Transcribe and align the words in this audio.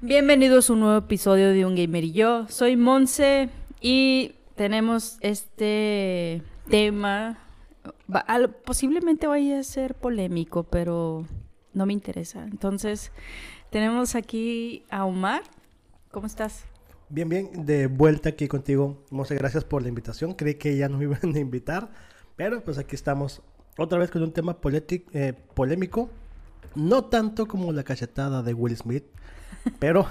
Bienvenidos 0.00 0.68
a 0.68 0.72
un 0.74 0.80
nuevo 0.80 0.98
episodio 0.98 1.52
de 1.52 1.66
Un 1.66 1.74
Gamer 1.74 2.04
y 2.04 2.12
yo. 2.12 2.46
Soy 2.48 2.76
Monse 2.76 3.50
y 3.80 4.34
tenemos 4.54 5.18
este 5.20 6.42
tema. 6.68 7.38
Posiblemente 8.64 9.26
vaya 9.26 9.58
a 9.58 9.62
ser 9.62 9.94
polémico, 9.94 10.64
pero 10.64 11.26
no 11.72 11.86
me 11.86 11.92
interesa. 11.92 12.44
Entonces, 12.44 13.12
tenemos 13.70 14.14
aquí 14.14 14.84
a 14.90 15.04
Omar. 15.04 15.42
¿Cómo 16.10 16.26
estás? 16.26 16.64
Bien, 17.10 17.28
bien, 17.28 17.64
de 17.64 17.86
vuelta 17.86 18.28
aquí 18.30 18.48
contigo. 18.48 19.02
Muchas 19.10 19.38
gracias 19.38 19.64
por 19.64 19.82
la 19.82 19.88
invitación. 19.88 20.34
Creí 20.34 20.56
que 20.56 20.76
ya 20.76 20.88
nos 20.88 21.00
iban 21.02 21.34
a 21.34 21.38
invitar, 21.38 21.90
pero 22.36 22.62
pues 22.62 22.76
aquí 22.78 22.94
estamos 22.94 23.42
otra 23.78 23.98
vez 23.98 24.10
con 24.10 24.22
un 24.22 24.32
tema 24.32 24.58
eh, 24.62 25.34
polémico. 25.54 26.10
No 26.74 27.06
tanto 27.06 27.46
como 27.46 27.72
la 27.72 27.82
cachetada 27.82 28.42
de 28.42 28.52
Will 28.52 28.76
Smith, 28.76 29.04
pero 29.78 30.06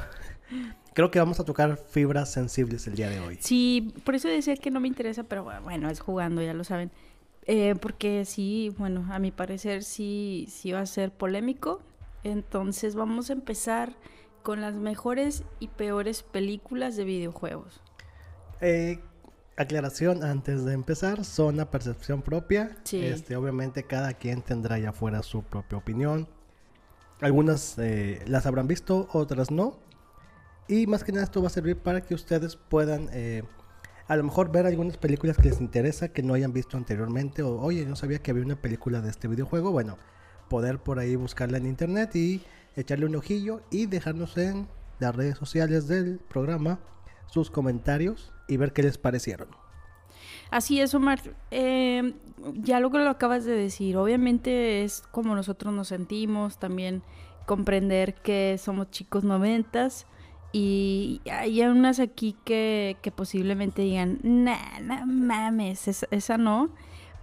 creo 0.94 1.12
que 1.12 1.20
vamos 1.20 1.40
a 1.40 1.46
tocar 1.46 1.78
fibras 1.78 2.32
sensibles 2.32 2.88
el 2.88 2.96
día 2.96 3.10
de 3.10 3.20
hoy. 3.20 3.38
Sí, 3.42 3.94
por 4.04 4.16
eso 4.16 4.28
decía 4.28 4.56
que 4.56 4.72
no 4.72 4.80
me 4.80 4.88
interesa, 4.88 5.24
pero 5.24 5.44
bueno, 5.64 5.90
es 5.92 6.00
jugando, 6.00 6.42
ya 6.42 6.54
lo 6.54 6.64
saben. 6.64 6.90
Eh, 7.46 7.76
porque 7.80 8.26
sí, 8.26 8.74
bueno, 8.78 9.06
a 9.12 9.20
mi 9.20 9.32
parecer 9.32 9.84
sí, 9.84 10.48
sí 10.50 10.72
va 10.72 10.82
a 10.82 10.86
ser 10.88 11.12
polémico. 11.12 11.82
Entonces 12.24 12.96
vamos 12.96 13.30
a 13.30 13.34
empezar 13.34 13.94
con 14.48 14.62
las 14.62 14.76
mejores 14.76 15.44
y 15.60 15.68
peores 15.68 16.24
películas 16.24 16.96
de 16.96 17.04
videojuegos. 17.04 17.82
Eh, 18.62 19.02
aclaración 19.58 20.24
antes 20.24 20.64
de 20.64 20.72
empezar, 20.72 21.26
son 21.26 21.60
a 21.60 21.70
percepción 21.70 22.22
propia. 22.22 22.78
Sí. 22.86 23.04
Este, 23.04 23.36
obviamente 23.36 23.84
cada 23.84 24.14
quien 24.14 24.42
tendrá 24.42 24.76
allá 24.76 24.92
afuera 24.92 25.22
su 25.22 25.44
propia 25.44 25.78
opinión. 25.78 26.30
Algunas 27.20 27.78
eh, 27.78 28.24
las 28.26 28.46
habrán 28.46 28.70
visto, 28.70 29.10
otras 29.12 29.52
no. 29.52 29.80
Y 30.70 30.88
más 30.88 31.04
que 31.04 31.12
nada 31.12 31.26
esto 31.26 31.42
va 31.42 31.48
a 31.48 31.50
servir 31.50 31.76
para 31.76 32.00
que 32.00 32.14
ustedes 32.14 32.56
puedan 32.56 33.10
eh, 33.12 33.44
a 34.08 34.16
lo 34.16 34.24
mejor 34.24 34.50
ver 34.50 34.66
algunas 34.66 34.96
películas 34.96 35.36
que 35.36 35.50
les 35.50 35.60
interesa 35.60 36.08
que 36.08 36.24
no 36.24 36.36
hayan 36.36 36.54
visto 36.54 36.78
anteriormente. 36.78 37.44
O 37.44 37.60
oye, 37.60 37.86
no 37.86 37.98
sabía 37.98 38.20
que 38.20 38.32
había 38.32 38.46
una 38.46 38.62
película 38.62 39.02
de 39.02 39.10
este 39.10 39.28
videojuego. 39.28 39.74
Bueno, 39.74 39.98
poder 40.48 40.80
por 40.80 41.00
ahí 41.00 41.18
buscarla 41.18 41.58
en 41.58 41.66
internet 41.66 42.16
y 42.16 42.42
echarle 42.78 43.06
un 43.08 43.16
ojillo 43.16 43.62
y 43.70 43.88
dejarnos 43.88 44.38
en 44.38 44.68
las 45.00 45.16
redes 45.16 45.38
sociales 45.38 45.88
del 45.88 46.20
programa 46.20 46.80
sus 47.26 47.52
comentarios 47.52 48.32
y 48.48 48.56
ver 48.58 48.72
qué 48.72 48.84
les 48.84 48.98
parecieron. 48.98 49.50
Así 50.50 50.80
es, 50.80 50.94
Omar. 50.94 51.20
Eh, 51.52 52.14
ya 52.54 52.80
lo 52.80 52.90
que 52.90 53.00
lo 53.00 53.10
acabas 53.10 53.44
de 53.44 53.52
decir, 53.52 53.98
obviamente 53.98 54.84
es 54.84 55.02
como 55.12 55.36
nosotros 55.36 55.74
nos 55.74 55.90
sentimos, 55.90 56.58
también 56.58 57.04
comprender 57.46 58.14
que 58.14 58.58
somos 58.58 58.90
chicos 58.92 59.24
noventas 59.24 60.06
y 60.54 61.22
hay 61.30 61.62
unas 61.64 62.00
aquí 62.00 62.36
que, 62.46 62.98
que 63.02 63.12
posiblemente 63.12 63.82
digan, 63.82 64.20
nah, 64.24 64.80
no 64.82 65.06
mames, 65.06 65.88
esa, 65.88 66.08
esa 66.12 66.38
no, 66.38 66.70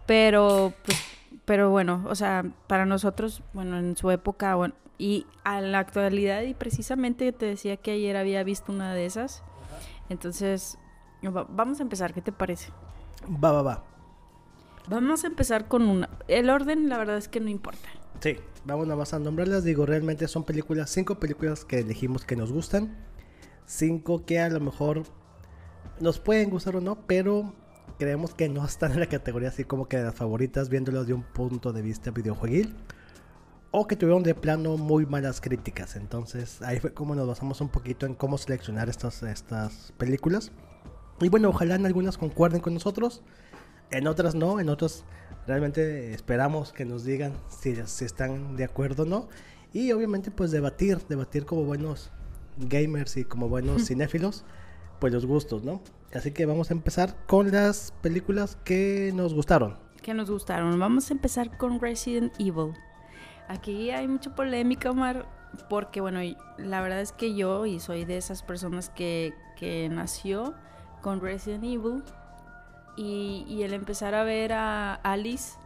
pero 0.07 0.75
pues, 0.85 0.99
pero 1.45 1.71
bueno, 1.71 2.05
o 2.09 2.15
sea, 2.15 2.45
para 2.67 2.87
nosotros, 2.87 3.43
bueno, 3.53 3.79
en 3.79 3.97
su 3.97 4.11
época, 4.11 4.55
bueno, 4.55 4.75
y 4.98 5.27
a 5.45 5.61
la 5.61 5.81
actualidad, 5.81 6.42
y 6.42 6.55
precisamente 6.55 7.33
te 7.33 7.47
decía 7.47 7.77
que 7.77 7.92
ayer 7.92 8.17
había 8.17 8.42
visto 8.45 8.73
una 8.73 8.95
de 8.95 9.06
esas, 9.06 9.42
entonces, 10.09 10.78
va- 11.25 11.47
vamos 11.48 11.81
a 11.81 11.83
empezar, 11.83 12.12
¿qué 12.14 12.20
te 12.20 12.33
parece? 12.33 12.70
Va, 13.42 13.53
va, 13.53 13.62
va. 13.62 13.84
Vamos 14.89 15.25
a 15.25 15.28
empezar 15.28 15.67
con 15.67 15.89
una. 15.89 16.11
El 16.28 16.51
orden, 16.51 16.89
la 16.89 16.98
verdad 16.98 17.17
es 17.17 17.28
que 17.28 17.41
no 17.41 17.48
importa. 17.48 17.89
Sí, 18.20 18.36
vamos 18.67 18.86
nada 18.86 18.98
más 18.98 19.14
a 19.14 19.19
nombrarlas. 19.19 19.64
Digo, 19.64 19.86
realmente 19.86 20.28
son 20.28 20.45
películas, 20.45 20.91
cinco 20.91 21.19
películas 21.19 21.64
que 21.64 21.79
elegimos 21.79 22.24
que 22.24 22.36
nos 22.36 22.52
gustan. 22.52 22.95
Cinco 23.67 24.24
que 24.27 24.40
a 24.40 24.51
lo 24.51 24.61
mejor 24.61 25.05
nos 26.01 26.20
pueden 26.20 26.51
gustar 26.51 26.77
o 26.77 26.80
no, 26.83 26.96
pero 27.07 27.55
creemos 27.98 28.35
que 28.35 28.48
no 28.51 28.63
están 28.64 28.92
en 28.92 29.01
la 29.01 29.07
categoría 29.07 29.48
así 29.48 29.64
como 29.64 29.86
que 29.89 29.96
de 29.96 30.05
las 30.05 30.14
favoritas, 30.14 30.69
viéndolas 30.69 31.07
de 31.07 31.14
un 31.14 31.23
punto 31.23 31.73
de 31.73 31.80
vista 31.80 32.11
videojueguil. 32.11 32.77
O 33.77 33.89
que 33.89 33.96
tuvieron 33.96 34.23
de 34.23 34.36
plano 34.36 34.77
muy 34.77 35.05
malas 35.05 35.40
críticas. 35.40 35.96
Entonces 35.96 36.62
ahí 36.62 36.79
fue 36.79 36.95
como 36.95 37.17
nos 37.17 37.27
basamos 37.27 37.61
un 37.61 37.68
poquito 37.68 38.07
en 38.07 38.14
cómo 38.14 38.39
seleccionar 38.39 38.89
estas, 38.89 39.24
estas 39.24 39.92
películas. 39.98 40.52
Y 41.20 41.29
bueno, 41.29 41.48
ojalá 41.48 41.74
en 41.74 41.84
algunas 41.84 42.17
concuerden 42.17 42.61
con 42.61 42.73
nosotros. 42.73 43.24
En 43.90 44.07
otras 44.07 44.36
no, 44.36 44.61
en 44.61 44.68
otras 44.68 45.05
realmente 45.48 46.14
esperamos 46.14 46.73
que 46.73 46.84
nos 46.84 47.05
digan 47.05 47.33
si, 47.48 47.74
si 47.86 48.05
están 48.05 48.55
de 48.55 48.63
acuerdo 48.63 49.02
o 49.02 49.07
no. 49.07 49.29
Y 49.73 49.90
obviamente 49.90 50.30
pues 50.30 50.52
debatir, 50.52 50.98
debatir 51.08 51.45
como 51.45 51.64
buenos 51.64 52.13
gamers 52.57 53.17
y 53.17 53.24
como 53.24 53.48
buenos 53.48 53.86
cinéfilos, 53.89 54.45
pues 55.01 55.13
los 55.13 55.27
gustos, 55.27 55.64
¿no? 55.64 55.83
Así 56.14 56.30
que 56.30 56.46
vamos 56.46 56.70
a 56.70 56.74
empezar 56.74 57.17
con 57.27 57.51
las 57.51 57.92
películas 58.02 58.57
que 58.64 59.11
nos 59.17 59.34
gustaron. 59.34 59.79
Que 60.01 60.14
nos 60.14 60.30
gustaron. 60.30 60.79
Vamos 60.79 61.11
a 61.11 61.14
empezar 61.14 61.58
con 61.58 61.80
Resident 61.80 62.33
Evil. 62.39 62.73
Aquí 63.49 63.91
hay 63.91 64.09
mucha 64.09 64.35
polémica, 64.35 64.91
Omar, 64.91 65.27
porque 65.69 66.01
bueno, 66.01 66.21
la 66.57 66.81
verdad 66.81 67.01
es 67.01 67.13
que 67.13 67.35
yo, 67.35 67.67
y 67.67 67.79
soy 67.81 68.05
de 68.05 68.17
esas 68.17 68.43
personas 68.43 68.89
que, 68.91 69.35
que 69.57 69.89
nació 69.91 70.55
con 71.03 71.21
Resident 71.21 71.65
Evil, 71.65 72.03
y, 72.97 73.45
y 73.49 73.63
el 73.65 73.75
empezar 73.75 74.15
a 74.15 74.23
ver 74.25 74.53
a 74.53 74.95
Alice, 74.95 75.59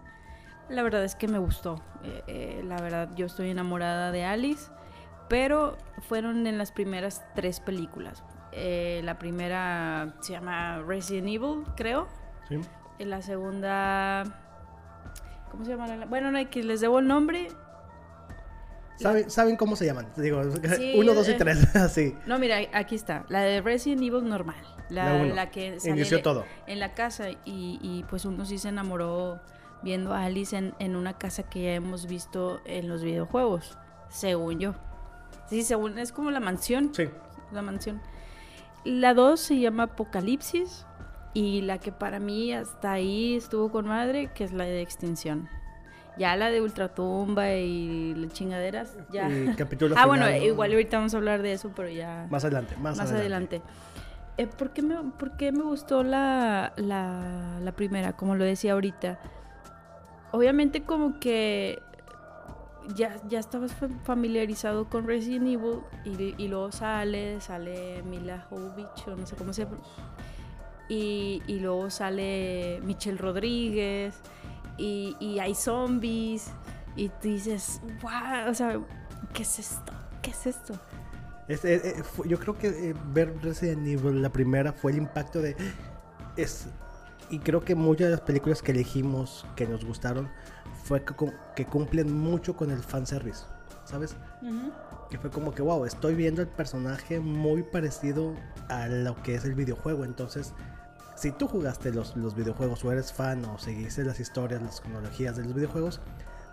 la 0.69 0.83
verdad 0.83 1.05
es 1.05 1.15
que 1.15 1.29
me 1.29 1.39
gustó. 1.39 1.81
Eh, 2.03 2.23
eh, 2.27 2.63
la 2.65 2.81
verdad, 2.81 3.11
yo 3.17 3.27
estoy 3.27 3.51
enamorada 3.51 4.11
de 4.13 4.25
Alice, 4.25 4.71
pero 5.29 5.77
fueron 6.09 6.47
en 6.47 6.59
las 6.59 6.73
primeras 6.73 7.25
tres 7.35 7.61
películas. 7.61 8.25
Eh, 8.53 9.03
la 9.05 9.19
primera 9.19 10.15
se 10.21 10.33
llama 10.33 10.79
Resident 10.87 11.29
Evil, 11.29 11.65
creo. 11.77 12.09
¿sí? 12.49 12.59
La 13.05 13.21
segunda. 13.23 14.25
¿Cómo 15.51 15.65
se 15.65 15.71
llama? 15.73 15.87
la- 15.87 16.07
Bueno, 16.07 16.31
no 16.31 16.39
hay 16.39 16.47
que 16.47 16.63
les 16.65 16.81
debo 16.81 16.99
el 16.99 17.07
nombre. 17.09 17.49
¿Saben, 18.99 19.31
saben 19.31 19.57
cómo 19.57 19.77
se 19.77 19.87
llaman? 19.87 20.09
Digo, 20.17 20.43
Sí, 20.77 20.95
uno, 20.99 21.15
dos 21.15 21.29
y 21.29 21.33
eh. 21.33 21.37
tres, 21.39 21.75
así. 21.77 22.15
No, 22.27 22.39
mira, 22.39 22.57
aquí 22.73 22.95
está. 22.95 23.25
La 23.29 23.41
de 23.43 23.61
Resident 23.61 24.03
Evil 24.03 24.29
normal. 24.29 24.57
La, 24.91 25.15
La 25.15 25.23
uno. 25.23 25.35
la 25.35 25.51
que 25.51 25.79
sale 25.81 25.97
Inició 25.97 26.23
todo. 26.23 26.45
en 26.67 26.81
la 26.81 26.95
casa. 26.95 27.31
Y, 27.31 27.39
y, 27.83 28.05
pues 28.09 28.25
uno 28.25 28.45
sí 28.45 28.59
se 28.59 28.69
enamoró 28.71 29.41
viendo 29.83 30.13
a 30.15 30.25
Alice 30.25 30.57
en, 30.57 30.75
en 30.79 30.97
una 30.97 31.17
casa 31.19 31.45
que 31.45 31.63
ya 31.63 31.75
hemos 31.75 32.07
visto 32.07 32.61
en 32.65 32.89
los 32.89 33.03
videojuegos. 33.03 33.79
Según 34.09 34.59
yo. 34.59 34.75
Sí, 35.49 35.63
según. 35.63 35.99
Es 35.99 36.13
como 36.13 36.31
la 36.31 36.41
mansión. 36.41 36.93
Sí. 36.95 37.09
La 37.53 37.63
mansión. 37.63 38.01
La 38.85 39.15
2 39.15 39.39
se 39.39 39.59
llama 39.59 39.85
Apocalipsis. 39.85 40.87
Y 41.35 41.61
la 41.61 41.79
que 41.79 41.93
para 41.93 42.19
mí 42.19 42.53
hasta 42.55 42.93
ahí 42.93 43.37
estuvo 43.37 43.71
con 43.71 43.87
madre, 43.87 44.31
que 44.35 44.45
es 44.45 44.53
la 44.53 44.65
de 44.65 44.81
Extinción. 44.81 45.49
Ya 46.19 46.35
la 46.37 46.51
de 46.51 46.61
Ultratumba 46.61 47.53
y 47.55 48.15
las 48.17 48.33
chingaderas, 48.33 48.97
ya. 49.11 49.29
Capítulo 49.57 49.95
ah, 49.97 50.07
bueno, 50.07 50.29
igual 50.31 50.73
ahorita 50.73 50.97
vamos 50.99 51.15
a 51.15 51.17
hablar 51.19 51.43
de 51.43 51.53
eso, 51.53 51.71
pero 51.77 51.89
ya 51.89 52.27
Más 52.31 52.45
adelante, 52.45 52.75
más, 52.77 52.97
más, 52.97 53.11
adelante. 53.13 53.57
adelante. 53.57 53.63
Eh, 54.37 54.47
¿por, 54.47 54.71
qué 54.71 54.83
me, 54.83 54.97
por 55.19 55.37
qué 55.37 55.53
me 55.53 55.63
gustó 55.63 56.03
la, 56.03 56.73
la, 56.77 57.59
la 57.61 57.73
primera? 57.73 58.13
Como 58.15 58.35
lo 58.37 58.45
decía 58.45 58.73
ahorita. 58.75 59.19
Obviamente 60.33 60.83
como 60.83 61.19
que 61.21 61.81
ya, 62.95 63.17
ya 63.29 63.39
estabas 63.39 63.73
fa- 63.75 63.89
familiarizado 64.05 64.89
con 64.89 65.07
Resident 65.07 65.47
Evil 65.47 65.81
y, 66.05 66.35
y 66.43 66.49
luego 66.49 66.71
sale, 66.73 67.41
sale 67.41 68.03
Mila 68.03 68.45
Jovovich 68.51 69.07
o 69.09 69.17
no 69.17 69.27
sé 69.27 69.37
cómo 69.37 69.53
se 69.53 69.65
llama. 69.65 69.79
Y, 70.89 71.43
y 71.47 71.61
luego 71.61 71.91
sale 71.91 72.81
Michelle 72.83 73.19
Rodríguez 73.19 74.21
y, 74.79 75.17
y 75.21 75.39
hay 75.41 75.55
zombies 75.55 76.51
y 76.97 77.09
tú 77.09 77.29
dices, 77.29 77.81
wow, 78.01 78.51
o 78.51 78.55
sea, 78.55 78.81
¿qué 79.35 79.43
es 79.43 79.59
esto? 79.59 79.93
¿Qué 80.23 80.31
es 80.31 80.47
esto? 80.47 80.75
Eh, 81.49 82.03
yo 82.27 82.39
creo 82.39 82.59
que 82.59 82.69
eh, 82.69 82.95
ver 83.13 83.35
Resident 83.43 83.87
Evil, 83.87 84.21
la 84.21 84.31
primera, 84.31 84.73
fue 84.73 84.93
el 84.93 84.99
impacto 84.99 85.41
de... 85.41 85.57
Es, 86.37 86.67
y 87.31 87.39
creo 87.39 87.65
que 87.65 87.75
muchas 87.75 88.07
de 88.07 88.11
las 88.13 88.21
películas 88.21 88.63
que 88.63 88.73
elegimos, 88.73 89.47
que 89.57 89.67
nos 89.67 89.85
gustaron, 89.85 90.29
fue 90.85 91.05
que 91.55 91.67
cumplen 91.67 92.13
mucho 92.13 92.57
con 92.57 92.71
el 92.71 92.83
fanservice, 92.83 93.45
¿sabes? 93.85 94.17
Que 95.11 95.19
fue 95.19 95.31
como 95.31 95.53
que, 95.53 95.63
wow, 95.63 95.85
estoy 95.85 96.15
viendo 96.15 96.41
el 96.41 96.49
personaje 96.49 97.21
muy 97.21 97.63
parecido 97.63 98.35
a 98.69 98.89
lo 98.89 99.15
que 99.23 99.35
es 99.35 99.45
el 99.45 99.55
videojuego. 99.55 100.05
Entonces, 100.05 100.55
si 101.19 101.33
tú 101.33 101.49
jugaste 101.49 101.93
los, 101.93 102.17
los 102.17 102.37
videojuegos 102.37 102.85
o 102.85 102.93
eres 102.93 103.13
fan 103.13 103.45
o 103.45 103.59
seguiste 103.59 104.05
las 104.05 104.21
historias, 104.21 104.63
las 104.63 104.81
cronologías 104.81 105.37
de 105.37 105.45
los 105.45 105.53
videojuegos, 105.53 106.01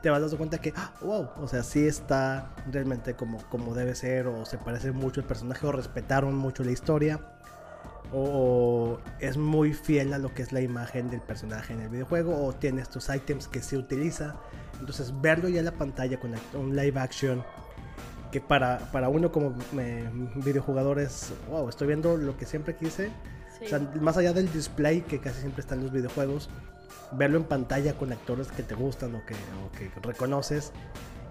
te 0.02 0.10
vas 0.10 0.22
dar 0.22 0.38
cuenta 0.38 0.58
que, 0.58 0.74
ah, 0.76 0.94
wow, 1.02 1.30
o 1.38 1.48
sea, 1.48 1.64
sí 1.64 1.88
está 1.88 2.52
realmente 2.72 3.16
como, 3.16 3.38
como 3.50 3.76
debe 3.76 3.96
ser 3.96 4.28
o 4.28 4.46
se 4.46 4.58
parece 4.58 4.92
mucho 4.92 5.20
el 5.20 5.28
personaje 5.28 5.66
o 5.68 5.72
respetaron 5.72 6.36
mucho 6.36 6.64
la 6.64 6.72
historia. 6.72 7.20
o 8.12 9.00
es 9.20 9.36
muy 9.38 9.74
fiel 9.74 10.14
a 10.14 10.18
lo 10.20 10.34
que 10.34 10.42
es 10.42 10.52
la 10.52 10.62
imagen 10.62 11.10
del 11.10 11.22
personaje 11.22 11.74
en 11.74 11.82
el 11.82 11.90
videojuego 11.90 12.46
o 12.46 12.54
tiene 12.54 12.82
estos 12.82 13.10
ítems 13.10 13.48
que 13.48 13.62
se 13.62 13.78
utiliza. 13.78 14.36
Entonces 14.80 15.14
verlo 15.22 15.48
ya 15.50 15.60
en 15.60 15.66
la 15.66 15.74
pantalla 15.74 16.20
con 16.20 16.34
un 16.54 16.76
live 16.76 17.00
action 17.00 17.44
que 18.32 18.42
para, 18.42 18.80
para 18.92 19.10
uno 19.10 19.32
como 19.32 19.56
videojugador 20.36 21.00
es, 21.00 21.34
wow, 21.50 21.70
estoy 21.70 21.88
viendo 21.88 22.18
lo 22.18 22.38
que 22.38 22.46
siempre 22.46 22.76
quise. 22.76 23.12
O 23.64 23.68
sea, 23.68 23.80
más 24.02 24.18
allá 24.18 24.34
del 24.34 24.52
display 24.52 25.02
que 25.02 25.20
casi 25.20 25.42
siempre 25.42 25.62
está 25.62 25.76
en 25.76 25.84
los 25.84 25.92
videojuegos, 25.92 26.50
verlo 27.14 27.38
en 27.38 27.44
pantalla 27.46 27.94
con 27.94 28.12
actores 28.12 28.48
que 28.48 28.64
te 28.64 28.76
gustan 28.76 29.16
o 29.16 29.26
que, 29.26 29.36
que 29.78 30.00
reconoces 30.02 30.72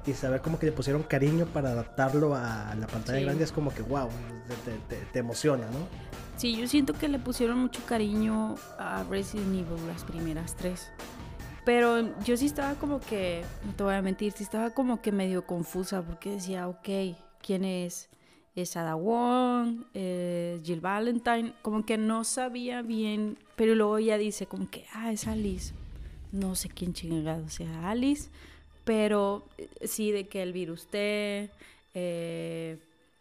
y 0.07 0.13
saber 0.13 0.41
como 0.41 0.59
que 0.59 0.67
le 0.67 0.73
pusieron 0.73 1.03
cariño 1.03 1.47
para 1.47 1.71
adaptarlo 1.71 2.35
a 2.35 2.75
la 2.75 2.87
pantalla 2.87 3.21
grande 3.21 3.45
es 3.45 3.53
como 3.53 3.73
que 3.73 3.83
wow, 3.83 4.09
te, 5.13 5.19
emociona, 5.19 5.67
¿no? 5.67 5.79
Sí, 6.37 6.57
yo 6.57 6.67
siento 6.67 6.93
que 6.95 7.09
le 7.09 7.19
pusieron 7.19 7.59
mucho 7.59 7.81
cariño 7.87 8.57
a 8.79 9.05
Resident 9.05 9.55
Evil 9.55 9.87
las 9.87 10.05
primeras 10.05 10.57
tres. 10.57 10.91
Pero 11.65 12.15
yo 12.25 12.37
sí 12.37 12.47
estaba 12.47 12.75
como 12.75 13.01
que, 13.01 13.43
no 13.65 13.73
te 13.75 13.85
voy 13.85 13.95
a 13.95 14.03
mentir, 14.03 14.33
sí 14.33 14.43
estaba 14.43 14.71
como 14.71 15.01
que 15.01 15.13
medio 15.13 15.47
confusa 15.47 16.03
porque 16.03 16.33
decía, 16.33 16.69
ok, 16.69 17.17
¿quién 17.41 17.65
es? 17.65 18.11
Es 18.55 18.77
Ada 18.77 18.95
Wong, 18.95 19.85
es 19.95 20.63
Jill 20.63 20.81
Valentine, 20.81 21.55
como 21.63 21.85
que 21.85 21.99
no 21.99 22.23
sabía 22.23 22.83
bien, 22.83 23.37
pero 23.57 23.75
luego 23.75 23.99
ya 23.99 24.17
dice 24.17 24.47
como 24.47 24.71
que, 24.71 24.85
ah, 24.93 25.13
es 25.13 25.27
Alice. 25.27 25.75
No 26.31 26.55
sé 26.55 26.69
quién 26.69 26.93
chingado 26.93 27.49
sea 27.49 27.91
Alice, 27.91 28.31
pero 28.85 29.45
eh, 29.59 29.69
sí 29.87 30.13
de 30.13 30.29
que 30.29 30.43
el 30.43 30.53
virus 30.53 30.87
T, 30.87 31.51
eh, 31.95 32.79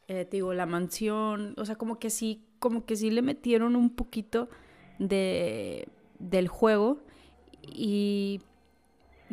eh, 0.08 0.26
te 0.26 0.28
digo, 0.32 0.54
la 0.54 0.66
mansión, 0.66 1.54
o 1.58 1.66
sea, 1.66 1.76
como 1.76 2.00
que 2.00 2.10
sí, 2.10 2.44
como 2.60 2.86
que 2.86 2.96
sí 2.96 3.10
le 3.10 3.22
metieron 3.22 3.76
un 3.76 3.90
poquito 3.90 4.50
de, 5.00 5.88
del 6.20 6.48
juego 6.48 7.00
y 7.62 8.42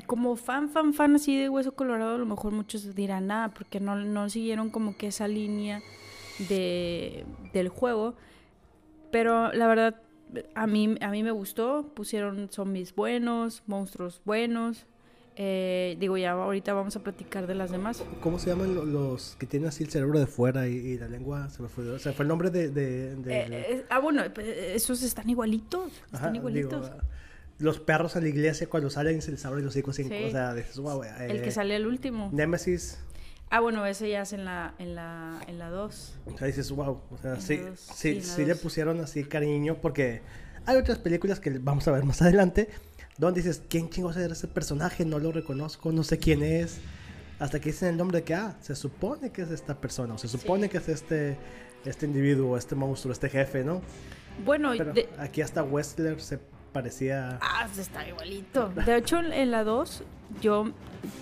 como 0.06 0.36
fan, 0.36 0.68
fan, 0.68 0.94
fan 0.94 1.16
así 1.16 1.38
de 1.38 1.48
Hueso 1.48 1.72
Colorado, 1.72 2.14
a 2.14 2.18
lo 2.18 2.26
mejor 2.26 2.52
muchos 2.52 2.94
dirán, 2.94 3.28
nada, 3.28 3.44
ah, 3.44 3.54
porque 3.54 3.80
no, 3.80 3.96
no 3.96 4.28
siguieron 4.28 4.70
como 4.70 4.96
que 4.96 5.08
esa 5.08 5.28
línea 5.28 5.82
de, 6.48 7.24
del 7.52 7.68
juego. 7.68 8.14
Pero 9.10 9.52
la 9.52 9.66
verdad, 9.66 10.00
a 10.54 10.66
mí, 10.66 10.96
a 11.00 11.10
mí 11.10 11.22
me 11.22 11.30
gustó. 11.30 11.90
Pusieron 11.94 12.48
zombies 12.50 12.94
buenos, 12.94 13.62
monstruos 13.66 14.20
buenos. 14.24 14.86
Eh, 15.36 15.96
digo, 15.98 16.18
ya 16.18 16.32
ahorita 16.32 16.74
vamos 16.74 16.96
a 16.96 17.02
platicar 17.02 17.46
de 17.46 17.54
las 17.54 17.70
demás. 17.70 18.04
¿Cómo 18.20 18.38
se 18.38 18.50
llaman 18.50 18.92
los 18.92 19.36
que 19.38 19.46
tienen 19.46 19.68
así 19.68 19.84
el 19.84 19.90
cerebro 19.90 20.18
de 20.18 20.26
fuera 20.26 20.68
y, 20.68 20.98
la 20.98 21.08
lengua? 21.08 21.48
Se 21.48 21.62
me 21.62 21.68
fue, 21.68 21.88
o 21.88 21.98
sea, 21.98 22.12
fue 22.12 22.24
el 22.24 22.28
nombre 22.28 22.50
de... 22.50 22.68
de, 22.68 23.12
eh, 23.12 23.22
eh, 23.26 23.86
ah, 23.88 24.00
bueno, 24.00 24.22
pues, 24.34 24.46
esos 24.46 25.02
están 25.02 25.30
igualitos. 25.30 25.92
Están 26.12 26.36
igualitos. 26.36 26.90
Ah, 26.90 27.02
los 27.60 27.78
perros 27.78 28.16
a 28.16 28.20
la 28.20 28.28
iglesia 28.28 28.68
cuando 28.68 28.90
salen 28.90 29.22
se 29.22 29.30
les 29.30 29.44
abren 29.44 29.64
los 29.64 29.76
hijos. 29.76 29.96
Sí. 29.96 30.02
O 30.02 30.30
sea, 30.30 30.54
dices, 30.54 30.78
wow, 30.78 31.02
el 31.04 31.42
que 31.42 31.50
sale 31.50 31.76
al 31.76 31.86
último. 31.86 32.30
Nemesis. 32.32 32.98
Ah, 33.50 33.60
bueno, 33.60 33.84
ese 33.84 34.08
ya 34.08 34.22
es 34.22 34.32
en 34.32 34.44
la 34.44 34.74
en 34.78 34.94
la 34.94 35.40
en 35.46 35.58
la 35.58 35.70
2. 35.70 36.18
O 36.26 36.38
sea, 36.38 36.46
dices, 36.46 36.70
wow, 36.70 37.00
o 37.10 37.18
sea, 37.18 37.40
sí, 37.40 37.60
sí, 37.74 38.22
sí, 38.22 38.44
le 38.44 38.54
pusieron 38.54 39.00
así 39.00 39.24
cariño 39.24 39.78
porque 39.80 40.22
hay 40.66 40.76
otras 40.76 40.98
películas 40.98 41.40
que 41.40 41.50
vamos 41.58 41.86
a 41.88 41.92
ver 41.92 42.04
más 42.04 42.22
adelante 42.22 42.68
donde 43.18 43.42
dices, 43.42 43.62
¿quién 43.68 43.90
chingos 43.90 44.16
es 44.16 44.30
ese 44.30 44.48
personaje? 44.48 45.04
No 45.04 45.18
lo 45.18 45.30
reconozco, 45.30 45.92
no 45.92 46.02
sé 46.02 46.18
quién 46.18 46.42
es. 46.42 46.78
Hasta 47.38 47.60
que 47.60 47.70
dicen 47.70 47.90
el 47.90 47.96
nombre 47.96 48.18
de 48.18 48.24
que, 48.24 48.34
ah, 48.34 48.56
se 48.60 48.74
supone 48.74 49.30
que 49.30 49.42
es 49.42 49.50
esta 49.50 49.78
persona, 49.78 50.14
o 50.14 50.18
se 50.18 50.28
supone 50.28 50.68
que 50.68 50.78
es 50.78 50.88
este, 50.88 51.36
este 51.84 52.06
individuo, 52.06 52.56
este 52.56 52.74
monstruo, 52.74 53.12
este 53.12 53.28
jefe, 53.28 53.62
¿no? 53.62 53.82
Bueno, 54.44 54.72
aquí 55.18 55.42
hasta 55.42 55.62
Westler 55.62 56.20
se 56.20 56.38
parecía... 56.72 57.38
Ah, 57.42 57.68
está 57.76 58.06
igualito. 58.06 58.68
De 58.68 58.96
hecho, 58.96 59.18
en 59.18 59.50
la 59.50 59.64
2, 59.64 60.02
yo 60.40 60.72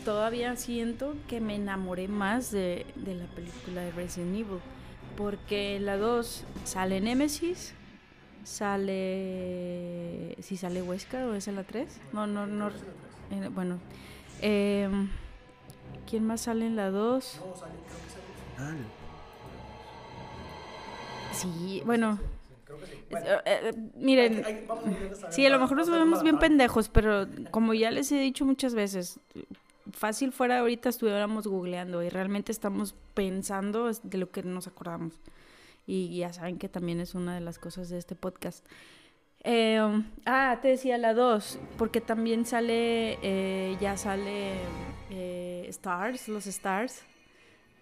todavía 0.04 0.56
siento 0.56 1.14
que 1.28 1.40
me 1.40 1.56
enamoré 1.56 2.08
más 2.08 2.50
de, 2.50 2.86
de 2.94 3.14
la 3.14 3.26
película 3.26 3.82
de 3.82 3.90
Resident 3.92 4.34
Evil. 4.34 4.60
Porque 5.16 5.76
en 5.76 5.86
la 5.86 5.96
2 5.96 6.44
sale 6.64 7.00
Nemesis, 7.00 7.74
sale. 8.44 10.36
Si 10.40 10.56
sale 10.56 10.80
Huesca 10.82 11.26
o 11.26 11.34
es 11.34 11.48
en 11.48 11.56
la 11.56 11.64
3. 11.64 12.00
No, 12.12 12.26
no, 12.26 12.46
no. 12.46 12.68
Eh, 12.68 13.48
bueno. 13.52 13.78
Eh, 14.40 14.88
¿Quién 16.08 16.24
más 16.24 16.42
sale 16.42 16.66
en 16.66 16.76
la 16.76 16.90
2? 16.90 17.40
No, 17.44 17.56
sale, 17.56 17.72
creo 17.86 17.98
que 17.98 18.10
sale. 18.58 18.78
Sí, 21.32 21.82
bueno. 21.84 22.18
Eh, 23.10 23.40
eh, 23.44 23.72
miren, 23.94 24.44
sí, 25.30 25.46
a 25.46 25.50
lo 25.50 25.58
mejor 25.58 25.76
nos 25.76 25.90
vemos 25.90 26.22
bien 26.22 26.38
pendejos, 26.38 26.88
pero 26.88 27.26
como 27.50 27.74
ya 27.74 27.90
les 27.90 28.12
he 28.12 28.18
dicho 28.18 28.44
muchas 28.44 28.74
veces, 28.74 29.20
fácil 29.92 30.32
fuera 30.32 30.58
ahorita 30.60 30.88
estuviéramos 30.88 31.46
googleando 31.46 32.02
y 32.02 32.08
realmente 32.08 32.52
estamos 32.52 32.94
pensando 33.14 33.90
de 33.90 34.18
lo 34.18 34.30
que 34.30 34.42
nos 34.42 34.66
acordamos 34.66 35.14
y 35.88 36.18
ya 36.18 36.32
saben 36.32 36.58
que 36.58 36.68
también 36.68 37.00
es 37.00 37.14
una 37.14 37.34
de 37.34 37.40
las 37.40 37.58
cosas 37.58 37.88
de 37.88 37.98
este 37.98 38.14
podcast. 38.14 38.64
Eh, 39.42 39.80
ah, 40.26 40.58
te 40.60 40.68
decía 40.68 40.98
la 40.98 41.14
2, 41.14 41.58
porque 41.78 42.02
también 42.02 42.44
sale, 42.44 43.18
eh, 43.22 43.76
ya 43.80 43.96
sale 43.96 44.52
eh, 45.10 45.64
Stars, 45.68 46.28
los 46.28 46.46
Stars. 46.46 47.04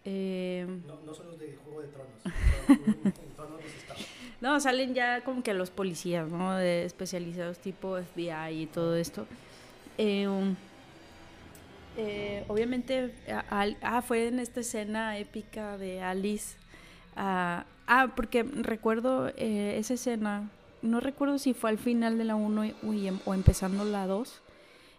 no, 0.05 1.01
no 1.05 1.15
son 1.15 1.27
los 1.27 1.39
de 1.41 1.59
Juego 1.65 1.83
de 1.83 1.89
Tronos. 1.89 2.23
no, 4.41 4.61
salen 4.61 4.95
ya 4.95 5.23
como 5.23 5.43
que 5.43 5.55
los 5.55 5.71
policías, 5.71 6.29
¿no? 6.29 6.55
De 6.55 6.85
especializados 6.85 7.59
tipo 7.59 7.97
FBI 7.97 8.63
y 8.63 8.67
todo 8.67 8.97
esto. 8.97 9.27
obviamente, 12.49 13.15
ah, 13.51 14.03
fue 14.03 14.29
en 14.29 14.39
esta 14.39 14.61
escena 14.61 15.19
épica 15.19 15.79
de 15.79 16.03
Alice. 16.03 16.57
Ah, 17.17 17.65
Ah, 17.87 18.13
porque 18.17 18.43
recuerdo 18.43 19.29
eh, 19.37 19.77
esa 19.79 19.95
escena, 19.95 20.51
no 20.83 20.99
recuerdo 20.99 21.39
si 21.39 21.55
fue 21.55 21.71
al 21.71 21.79
final 21.79 22.19
de 22.19 22.25
la 22.25 22.35
1 22.35 22.65
em, 22.65 23.19
o 23.25 23.35
empezando 23.35 23.85
la 23.85 24.09
2, 24.09 24.43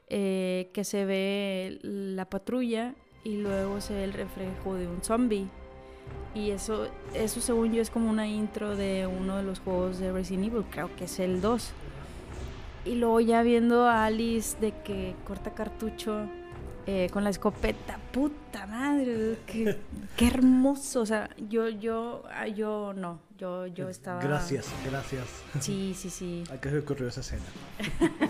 eh, 0.10 0.70
que 0.74 0.86
se 0.86 1.04
ve 1.04 1.80
la 1.82 2.26
patrulla 2.26 2.96
y 3.26 3.38
luego 3.38 3.82
se 3.82 3.94
ve 3.94 4.06
el 4.06 4.14
reflejo 4.14 4.76
de 4.76 4.88
un 4.88 5.04
zombie. 5.04 5.50
Y 6.34 6.52
eso, 6.52 6.88
eso 7.14 7.42
según 7.42 7.74
yo 7.74 7.82
es 7.82 7.90
como 7.90 8.10
una 8.10 8.28
intro 8.28 8.76
de 8.76 9.08
uno 9.08 9.38
de 9.38 9.44
los 9.44 9.60
juegos 9.60 9.98
de 9.98 10.12
Resident 10.12 10.48
Evil, 10.48 10.66
creo 10.70 10.96
que 10.96 11.06
es 11.06 11.20
el 11.20 11.42
2. 11.42 11.72
Y 12.86 12.96
luego 12.96 13.20
ya 13.20 13.42
viendo 13.42 13.86
a 13.88 14.06
Alice 14.06 14.58
de 14.60 14.72
que 14.84 15.16
corta 15.26 15.52
cartucho 15.52 16.28
eh, 16.86 17.10
con 17.12 17.24
la 17.26 17.32
escopeta, 17.32 18.00
puta 18.14 18.66
madre, 18.66 19.40
qué, 19.46 19.78
qué, 20.16 20.28
hermoso. 20.28 21.02
O 21.02 21.06
sea, 21.06 21.30
yo, 21.50 21.68
yo, 21.68 22.24
ah, 22.32 22.48
yo 22.48 22.94
no, 22.96 23.20
yo, 23.38 23.68
yo 23.68 23.90
estaba. 23.90 24.22
Gracias, 24.22 24.68
gracias. 24.90 25.26
Sí, 25.60 25.94
sí, 25.98 26.10
sí. 26.10 26.44
¿A 26.52 26.62
qué 26.62 26.70
se 26.70 26.78
ocurrió 26.78 27.10
esa 27.10 27.20
escena? 27.20 27.44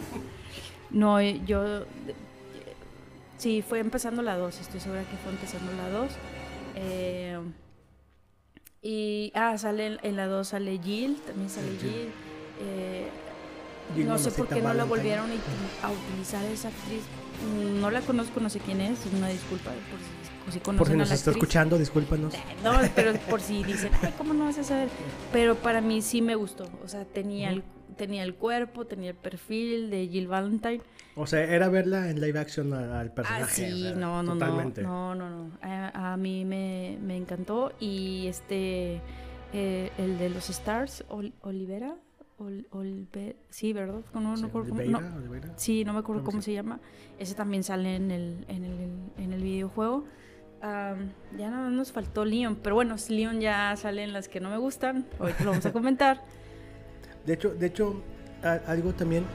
no, 0.90 1.22
yo. 1.22 1.84
Sí, 3.38 3.62
fue 3.62 3.78
empezando 3.78 4.24
la 4.24 4.38
2, 4.38 4.60
estoy 4.60 4.80
segura 4.80 5.02
que 5.02 5.18
fue 5.18 5.32
empezando 5.34 5.72
la 5.74 5.90
2. 5.90 6.12
Eh, 6.78 7.40
y, 8.82 9.32
ah, 9.36 9.58
sale 9.58 9.98
en 10.02 10.16
la 10.16 10.28
2 10.28 10.48
sale 10.48 10.80
Jill, 10.84 11.18
también 11.26 11.50
sale 11.50 11.70
Jill. 11.80 12.12
Eh, 12.60 13.08
no 13.96 14.18
sé 14.18 14.32
por 14.32 14.48
qué 14.48 14.62
no 14.62 14.74
la 14.74 14.84
volvieron 14.84 15.30
a 15.82 15.92
utilizar 15.92 16.44
esa 16.46 16.70
actriz. 16.70 17.04
No 17.80 17.92
la 17.92 18.02
conozco, 18.02 18.40
no 18.40 18.50
sé 18.50 18.60
quién 18.60 18.82
es, 18.82 19.00
una 19.14 19.30
disculpa 19.30 19.70
por 19.70 20.00
si, 20.00 20.27
por 20.78 20.88
si 20.88 20.96
nos 20.96 21.12
está 21.12 21.32
escuchando, 21.32 21.78
discúlpanos. 21.78 22.34
Eh, 22.34 22.40
no, 22.64 22.74
pero 22.96 23.14
por 23.30 23.42
si 23.42 23.64
dicen, 23.64 23.92
ay, 24.02 24.14
¿cómo 24.18 24.34
no 24.34 24.46
vas 24.46 24.58
a 24.58 24.64
saber? 24.64 24.90
Pero 25.32 25.56
para 25.56 25.82
mí 25.82 26.02
sí 26.02 26.22
me 26.22 26.36
gustó, 26.36 26.70
o 26.84 26.88
sea, 26.88 27.06
tenía 27.06 27.50
el, 27.50 27.64
tenía 27.98 28.24
el 28.24 28.36
cuerpo, 28.36 28.86
tenía 28.86 29.12
el 29.12 29.16
perfil 29.16 29.90
de 29.90 30.08
Jill 30.08 30.28
Valentine. 30.28 30.82
O 31.16 31.26
sea, 31.26 31.44
era 31.44 31.68
verla 31.70 32.10
en 32.10 32.22
live 32.22 32.40
action 32.40 32.74
al 32.74 33.12
personaje. 33.12 33.44
Ah, 33.44 33.48
sí, 33.48 33.94
no, 33.96 34.22
no, 34.22 34.34
totalmente. 34.34 34.84
no, 34.84 35.16
no, 35.16 35.30
no, 35.30 35.52
A, 35.62 36.16
mí 36.18 36.46
me, 36.46 36.98
me, 37.02 37.18
encantó 37.18 37.74
y 37.80 38.28
este, 38.28 39.02
eh, 39.54 39.92
el 39.98 40.20
de 40.20 40.30
los 40.30 40.50
Stars, 40.50 41.04
Olivera, 41.42 41.96
sí, 43.50 43.74
¿verdad? 43.74 44.02
No, 44.14 44.36
no, 44.36 44.36
sí, 45.56 45.84
no 45.84 45.94
me 45.94 46.00
acuerdo 46.00 46.24
cómo 46.24 46.42
se 46.42 46.54
llama. 46.54 46.80
Ese 47.18 47.34
también 47.34 47.64
sale 47.64 47.96
en 47.96 48.12
el, 48.12 48.46
en 48.48 48.64
el, 48.64 49.24
en 49.24 49.34
el 49.34 49.42
videojuego. 49.42 50.06
Ya 50.62 51.50
no 51.52 51.70
nos 51.70 51.92
faltó 51.92 52.26
Leon, 52.26 52.56
pero 52.62 52.76
bueno, 52.76 52.96
Leon 53.10 53.40
ya 53.42 53.76
sale 53.78 54.04
en 54.04 54.14
las 54.14 54.28
que 54.28 54.40
no 54.40 54.50
me 54.50 54.58
gustan. 54.58 55.06
Hoy 55.20 55.32
lo 55.44 55.52
vamos 55.52 55.66
a 55.66 55.72
comentar. 55.72 56.22
De 57.26 57.34
hecho, 57.34 57.50
de 57.54 57.66
hecho, 57.68 58.02
algo 58.68 58.94
también. 58.94 59.26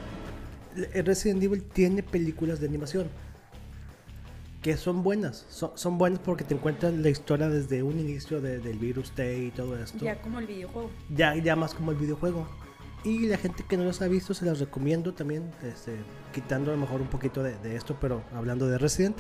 Resident 1.05 1.43
Evil 1.43 1.63
tiene 1.63 2.03
películas 2.03 2.59
de 2.61 2.67
animación. 2.67 3.09
que 4.63 4.77
son 4.79 5.03
buenas. 5.03 5.45
Son, 5.51 5.73
son 5.75 5.99
buenas 5.99 6.21
porque 6.21 6.45
te 6.45 6.55
encuentran 6.55 7.03
la 7.03 7.09
historia 7.11 7.49
desde 7.49 7.83
un 7.83 7.99
inicio 7.99 8.41
de- 8.41 8.61
del 8.61 8.79
virus 8.79 9.11
T 9.13 9.39
y 9.45 9.51
todo 9.51 9.77
esto. 9.77 9.99
Ya 10.03 10.21
como 10.23 10.39
el 10.39 10.47
videojuego. 10.47 10.91
ya, 11.15 11.35
ya 11.37 11.55
más 11.57 11.75
como 11.75 11.91
el 11.91 11.97
videojuego. 11.99 12.47
Y 13.05 13.27
la 13.27 13.37
gente 13.39 13.65
que 13.69 13.77
no 13.77 13.83
los 13.85 14.01
ha 14.03 14.09
visto 14.09 14.33
se 14.35 14.45
los 14.47 14.61
recomiendo 14.61 15.13
también, 15.15 15.51
este, 15.65 15.97
quitando 16.33 16.71
a 16.71 16.75
lo 16.77 16.81
mejor 16.81 17.01
un 17.03 17.09
poquito 17.09 17.43
de, 17.43 17.57
de 17.59 17.75
esto, 17.77 17.97
pero 18.01 18.23
hablando 18.33 18.69
de 18.69 18.79
Resident. 18.79 19.17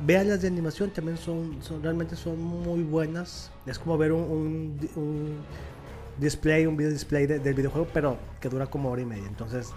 Vean 0.00 0.28
las 0.28 0.42
de 0.42 0.48
animación, 0.48 0.90
también 0.90 1.16
son, 1.18 1.62
son 1.62 1.82
realmente 1.82 2.14
son 2.16 2.40
muy 2.42 2.82
buenas. 2.82 3.50
Es 3.66 3.78
como 3.78 3.98
ver 3.98 4.12
un, 4.12 4.22
un, 4.22 4.88
un 5.02 5.36
display, 6.18 6.66
un 6.66 6.76
video 6.76 6.92
display 6.92 7.26
de- 7.26 7.38
del 7.40 7.54
videojuego, 7.54 7.88
pero 7.92 8.16
que 8.40 8.48
dura 8.48 8.66
como 8.66 8.90
hora 8.90 9.02
y 9.02 9.04
media. 9.06 9.26
Entonces, 9.26 9.70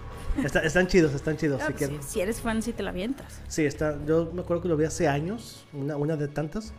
está- 0.44 0.60
están 0.60 0.86
chidos, 0.86 1.12
están 1.14 1.36
chidos. 1.36 1.60
Ah, 1.62 1.72
si 1.76 1.86
si, 2.02 2.20
eres 2.20 2.40
fan, 2.40 2.62
si 2.62 2.72
te 2.72 2.82
la 2.84 2.90
avientas. 2.90 3.40
Sí, 3.48 3.64
está, 3.64 3.98
yo 4.06 4.30
me 4.32 4.42
acuerdo 4.42 4.62
que 4.62 4.68
lo 4.68 4.76
vi 4.76 4.84
hace 4.84 5.08
años, 5.08 5.64
una, 5.72 5.96
una 5.96 6.16
de 6.16 6.28
tantas. 6.28 6.72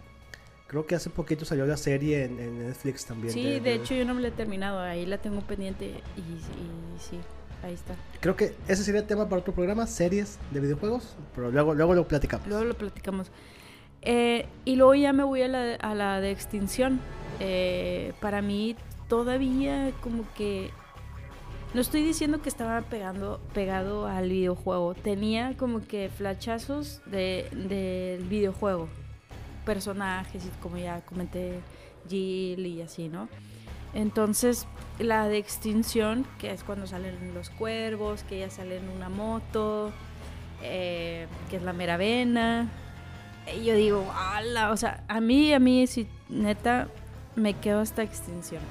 Creo 0.67 0.87
que 0.87 0.95
hace 0.95 1.09
poquito 1.11 1.45
salió 1.45 1.65
la 1.67 1.77
serie 1.77 2.23
en, 2.23 2.39
en 2.39 2.59
Netflix 2.67 3.05
también. 3.05 3.31
Sí, 3.33 3.59
de 3.59 3.75
hecho 3.75 3.93
yo 3.93 4.05
no 4.05 4.13
me 4.15 4.21
la 4.21 4.29
he 4.29 4.31
terminado, 4.31 4.79
ahí 4.79 5.05
la 5.05 5.19
tengo 5.19 5.41
pendiente 5.41 5.85
y, 6.17 6.19
y 6.21 6.99
sí, 6.99 7.19
ahí 7.63 7.73
está. 7.73 7.95
Creo 8.19 8.35
que 8.35 8.55
ese 8.67 8.83
sería 8.83 9.01
el 9.01 9.07
tema 9.07 9.29
para 9.29 9.41
otro 9.41 9.53
programa, 9.53 9.87
series 9.87 10.37
de 10.51 10.59
videojuegos, 10.59 11.15
pero 11.33 11.51
luego, 11.51 11.73
luego 11.73 11.93
lo 11.95 12.07
platicamos. 12.07 12.47
Luego 12.47 12.65
lo 12.65 12.73
platicamos. 12.75 13.31
Eh, 14.01 14.45
y 14.65 14.75
luego 14.75 14.95
ya 14.95 15.13
me 15.13 15.23
voy 15.23 15.41
a 15.41 15.47
la, 15.47 15.75
a 15.75 15.95
la 15.95 16.19
de 16.19 16.31
extinción. 16.31 16.99
Eh, 17.39 18.13
para 18.19 18.41
mí 18.41 18.75
todavía 19.07 19.91
como 20.01 20.25
que... 20.35 20.69
No 21.73 21.81
estoy 21.81 22.03
diciendo 22.03 22.41
que 22.41 22.49
estaba 22.49 22.81
pegando, 22.81 23.41
pegado 23.53 24.05
al 24.05 24.29
videojuego. 24.29 24.93
Tenía 24.93 25.57
como 25.57 25.81
que 25.81 26.09
flachazos 26.15 27.01
de, 27.07 27.47
del 27.51 28.27
videojuego. 28.27 28.89
Personajes, 29.65 30.45
y 30.45 30.49
como 30.61 30.77
ya 30.77 31.01
comenté, 31.01 31.61
Jill 32.07 32.65
y 32.65 32.81
así, 32.81 33.07
¿no? 33.09 33.27
Entonces, 33.95 34.67
la 34.99 35.27
de 35.27 35.37
extinción, 35.37 36.25
que 36.39 36.51
es 36.51 36.63
cuando 36.63 36.87
salen 36.87 37.33
los 37.33 37.49
cuervos, 37.49 38.23
que 38.23 38.39
ya 38.39 38.49
sale 38.49 38.77
en 38.77 38.89
una 38.89 39.09
moto, 39.09 39.91
eh, 40.61 41.27
que 41.49 41.57
es 41.57 41.63
la 41.63 41.73
mera 41.73 41.97
vena. 41.97 42.69
Y 43.59 43.65
yo 43.65 43.75
digo, 43.75 44.11
ala, 44.15 44.71
o 44.71 44.77
sea, 44.77 45.03
a 45.07 45.19
mí, 45.19 45.53
a 45.53 45.59
mí, 45.59 45.87
si 45.87 46.07
neta, 46.29 46.87
me 47.35 47.53
quedo 47.55 47.79
hasta 47.81 48.03
extinción. 48.03 48.61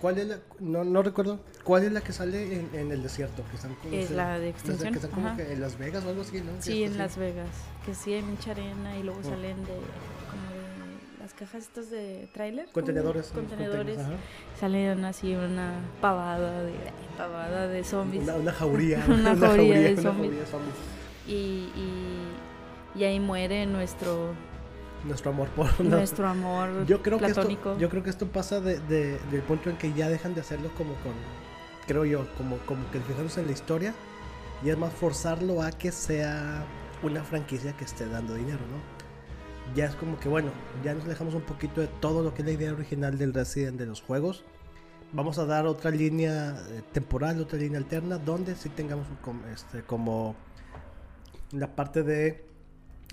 ¿Cuál 0.00 0.18
es 0.18 0.28
la, 0.28 0.38
no, 0.60 0.82
no 0.84 1.02
recuerdo, 1.02 1.40
cuál 1.62 1.84
es 1.84 1.92
la 1.92 2.00
que 2.00 2.12
sale 2.12 2.54
en, 2.58 2.70
en 2.72 2.90
el 2.92 3.02
desierto? 3.02 3.42
Que 3.50 3.56
están 3.56 3.74
como, 3.74 3.94
Es 3.94 4.08
se- 4.08 4.14
la 4.14 4.38
de 4.38 4.48
extinción, 4.48 4.92
Que 4.92 4.98
están 4.98 5.10
como 5.10 5.36
que 5.36 5.52
en 5.52 5.60
Las 5.60 5.76
Vegas 5.76 6.04
o 6.04 6.08
algo 6.08 6.22
así, 6.22 6.40
¿no? 6.40 6.52
Sí, 6.60 6.84
en 6.84 6.90
así. 6.90 6.98
Las 6.98 7.16
Vegas, 7.18 7.48
que 7.84 7.94
sí 7.94 8.14
hay 8.14 8.22
mucha 8.22 8.52
arena 8.52 8.96
y 8.96 9.02
luego 9.02 9.20
Oh. 9.20 9.28
salen 9.28 9.62
de 9.64 9.72
las 11.30 11.38
cajas 11.38 11.62
estas 11.62 11.90
de 11.90 12.28
tráiler. 12.32 12.68
Contenedores. 12.72 13.26
Contenedores. 13.28 13.98
Salen 14.58 15.04
así 15.04 15.34
una 15.34 15.74
pavada 16.00 16.62
de, 16.64 16.72
pavada 17.16 17.68
de 17.68 17.84
zombies. 17.84 18.24
Una, 18.24 18.34
una 18.34 18.52
jauría. 18.52 19.04
Una 19.08 19.36
jauría 19.36 19.80
de 19.80 19.92
una 19.92 20.02
zombies. 20.02 20.30
jauría 20.32 20.46
zombies. 20.46 20.74
Y, 21.26 21.32
y, 21.76 22.98
y 22.98 23.04
ahí 23.04 23.20
muere 23.20 23.66
nuestro, 23.66 24.32
Nuestro 25.04 25.30
amor 25.30 25.48
por... 25.50 25.80
nuestro 25.84 26.26
amor 26.28 26.84
Yo 26.86 27.00
creo, 27.02 27.18
que 27.18 27.26
platónico. 27.26 27.70
esto, 27.70 27.80
yo 27.80 27.88
creo 27.88 28.02
que 28.02 28.10
esto 28.10 28.26
pasa 28.26 28.60
de, 28.60 28.80
de- 28.80 29.18
del 29.30 29.42
punto 29.42 29.70
en 29.70 29.76
que 29.76 29.92
ya 29.92 30.08
dejan 30.08 30.34
de 30.34 30.40
hacerlo 30.40 30.70
como 30.76 30.94
con, 30.94 31.12
creo 31.86 32.04
yo, 32.04 32.26
como, 32.36 32.56
como 32.66 32.90
que 32.90 32.98
fijarse 33.00 33.40
en 33.40 33.46
la 33.46 33.52
historia 33.52 33.94
y 34.64 34.70
es 34.70 34.76
más 34.76 34.92
forzarlo 34.92 35.62
a 35.62 35.70
que 35.70 35.92
sea 35.92 36.64
una 37.02 37.22
franquicia 37.22 37.72
que 37.74 37.84
esté 37.84 38.06
dando 38.06 38.34
dinero, 38.34 38.58
¿no? 38.70 38.99
Ya 39.74 39.86
es 39.86 39.94
como 39.94 40.18
que, 40.18 40.28
bueno, 40.28 40.50
ya 40.84 40.94
nos 40.94 41.04
alejamos 41.04 41.34
un 41.34 41.42
poquito 41.42 41.80
de 41.80 41.86
todo 41.86 42.22
lo 42.22 42.34
que 42.34 42.42
es 42.42 42.46
la 42.46 42.52
idea 42.52 42.72
original 42.72 43.18
del 43.18 43.32
Resident 43.32 43.78
de 43.78 43.86
los 43.86 44.02
juegos. 44.02 44.44
Vamos 45.12 45.38
a 45.38 45.46
dar 45.46 45.66
otra 45.66 45.90
línea 45.90 46.56
eh, 46.70 46.82
temporal, 46.92 47.40
otra 47.40 47.58
línea 47.58 47.78
alterna, 47.78 48.18
donde 48.18 48.54
sí 48.54 48.68
tengamos 48.68 49.06
un 49.08 49.42
este, 49.52 49.82
como 49.82 50.36
la 51.52 51.74
parte 51.74 52.02
de 52.02 52.44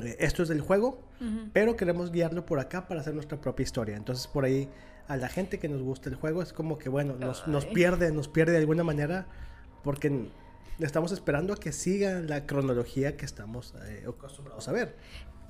eh, 0.03 0.15
esto 0.19 0.43
es 0.43 0.49
del 0.49 0.61
juego, 0.61 1.01
Ujú. 1.19 1.49
pero 1.53 1.75
queremos 1.75 2.11
guiarlo 2.11 2.45
por 2.45 2.59
acá 2.59 2.87
para 2.87 3.01
hacer 3.01 3.13
nuestra 3.13 3.39
propia 3.39 3.63
historia. 3.63 3.95
Entonces 3.95 4.27
por 4.27 4.45
ahí 4.45 4.69
a 5.07 5.17
la 5.17 5.29
gente 5.29 5.59
que 5.59 5.69
nos 5.69 5.81
gusta 5.81 6.09
el 6.09 6.15
juego 6.15 6.41
es 6.41 6.53
como 6.53 6.77
que 6.77 6.89
bueno, 6.89 7.15
nos, 7.15 7.47
nos 7.47 7.65
pierde, 7.65 8.11
nos 8.11 8.27
pierde 8.27 8.53
de 8.53 8.59
alguna 8.59 8.83
manera 8.83 9.27
porque 9.83 10.29
estamos 10.79 11.11
esperando 11.11 11.53
a 11.53 11.57
que 11.57 11.71
siga 11.71 12.19
la 12.19 12.45
cronología 12.45 13.17
que 13.17 13.25
estamos 13.25 13.73
eh, 13.85 14.05
acostumbrados 14.07 14.67
a 14.67 14.71
ver. 14.71 14.95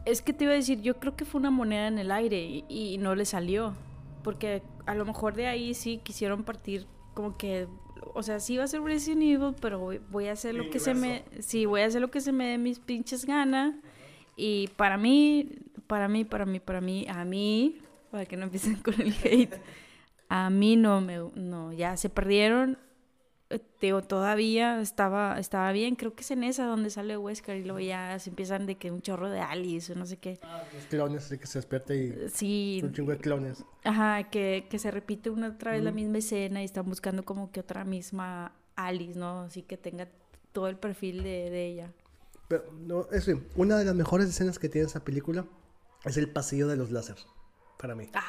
Es 0.07 0.21
que 0.21 0.33
te 0.33 0.45
iba 0.45 0.53
a 0.53 0.55
decir, 0.55 0.81
yo 0.81 0.99
creo 0.99 1.15
que 1.15 1.25
fue 1.25 1.39
una 1.39 1.51
moneda 1.51 1.87
en 1.87 1.99
el 1.99 2.11
aire 2.11 2.41
y, 2.41 2.65
y 2.69 2.97
no 2.97 3.13
le 3.13 3.25
salió. 3.25 3.73
Porque 4.23 4.61
a 4.85 4.95
lo 4.95 5.05
mejor 5.05 5.35
de 5.35 5.47
ahí 5.47 5.73
sí 5.73 5.99
quisieron 6.03 6.43
partir 6.43 6.87
como 7.13 7.35
que, 7.35 7.67
o 8.13 8.23
sea, 8.23 8.39
sí 8.39 8.57
va 8.57 8.63
a 8.63 8.67
ser 8.67 8.81
Resident 8.81 9.23
Evil, 9.23 9.55
pero 9.59 9.79
voy, 9.79 9.99
voy 10.11 10.27
a 10.27 10.33
hacer 10.33 10.53
lo 10.53 10.69
que 10.69 10.79
se 10.79 10.93
me, 10.93 11.23
sí, 11.39 11.65
voy 11.65 11.81
a 11.81 11.85
hacer 11.87 11.99
lo 11.99 12.11
que 12.11 12.21
se 12.21 12.31
me 12.31 12.47
dé 12.47 12.57
mis 12.57 12.79
pinches 12.79 13.25
ganas. 13.25 13.73
Y 14.35 14.67
para 14.75 14.97
mí, 14.97 15.49
para 15.87 16.07
mí, 16.07 16.25
para 16.25 16.45
mí, 16.45 16.59
para 16.59 16.79
mí, 16.79 17.07
a 17.09 17.25
mí, 17.25 17.81
para 18.11 18.25
que 18.25 18.37
no 18.37 18.43
empiecen 18.43 18.75
con 18.75 19.01
el 19.01 19.15
hate, 19.23 19.55
a 20.29 20.49
mí 20.49 20.75
no 20.75 21.01
me, 21.01 21.17
no, 21.35 21.73
ya 21.73 21.97
se 21.97 22.09
perdieron. 22.09 22.77
Digo, 23.79 24.01
todavía 24.01 24.81
estaba, 24.81 25.39
estaba 25.39 25.71
bien, 25.71 25.95
creo 25.95 26.13
que 26.13 26.21
es 26.21 26.31
en 26.31 26.43
esa 26.43 26.65
donde 26.65 26.89
sale 26.89 27.17
Wesker 27.17 27.55
y 27.57 27.63
luego 27.63 27.79
ya 27.79 28.19
se 28.19 28.29
empiezan 28.29 28.65
de 28.65 28.75
que 28.75 28.91
un 28.91 29.01
chorro 29.01 29.29
de 29.29 29.39
Alice 29.39 29.93
o 29.93 29.95
no 29.95 30.05
sé 30.05 30.17
qué. 30.17 30.37
Los 30.73 30.85
clones, 30.87 31.25
así 31.25 31.37
que 31.37 31.47
se 31.47 31.59
despierta 31.59 31.95
y 31.95 32.27
Sí, 32.33 32.81
un 32.83 32.91
chingo 32.91 33.11
de 33.11 33.19
clones. 33.19 33.63
ajá, 33.85 34.23
que, 34.29 34.67
que 34.69 34.79
se 34.79 34.91
repite 34.91 35.29
una 35.29 35.49
otra 35.49 35.71
vez 35.71 35.83
la 35.83 35.91
misma 35.91 36.17
escena 36.17 36.61
y 36.61 36.65
están 36.65 36.85
buscando 36.85 37.23
como 37.23 37.51
que 37.51 37.61
otra 37.61 37.85
misma 37.85 38.51
Alice, 38.75 39.17
¿no? 39.17 39.41
Así 39.41 39.61
que 39.61 39.77
tenga 39.77 40.09
todo 40.51 40.67
el 40.67 40.75
perfil 40.77 41.23
de, 41.23 41.49
de 41.49 41.67
ella. 41.67 41.93
Pero, 42.49 42.65
no, 42.73 43.07
es 43.11 43.29
una 43.55 43.77
de 43.77 43.85
las 43.85 43.95
mejores 43.95 44.27
escenas 44.27 44.59
que 44.59 44.67
tiene 44.67 44.87
esa 44.87 45.05
película 45.05 45.45
es 46.03 46.17
el 46.17 46.29
pasillo 46.29 46.67
de 46.67 46.75
los 46.75 46.91
láser, 46.91 47.17
para 47.77 47.95
mí. 47.95 48.09
Ah, 48.13 48.23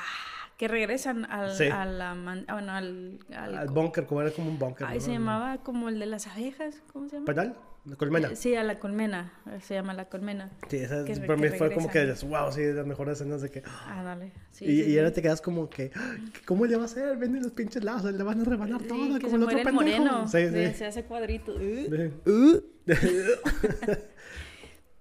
que 0.59 0.69
regresan 0.69 1.25
al, 1.25 1.55
Sí. 1.55 1.65
a 1.69 1.87
la 1.87 2.15
man- 2.15 2.45
ah, 2.49 2.55
bueno, 2.55 2.73
al, 2.73 3.19
al- 3.35 3.55
Al 3.57 3.69
búnker, 3.69 4.05
como 4.07 4.21
era 4.21 4.31
como 4.33 4.51
un 4.51 4.59
búnker. 4.59 4.87
¿no? 4.93 5.01
se 5.01 5.13
llamaba 5.13 5.59
como 5.63 5.89
el 5.89 5.99
de 5.99 6.07
las 6.07 6.27
abejas, 6.27 6.83
¿cómo 6.93 7.09
se 7.09 7.15
llama? 7.17 7.27
¿Pedal? 7.27 7.57
La 7.85 7.95
colmena. 7.97 8.35
Sí, 8.35 8.55
a 8.55 8.65
la 8.65 8.79
colmena, 8.79 9.33
se 9.63 9.73
llama 9.75 9.95
la 9.95 10.07
colmena. 10.11 10.51
Sí, 10.69 10.77
esa 10.79 11.05
que 11.07 11.15
para 11.17 11.37
mí 11.37 11.49
fue 11.49 11.73
como 11.73 11.89
que, 11.89 12.13
wow, 12.27 12.53
sí, 12.53 12.61
las 12.73 12.85
mejores 12.87 13.19
escenas 13.21 13.41
de 13.41 13.51
que... 13.51 13.63
Ah, 13.65 14.03
dale. 14.03 14.33
Sí, 14.51 14.67
y, 14.67 14.83
sí, 14.83 14.91
y 14.91 14.99
ahora 14.99 15.13
te 15.13 15.23
quedas 15.23 15.41
como 15.41 15.71
que, 15.71 15.91
"Ah, 15.95 16.17
¿cómo 16.45 16.67
le 16.67 16.77
va 16.77 16.83
a 16.83 16.85
hacer? 16.87 17.17
Venden 17.17 17.45
los 17.45 17.53
pinches 17.53 17.83
lazos, 17.85 18.13
le 18.13 18.23
van 18.25 18.41
a 18.43 18.45
rebanar 18.45 18.83
todo, 18.83 18.99
como 19.21 19.37
el 19.37 19.43
otro 19.45 19.57
pendejo. 19.57 19.73
moreno. 19.73 20.29
Sí, 20.29 20.49
sí. 20.51 20.75
Se 20.75 20.87
hace 20.87 21.05
cuadrito. 21.05 21.57
Sí. 21.57 21.89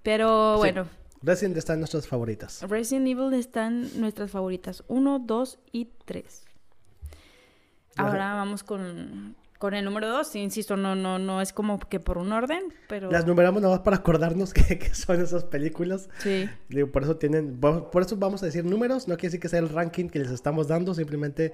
Pero 0.04 0.54
Sí. 0.56 0.60
bueno, 0.60 0.88
Resident 1.22 1.58
está 1.58 1.74
en 1.74 1.80
nuestras 1.80 2.08
favoritas. 2.08 2.62
Resident 2.68 3.08
Evil 3.08 3.34
están 3.34 3.88
nuestras 4.00 4.32
favoritas. 4.32 4.84
1, 4.88 5.20
2 5.26 5.60
y 5.72 5.90
3. 6.06 6.46
Ahora 7.98 8.36
vamos 8.36 8.64
con, 8.64 9.36
con 9.58 9.74
el 9.74 9.84
número 9.84 10.08
2. 10.10 10.36
Insisto, 10.36 10.78
no, 10.78 10.96
no, 10.96 11.18
no 11.18 11.42
es 11.42 11.54
como 11.54 11.80
que 11.80 12.00
por 12.00 12.18
un 12.18 12.32
orden, 12.32 12.74
pero... 12.88 13.12
Las 13.12 13.26
numeramos 13.26 13.62
nada 13.62 13.76
más 13.76 13.84
para 13.84 13.98
acordarnos 13.98 14.54
que, 14.54 14.78
que 14.78 14.94
son 14.94 15.22
esas 15.22 15.44
películas. 15.44 16.10
Sí. 16.20 16.50
Digo, 16.70 16.92
por 16.92 17.04
eso 17.04 17.18
tienen, 17.18 17.60
por 17.60 18.02
eso 18.02 18.16
vamos 18.18 18.44
a 18.44 18.46
decir 18.46 18.66
números, 18.66 19.08
no 19.08 19.16
quiere 19.16 19.30
decir 19.30 19.40
que 19.40 19.50
sea 19.50 19.60
el 19.60 19.70
ranking 19.70 20.10
que 20.10 20.20
les 20.20 20.32
estamos 20.32 20.68
dando, 20.68 20.94
simplemente 20.94 21.54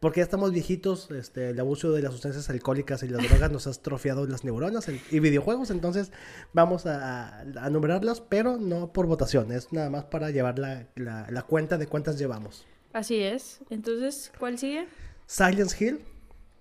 porque 0.00 0.20
ya 0.20 0.24
estamos 0.24 0.52
viejitos, 0.52 1.10
este, 1.10 1.50
el 1.50 1.60
abuso 1.60 1.92
de 1.92 2.02
las 2.02 2.12
sustancias 2.12 2.48
alcohólicas 2.50 3.02
y 3.02 3.08
las 3.08 3.28
drogas 3.28 3.50
nos 3.50 3.66
ha 3.66 3.70
atrofiado 3.70 4.26
las 4.26 4.44
neuronas 4.44 4.86
y 5.10 5.20
videojuegos, 5.20 5.70
entonces 5.70 6.12
vamos 6.52 6.86
a, 6.86 7.40
a 7.40 7.70
numerarlas, 7.70 8.20
pero 8.20 8.56
no 8.58 8.92
por 8.92 9.06
votación, 9.06 9.50
es 9.52 9.72
nada 9.72 9.90
más 9.90 10.04
para 10.04 10.30
llevar 10.30 10.58
la, 10.58 10.86
la- 10.96 11.26
la 11.30 11.42
cuenta 11.42 11.78
de 11.78 11.86
cuántas 11.86 12.18
llevamos. 12.18 12.66
Así 12.92 13.18
es. 13.20 13.60
Entonces, 13.70 14.32
¿cuál 14.38 14.58
sigue? 14.58 14.86
Silence 15.26 15.84
Hill, 15.84 16.00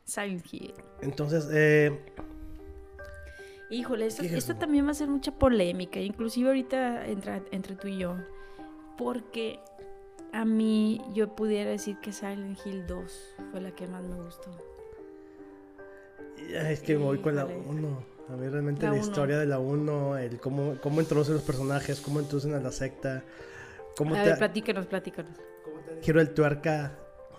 Silent 0.05 0.45
Hill. 0.53 0.73
entonces, 1.01 1.47
eh, 1.51 1.91
Híjole, 3.69 4.05
esto, 4.07 4.21
¿Qué 4.21 4.29
es 4.29 4.33
esto 4.35 4.55
también 4.55 4.85
va 4.87 4.91
a 4.91 4.93
ser 4.93 5.09
mucha 5.09 5.31
polémica, 5.33 5.99
inclusive 5.99 6.47
ahorita 6.47 7.05
entre, 7.07 7.41
entre 7.51 7.75
tú 7.75 7.89
y 7.89 7.97
yo, 7.97 8.15
porque 8.97 9.59
a 10.33 10.45
mí 10.45 11.01
yo 11.13 11.35
pudiera 11.35 11.69
decir 11.71 11.97
que 12.01 12.11
Silent 12.11 12.57
Hill 12.65 12.85
2 12.87 13.35
fue 13.51 13.61
la 13.61 13.71
que 13.71 13.87
más 13.87 14.03
me 14.03 14.15
gustó. 14.21 14.51
es 16.37 16.81
que 16.81 16.97
me 16.97 17.03
voy 17.03 17.19
con 17.19 17.35
la 17.35 17.43
Híjole. 17.43 17.63
1. 17.67 18.03
A 18.29 18.35
mí 18.35 18.47
realmente 18.49 18.83
La 18.83 18.91
la, 18.91 18.97
uno. 18.97 19.03
historia 19.05 19.37
de 19.39 19.45
la 19.45 19.59
1, 19.59 20.17
el 20.17 20.39
cómo, 20.39 20.75
cómo 20.81 20.99
introducen 21.01 21.35
los 21.35 21.43
personajes, 21.43 22.01
cómo 22.01 22.19
introducen 22.19 22.53
a 22.55 22.59
la 22.59 22.71
secta, 22.71 23.23
cómo 23.95 24.15
A 24.15 24.23
te, 24.23 24.29
ver, 24.29 24.37
platícanos, 24.37 24.85
platícanos. 24.87 25.31
giro 26.01 26.19
de 26.19 26.27
tuerca. 26.27 26.97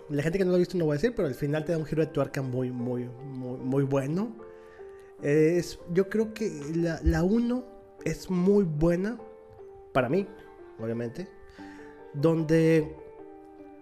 La 0.08 0.22
gente 0.22 0.38
que 0.38 0.44
no 0.44 0.50
lo 0.52 0.56
ha 0.56 0.58
visto 0.58 0.78
no 0.78 0.86
voy 0.86 0.94
a 0.94 0.96
decir, 0.96 1.14
pero 1.14 1.28
al 1.28 1.34
final 1.34 1.64
te 1.64 1.72
da 1.72 1.78
un 1.78 1.84
giro 1.84 2.00
de 2.04 2.10
tuerca 2.10 2.40
muy, 2.40 2.70
muy, 2.72 3.04
muy, 3.04 3.58
muy 3.58 3.82
bueno. 3.84 4.34
Es, 5.22 5.78
yo 5.92 6.08
creo 6.08 6.32
que 6.32 6.50
la, 6.74 6.98
la 7.02 7.22
1 7.24 7.64
es 8.04 8.30
muy 8.30 8.64
buena 8.64 9.18
para 9.92 10.08
mí, 10.08 10.26
obviamente, 10.80 11.28
donde 12.14 12.96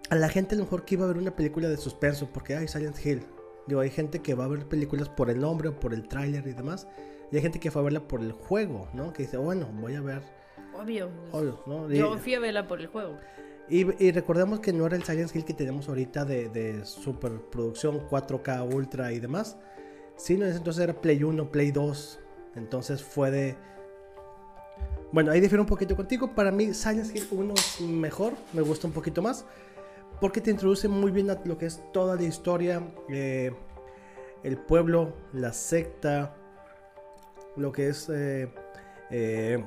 a 0.09 0.15
la 0.15 0.29
gente 0.29 0.55
a 0.55 0.57
lo 0.57 0.63
mejor 0.63 0.85
que 0.85 0.95
iba 0.95 1.05
a 1.05 1.07
ver 1.07 1.17
una 1.17 1.35
película 1.35 1.67
de 1.67 1.77
suspenso, 1.77 2.29
porque 2.31 2.55
hay 2.55 2.67
Silent 2.67 3.05
Hill. 3.05 3.23
Digo, 3.67 3.81
hay 3.81 3.89
gente 3.89 4.19
que 4.19 4.33
va 4.33 4.45
a 4.45 4.47
ver 4.47 4.65
películas 4.67 5.09
por 5.09 5.29
el 5.29 5.41
nombre 5.41 5.69
o 5.69 5.79
por 5.79 5.93
el 5.93 6.07
tráiler 6.07 6.47
y 6.47 6.53
demás. 6.53 6.87
Y 7.31 7.35
hay 7.35 7.41
gente 7.41 7.59
que 7.59 7.71
fue 7.71 7.81
a 7.81 7.83
verla 7.83 8.07
por 8.07 8.21
el 8.21 8.31
juego, 8.31 8.87
¿no? 8.93 9.11
Que 9.11 9.23
dice, 9.23 9.37
bueno, 9.37 9.67
voy 9.73 9.95
a 9.95 10.01
ver. 10.01 10.21
Obvio. 10.73 11.09
Obvio, 11.31 11.61
¿no? 11.65 11.91
Y, 11.91 11.97
Yo 11.97 12.17
fui 12.17 12.35
a 12.35 12.39
verla 12.39 12.67
por 12.67 12.79
el 12.79 12.87
juego. 12.87 13.17
y, 13.67 14.03
y 14.03 14.11
recordemos 14.11 14.61
que 14.61 14.71
no 14.71 14.85
era 14.85 14.95
el 14.95 15.03
Silent 15.03 15.35
Hill 15.35 15.43
que 15.43 15.53
tenemos 15.53 15.89
ahorita 15.89 16.23
de, 16.23 16.47
de 16.47 16.85
superproducción 16.85 18.07
4K 18.07 18.73
Ultra 18.73 19.11
y 19.11 19.19
demás. 19.19 19.57
Sino 20.15 20.45
en 20.45 20.49
ese 20.49 20.59
entonces 20.59 20.83
era 20.83 20.99
Play 21.01 21.23
1, 21.23 21.51
Play 21.51 21.71
2. 21.71 22.19
Entonces 22.55 23.03
fue 23.03 23.31
de. 23.31 23.57
Bueno, 25.11 25.31
ahí 25.31 25.39
difiero 25.39 25.63
un 25.63 25.67
poquito 25.67 25.95
contigo. 25.95 26.33
Para 26.35 26.51
mí, 26.51 26.73
Silent 26.73 27.15
Hill 27.15 27.27
1 27.31 27.53
es 27.53 27.81
mejor. 27.81 28.33
Me 28.53 28.61
gusta 28.61 28.87
un 28.87 28.93
poquito 28.93 29.21
más. 29.21 29.45
Porque 30.19 30.41
te 30.41 30.51
introduce 30.51 30.87
muy 30.87 31.11
bien 31.11 31.29
a 31.29 31.39
lo 31.45 31.57
que 31.57 31.67
es 31.67 31.81
toda 31.93 32.15
la 32.15 32.23
historia. 32.23 32.81
eh, 33.09 33.53
el 34.43 34.57
pueblo, 34.57 35.13
la 35.33 35.53
secta. 35.53 36.35
Lo 37.55 37.71
que 37.71 37.89
es. 37.89 38.09
eh, 38.09 38.51
eh, 39.09 39.63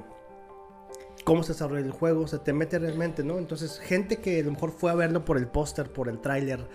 cómo 1.24 1.42
se 1.42 1.52
desarrolla 1.52 1.84
el 1.86 1.90
juego. 1.92 2.26
Se 2.26 2.38
te 2.38 2.52
mete 2.52 2.78
realmente, 2.78 3.24
¿no? 3.24 3.38
Entonces, 3.38 3.78
gente 3.78 4.18
que 4.18 4.40
a 4.40 4.44
lo 4.44 4.52
mejor 4.52 4.72
fue 4.72 4.90
a 4.90 4.94
verlo 4.94 5.24
por 5.24 5.38
el 5.38 5.46
póster, 5.48 5.90
por 5.92 6.08
el 6.08 6.20
tráiler. 6.20 6.66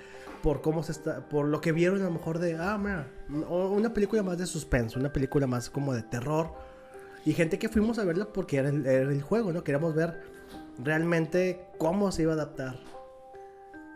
Por 0.42 0.62
cómo 0.62 0.82
se 0.84 0.92
está. 0.92 1.28
Por 1.30 1.46
lo 1.48 1.62
que 1.62 1.72
vieron 1.72 2.02
a 2.02 2.06
lo 2.06 2.12
mejor 2.12 2.40
de. 2.40 2.56
Ah, 2.60 2.78
mira. 2.80 3.08
o 3.48 3.70
Una 3.70 3.94
película 3.94 4.24
más 4.24 4.38
de 4.40 4.48
suspenso. 4.48 5.00
Una 5.00 5.14
película 5.14 5.46
más 5.48 5.70
como 5.70 5.94
de 5.94 6.02
terror. 6.04 6.54
Y 7.26 7.34
gente 7.34 7.60
que 7.60 7.70
fuimos 7.70 8.00
a 8.00 8.06
verla 8.06 8.28
porque 8.32 8.58
era 8.58 8.70
el, 8.70 8.86
era 8.86 9.12
el 9.12 9.22
juego, 9.22 9.52
¿no? 9.52 9.64
Queríamos 9.64 9.96
ver 9.96 10.22
realmente 10.78 11.66
cómo 11.78 12.12
se 12.12 12.22
iba 12.22 12.34
a 12.34 12.36
adaptar 12.36 12.95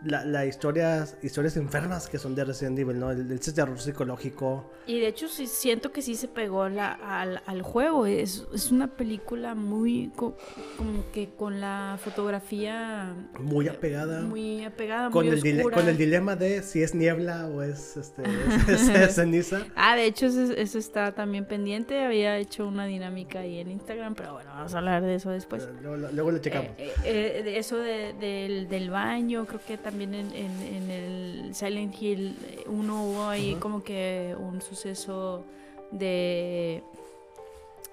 la, 0.04 0.24
la 0.24 0.46
historias, 0.46 1.16
historias 1.22 1.56
enfermas 1.56 2.08
que 2.08 2.18
son 2.18 2.34
de 2.34 2.44
Resident 2.44 2.78
Evil, 2.78 2.98
¿no? 2.98 3.10
El, 3.10 3.30
el 3.30 3.40
terror 3.40 3.78
psicológico. 3.78 4.70
Y 4.86 4.98
de 5.00 5.08
hecho 5.08 5.28
sí 5.28 5.46
siento 5.46 5.92
que 5.92 6.00
sí 6.02 6.14
se 6.14 6.26
pegó 6.26 6.68
la- 6.68 6.92
al, 6.92 7.42
al 7.46 7.62
juego. 7.62 8.06
Es, 8.06 8.46
es 8.54 8.70
una 8.70 8.86
película 8.88 9.54
muy 9.54 10.10
co- 10.16 10.36
como 10.78 11.04
que 11.12 11.28
con 11.36 11.60
la 11.60 11.98
fotografía 12.02 13.14
Muy 13.38 13.68
apegada. 13.68 14.22
muy 14.22 14.64
apegada, 14.64 15.10
con, 15.10 15.26
muy 15.26 15.38
el 15.38 15.56
oscura. 15.58 15.76
con 15.76 15.88
el 15.88 15.96
dilema 15.98 16.36
de 16.36 16.62
si 16.62 16.82
es 16.82 16.94
niebla 16.94 17.46
o 17.48 17.62
es, 17.62 17.96
este, 17.96 18.22
es- 18.68 18.88
es 18.88 19.14
ceniza. 19.14 19.66
Ah, 19.76 19.96
de 19.96 20.06
hecho 20.06 20.26
eso, 20.26 20.52
eso 20.52 20.78
está 20.78 21.12
también 21.12 21.44
pendiente. 21.44 22.02
Había 22.02 22.38
hecho 22.38 22.66
una 22.66 22.86
dinámica 22.86 23.40
ahí 23.40 23.58
en 23.58 23.70
Instagram, 23.70 24.14
pero 24.14 24.32
bueno, 24.34 24.50
vamos 24.54 24.74
a 24.74 24.78
hablar 24.78 25.02
de 25.02 25.14
eso 25.16 25.30
después. 25.30 25.68
Luego, 25.82 25.96
luego 26.12 26.30
lo 26.30 26.38
checamos. 26.38 26.70
Eh, 26.78 26.92
eh, 27.04 27.34
eh, 27.38 27.42
de 27.42 27.58
eso 27.58 27.76
de- 27.76 28.14
del, 28.14 28.68
del 28.68 28.90
baño, 28.90 29.44
creo 29.46 29.60
que 29.66 29.76
también 29.76 29.89
en, 29.90 30.14
en- 30.14 30.32
en 30.62 30.90
el 30.90 31.54
Silent 31.54 31.94
Hill 32.00 32.36
1 32.66 33.04
hubo 33.04 33.24
ahí 33.28 33.52
Ajá. 33.52 33.60
como 33.60 33.82
que 33.82 34.34
un 34.38 34.60
suceso 34.62 35.44
de, 35.90 36.82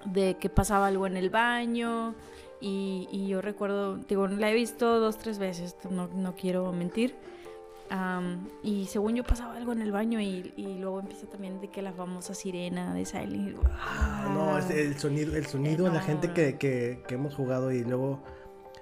de 0.04 0.36
que 0.36 0.48
pasaba 0.48 0.86
algo 0.86 1.06
en 1.06 1.16
el 1.16 1.30
baño. 1.30 2.14
Y, 2.60 3.08
y 3.12 3.28
yo 3.28 3.40
recuerdo, 3.40 3.96
digo, 4.08 4.26
la 4.26 4.50
he 4.50 4.54
visto 4.54 4.98
dos, 4.98 5.16
tres 5.18 5.38
veces, 5.38 5.76
no, 5.90 6.08
no 6.08 6.34
quiero 6.34 6.72
mentir. 6.72 7.14
Am, 7.90 8.46
y 8.62 8.84
según 8.86 9.14
yo 9.14 9.24
pasaba 9.24 9.56
algo 9.56 9.72
en 9.72 9.80
el 9.80 9.92
baño 9.92 10.20
y, 10.20 10.52
y 10.56 10.74
luego 10.78 11.00
empieza 11.00 11.26
también 11.26 11.58
de 11.60 11.68
que 11.68 11.80
la 11.82 11.92
famosa 11.92 12.34
sirena 12.34 12.92
de 12.94 13.06
Silent 13.06 13.34
Hill. 13.34 13.56
Ah, 13.80 14.28
no, 14.34 14.58
es 14.58 14.68
el 14.70 14.98
sonido, 14.98 15.34
el 15.36 15.46
sonido 15.46 15.86
la 15.86 15.94
no. 15.94 16.00
gente 16.00 16.32
que, 16.32 16.58
que, 16.58 17.02
que 17.06 17.14
hemos 17.14 17.34
jugado 17.34 17.72
y 17.72 17.84
luego 17.84 18.18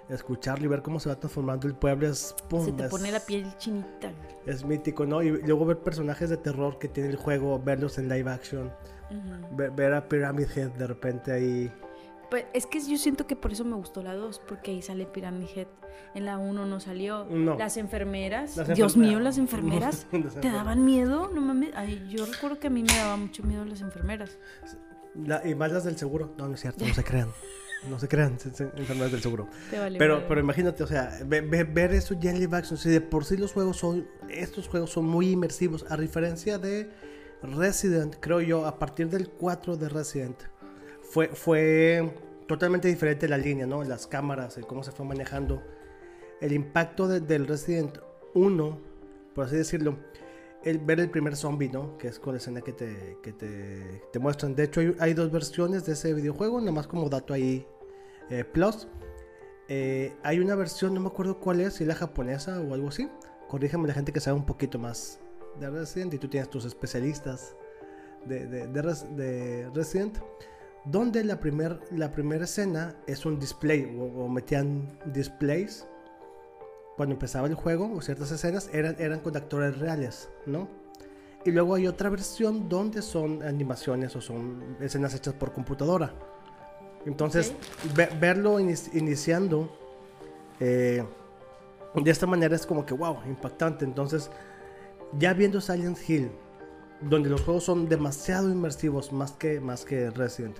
escucharlo 0.08 0.64
y 0.64 0.68
ver 0.68 0.82
cómo 0.82 1.00
se 1.00 1.08
va 1.08 1.16
transformando 1.16 1.66
el 1.66 1.74
pueblo 1.74 2.08
es, 2.08 2.34
pum, 2.48 2.64
Se 2.64 2.72
te 2.72 2.84
es- 2.84 2.90
pone 2.90 3.10
la 3.10 3.20
piel 3.20 3.46
chinita. 3.58 4.12
Es 4.46 4.64
mítico, 4.64 5.04
¿no? 5.06 5.22
Y 5.22 5.30
luego 5.42 5.64
ver 5.66 5.78
personajes 5.78 6.30
de 6.30 6.36
terror 6.36 6.78
que 6.78 6.88
tiene 6.88 7.08
el 7.10 7.16
juego, 7.16 7.58
verlos 7.58 7.98
en 7.98 8.08
live 8.08 8.30
action, 8.30 8.66
Ujú. 9.10 9.56
ver, 9.56 9.70
ver 9.72 9.94
a 9.94 10.08
Pyramid 10.08 10.46
Head 10.56 10.70
de 10.72 10.86
repente 10.86 11.32
ahí. 11.32 11.72
Pues 12.30 12.44
es 12.54 12.66
que 12.66 12.80
yo 12.80 12.96
siento 12.98 13.26
que 13.28 13.36
por 13.36 13.52
eso 13.52 13.64
me 13.64 13.76
gustó 13.76 14.02
la 14.02 14.14
2, 14.14 14.40
porque 14.48 14.72
ahí 14.72 14.82
sale 14.82 15.06
Pyramid 15.06 15.46
Head. 15.54 15.68
En 16.14 16.24
la 16.24 16.38
1 16.38 16.66
no 16.66 16.80
salió. 16.80 17.24
No. 17.30 17.56
Las 17.56 17.76
enfermeras. 17.76 18.56
Las 18.56 18.66
Dios 18.68 18.94
enfermeras. 18.94 18.96
mío, 18.96 19.20
las 19.20 19.38
enfermeras. 19.38 19.94
Las 19.96 20.10
¿Te 20.10 20.16
enfermeras. 20.16 20.52
daban 20.54 20.84
miedo? 20.84 21.30
No 21.32 21.40
mames. 21.40 21.70
Ay, 21.76 22.04
yo 22.08 22.26
recuerdo 22.26 22.58
que 22.58 22.66
a 22.66 22.70
mí 22.70 22.82
me 22.82 22.92
daba 22.94 23.16
mucho 23.16 23.42
miedo 23.44 23.64
las 23.64 23.80
enfermeras. 23.80 24.38
La- 25.14 25.46
y 25.46 25.54
más 25.54 25.70
las 25.72 25.84
del 25.84 25.96
seguro. 25.96 26.32
No, 26.36 26.48
no 26.48 26.54
es 26.54 26.60
cierto, 26.60 26.84
no 26.86 26.94
se 26.94 27.04
crean. 27.04 27.28
No 27.88 27.98
se 27.98 28.08
crean, 28.08 28.32
enfermedades 28.76 29.12
del 29.12 29.22
seguro. 29.22 29.48
Te 29.70 29.78
vale 29.78 29.98
Pero, 29.98 30.26
pero 30.26 30.40
imagínate, 30.40 30.82
o 30.82 30.86
sea, 30.86 31.18
ve- 31.24 31.40
ve- 31.40 31.64
ver 31.64 31.92
eso 31.92 32.14
ya 32.18 32.30
en 32.30 32.38
live 32.40 32.56
action. 32.56 32.76
Si 32.78 32.88
de 32.88 33.00
por 33.00 33.24
sí 33.24 33.36
los 33.36 33.52
juegos 33.52 33.76
son, 33.76 34.06
estos 34.28 34.68
juegos 34.68 34.90
son 34.90 35.06
muy 35.06 35.30
inmersivos, 35.30 35.84
a 35.88 35.96
diferencia 35.96 36.58
de 36.58 36.90
Resident, 37.42 38.16
creo 38.20 38.40
yo, 38.40 38.66
a 38.66 38.78
partir 38.78 39.08
del 39.08 39.28
4 39.28 39.76
de 39.76 39.88
Resident, 39.88 40.36
fue, 41.02 41.28
fue 41.28 42.12
totalmente 42.48 42.88
diferente 42.88 43.28
la 43.28 43.38
línea, 43.38 43.66
¿no? 43.66 43.84
Las 43.84 44.06
cámaras, 44.06 44.56
el 44.56 44.66
cómo 44.66 44.82
se 44.82 44.90
fue 44.92 45.06
manejando. 45.06 45.62
El 46.40 46.52
impacto 46.52 47.06
de- 47.08 47.20
del 47.20 47.46
Resident 47.46 47.98
1, 48.34 48.78
por 49.34 49.44
así 49.44 49.56
decirlo, 49.56 49.96
el 50.64 50.78
ver 50.78 50.98
el 50.98 51.10
primer 51.10 51.36
zombie, 51.36 51.68
¿no? 51.68 51.96
Que 51.98 52.08
es 52.08 52.18
con 52.18 52.34
la 52.34 52.38
escena 52.38 52.60
que 52.60 52.72
te, 52.72 53.18
que 53.22 53.32
te, 53.32 54.02
te 54.12 54.18
muestran. 54.18 54.56
De 54.56 54.64
hecho, 54.64 54.80
hay, 54.80 54.96
hay 54.98 55.14
dos 55.14 55.30
versiones 55.30 55.86
de 55.86 55.92
ese 55.92 56.12
videojuego, 56.12 56.58
nada 56.60 56.72
más 56.72 56.86
como 56.88 57.08
dato 57.08 57.32
ahí, 57.32 57.64
eh, 58.30 58.44
plus. 58.44 58.88
Eh, 59.68 60.14
hay 60.22 60.38
una 60.38 60.54
versión, 60.54 60.94
no 60.94 61.00
me 61.00 61.08
acuerdo 61.08 61.40
cuál 61.40 61.60
es, 61.60 61.74
si 61.74 61.84
la 61.84 61.94
japonesa 61.94 62.60
o 62.60 62.74
algo 62.74 62.88
así. 62.88 63.08
Corrígeme 63.48 63.88
la 63.88 63.94
gente 63.94 64.12
que 64.12 64.20
sabe 64.20 64.36
un 64.36 64.46
poquito 64.46 64.78
más 64.78 65.20
de 65.60 65.70
Resident 65.70 66.14
y 66.14 66.18
tú 66.18 66.28
tienes 66.28 66.50
tus 66.50 66.64
especialistas 66.64 67.56
de, 68.24 68.46
de, 68.46 68.66
de 68.66 69.70
Resident. 69.74 70.18
Donde 70.84 71.24
la 71.24 71.40
primera 71.40 71.80
la 71.90 72.12
primer 72.12 72.42
escena 72.42 72.94
es 73.08 73.26
un 73.26 73.40
display 73.40 73.96
o, 73.98 74.24
o 74.24 74.28
metían 74.28 74.98
displays. 75.06 75.86
Cuando 76.96 77.14
empezaba 77.14 77.46
el 77.48 77.54
juego 77.54 77.92
o 77.92 78.00
ciertas 78.00 78.30
escenas 78.30 78.70
eran, 78.72 78.96
eran 78.98 79.20
con 79.20 79.36
actores 79.36 79.78
reales, 79.78 80.30
¿no? 80.46 80.68
Y 81.44 81.50
luego 81.50 81.74
hay 81.74 81.86
otra 81.86 82.08
versión 82.08 82.68
donde 82.68 83.02
son 83.02 83.42
animaciones 83.42 84.16
o 84.16 84.20
son 84.20 84.76
escenas 84.80 85.14
hechas 85.14 85.34
por 85.34 85.52
computadora. 85.52 86.14
Entonces, 87.06 87.54
ve- 87.94 88.10
verlo 88.20 88.58
inici- 88.60 88.90
iniciando 88.94 89.70
eh, 90.60 91.02
de 91.94 92.10
esta 92.10 92.26
manera 92.26 92.54
es 92.54 92.66
como 92.66 92.84
que, 92.84 92.92
wow, 92.92 93.18
impactante. 93.26 93.84
Entonces, 93.84 94.30
ya 95.18 95.32
viendo 95.32 95.60
Silent 95.60 95.98
Hill, 96.08 96.30
donde 97.00 97.30
los 97.30 97.40
juegos 97.42 97.64
son 97.64 97.88
demasiado 97.88 98.50
inmersivos, 98.50 99.12
más 99.12 99.32
que, 99.32 99.60
más 99.60 99.84
que 99.84 100.10
Resident. 100.10 100.58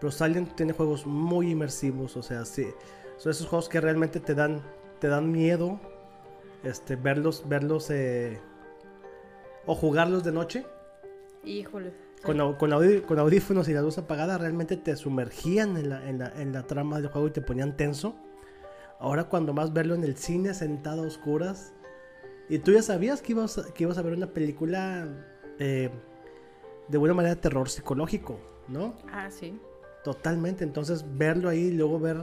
Pero 0.00 0.10
Silent 0.10 0.54
tiene 0.54 0.72
juegos 0.72 1.04
muy 1.06 1.50
inmersivos, 1.50 2.16
o 2.16 2.22
sea, 2.22 2.44
sí. 2.44 2.66
Son 3.18 3.30
esos 3.32 3.46
juegos 3.46 3.68
que 3.68 3.80
realmente 3.80 4.20
te 4.20 4.34
dan, 4.34 4.62
te 4.98 5.08
dan 5.08 5.30
miedo 5.30 5.78
este, 6.62 6.96
verlos, 6.96 7.46
verlos 7.46 7.90
eh, 7.90 8.40
o 9.66 9.74
jugarlos 9.74 10.24
de 10.24 10.32
noche. 10.32 10.66
Híjole. 11.44 11.92
Con, 12.22 12.54
con, 12.56 13.18
audífonos 13.18 13.68
y 13.68 13.72
la 13.72 13.80
luz 13.82 13.96
apagada 13.98 14.36
realmente 14.36 14.76
te 14.76 14.94
sumergían 14.96 15.76
en 15.78 15.88
la, 15.90 16.08
en, 16.08 16.18
la, 16.18 16.32
en 16.36 16.52
la 16.52 16.66
trama 16.66 17.00
del 17.00 17.08
juego 17.10 17.28
y 17.28 17.30
te 17.30 17.40
ponían 17.40 17.76
tenso. 17.76 18.14
Ahora 18.98 19.24
cuando 19.24 19.54
más 19.54 19.72
verlo 19.72 19.94
en 19.94 20.04
el 20.04 20.16
cine 20.16 20.52
sentado 20.52 21.02
a 21.04 21.06
oscuras 21.06 21.72
y 22.50 22.58
tú 22.58 22.72
ya 22.72 22.82
sabías 22.82 23.22
que 23.22 23.32
ibas, 23.32 23.56
a- 23.58 23.72
que 23.72 23.84
ibas 23.84 23.96
a 23.96 24.02
ver 24.02 24.12
una 24.12 24.26
película 24.34 25.08
eh, 25.58 25.88
de 26.88 26.98
buena 26.98 27.14
manera 27.14 27.36
terror 27.36 27.68
psicológico, 27.70 28.38
¿no? 28.68 28.94
Ah, 29.10 29.30
sí. 29.30 29.58
Totalmente, 30.04 30.64
entonces 30.64 31.04
verlo 31.16 31.48
ahí 31.48 31.66
y 31.68 31.72
luego 31.72 31.98
ver, 31.98 32.18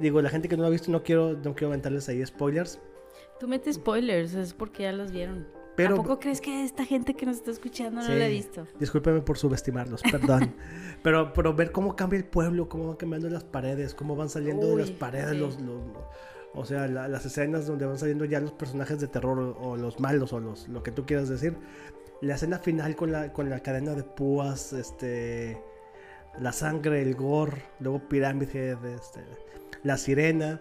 digo, 0.00 0.22
la 0.22 0.30
gente 0.30 0.48
que 0.48 0.56
no 0.56 0.62
lo 0.62 0.68
ha 0.68 0.70
visto 0.70 0.90
no 0.90 1.02
quiero, 1.02 1.34
no 1.34 1.54
quiero 1.54 1.68
aventarles 1.68 2.08
ahí 2.08 2.24
spoilers, 2.24 2.78
Tú 3.40 3.48
metes 3.48 3.74
spoilers, 3.74 4.34
es 4.34 4.54
porque 4.54 4.84
ya 4.84 4.92
los 4.92 5.10
vieron. 5.10 5.46
Pero- 5.76 5.94
¿A 5.94 6.02
poco 6.02 6.18
crees 6.20 6.40
que 6.40 6.64
esta 6.64 6.84
gente 6.84 7.14
que 7.14 7.24
nos 7.24 7.36
está 7.36 7.50
escuchando 7.50 8.00
no 8.02 8.06
Sí. 8.06 8.14
la 8.14 8.26
ha 8.26 8.28
visto? 8.28 8.66
Discúlpeme 8.78 9.20
por 9.22 9.38
subestimarlos, 9.38 10.02
perdón. 10.12 10.54
pero, 11.02 11.32
pero 11.32 11.54
ver 11.54 11.72
cómo 11.72 11.96
cambia 11.96 12.18
el 12.18 12.24
pueblo, 12.24 12.68
cómo 12.68 12.88
van 12.88 12.96
cambiando 12.96 13.28
las 13.30 13.44
paredes, 13.44 13.94
cómo 13.94 14.14
van 14.16 14.28
saliendo 14.28 14.68
de 14.68 14.76
las 14.82 14.90
Uy, 14.90 14.96
paredes 14.96 15.30
sí. 15.30 15.38
los, 15.38 15.60
los- 15.60 15.80
o 16.54 16.64
sea, 16.66 16.86
la- 16.88 17.08
las 17.08 17.24
escenas 17.24 17.66
donde 17.66 17.86
van 17.86 17.98
saliendo 17.98 18.26
ya 18.26 18.38
los 18.38 18.52
personajes 18.52 19.00
de 19.00 19.08
terror 19.08 19.38
o, 19.38 19.70
o 19.70 19.76
los 19.78 19.98
malos 20.00 20.34
o 20.34 20.40
los 20.40 20.68
lo 20.68 20.82
que 20.82 20.92
tú 20.92 21.06
quieras 21.06 21.28
decir. 21.30 21.56
La 22.20 22.34
escena 22.34 22.58
final 22.58 22.94
con 22.94 23.10
la, 23.10 23.32
con 23.32 23.48
la 23.48 23.60
cadena 23.60 23.94
de 23.94 24.04
púas, 24.04 24.72
este, 24.74 25.60
la 26.38 26.52
sangre, 26.52 27.00
el 27.02 27.14
gore, 27.14 27.62
luego 27.80 28.00
Pyramid 28.08 28.54
Head, 28.54 28.84
este, 28.84 29.20
la 29.82 29.96
sirena. 29.96 30.60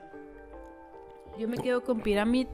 Yo 1.37 1.47
me 1.47 1.57
quedo 1.57 1.83
con 1.83 1.99
Pyramid, 2.01 2.47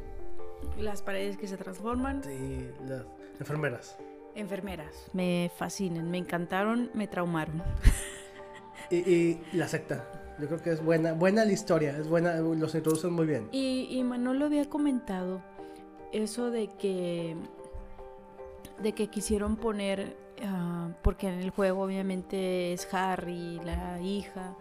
las 0.80 1.02
paredes 1.02 1.38
que 1.38 1.48
se 1.48 1.58
transforman, 1.58 2.22
y 2.26 2.88
las 2.88 3.06
enfermeras. 3.40 3.98
enfermeras. 4.36 5.10
Me 5.14 5.52
fascinan, 5.56 6.10
me 6.12 6.18
encantaron, 6.18 6.92
me 6.94 7.08
traumaron. 7.08 7.64
Y, 8.90 8.96
y 8.96 9.42
la 9.52 9.68
secta. 9.68 10.08
Yo 10.40 10.48
creo 10.48 10.62
que 10.62 10.72
es 10.72 10.82
buena, 10.82 11.12
buena 11.12 11.44
la 11.44 11.52
historia, 11.52 11.98
es 11.98 12.08
buena, 12.08 12.36
los 12.36 12.74
introducen 12.74 13.12
muy 13.12 13.26
bien. 13.26 13.50
Y, 13.52 13.88
y 13.90 14.02
Manolo 14.04 14.46
había 14.46 14.70
comentado 14.70 15.42
eso 16.14 16.52
de 16.52 16.68
que 16.78 17.36
de 18.82 18.94
que 18.94 19.08
quisieron 19.08 19.58
poner 19.58 20.16
ah, 20.44 20.90
porque 21.02 21.28
en 21.28 21.40
el 21.40 21.50
juego 21.50 21.82
obviamente 21.82 22.74
es 22.74 22.88
Harry 22.94 23.60
la 23.66 24.00
hija 24.02 24.56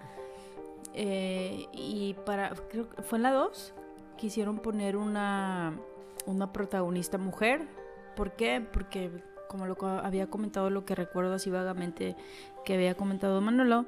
eh, 0.95 1.67
y 1.73 2.15
para 2.25 2.51
creo 2.71 2.89
que 2.89 3.03
fue 3.03 3.19
en 3.19 3.23
la 3.23 3.33
2 3.33 3.75
quisieron 4.17 4.59
poner 4.59 4.97
una 4.97 5.75
una 6.27 6.53
protagonista 6.53 7.19
mujer 7.19 7.63
¿por 8.17 8.33
qué? 8.33 8.65
porque 8.73 9.11
como 9.49 9.67
lo 9.67 9.77
había 9.87 10.29
comentado 10.29 10.71
lo 10.71 10.85
que 10.85 10.95
recuerdo 10.95 11.35
así 11.35 11.51
vagamente 11.51 12.17
que 12.65 12.75
había 12.75 12.95
comentado 12.95 13.41
Manolo 13.41 13.87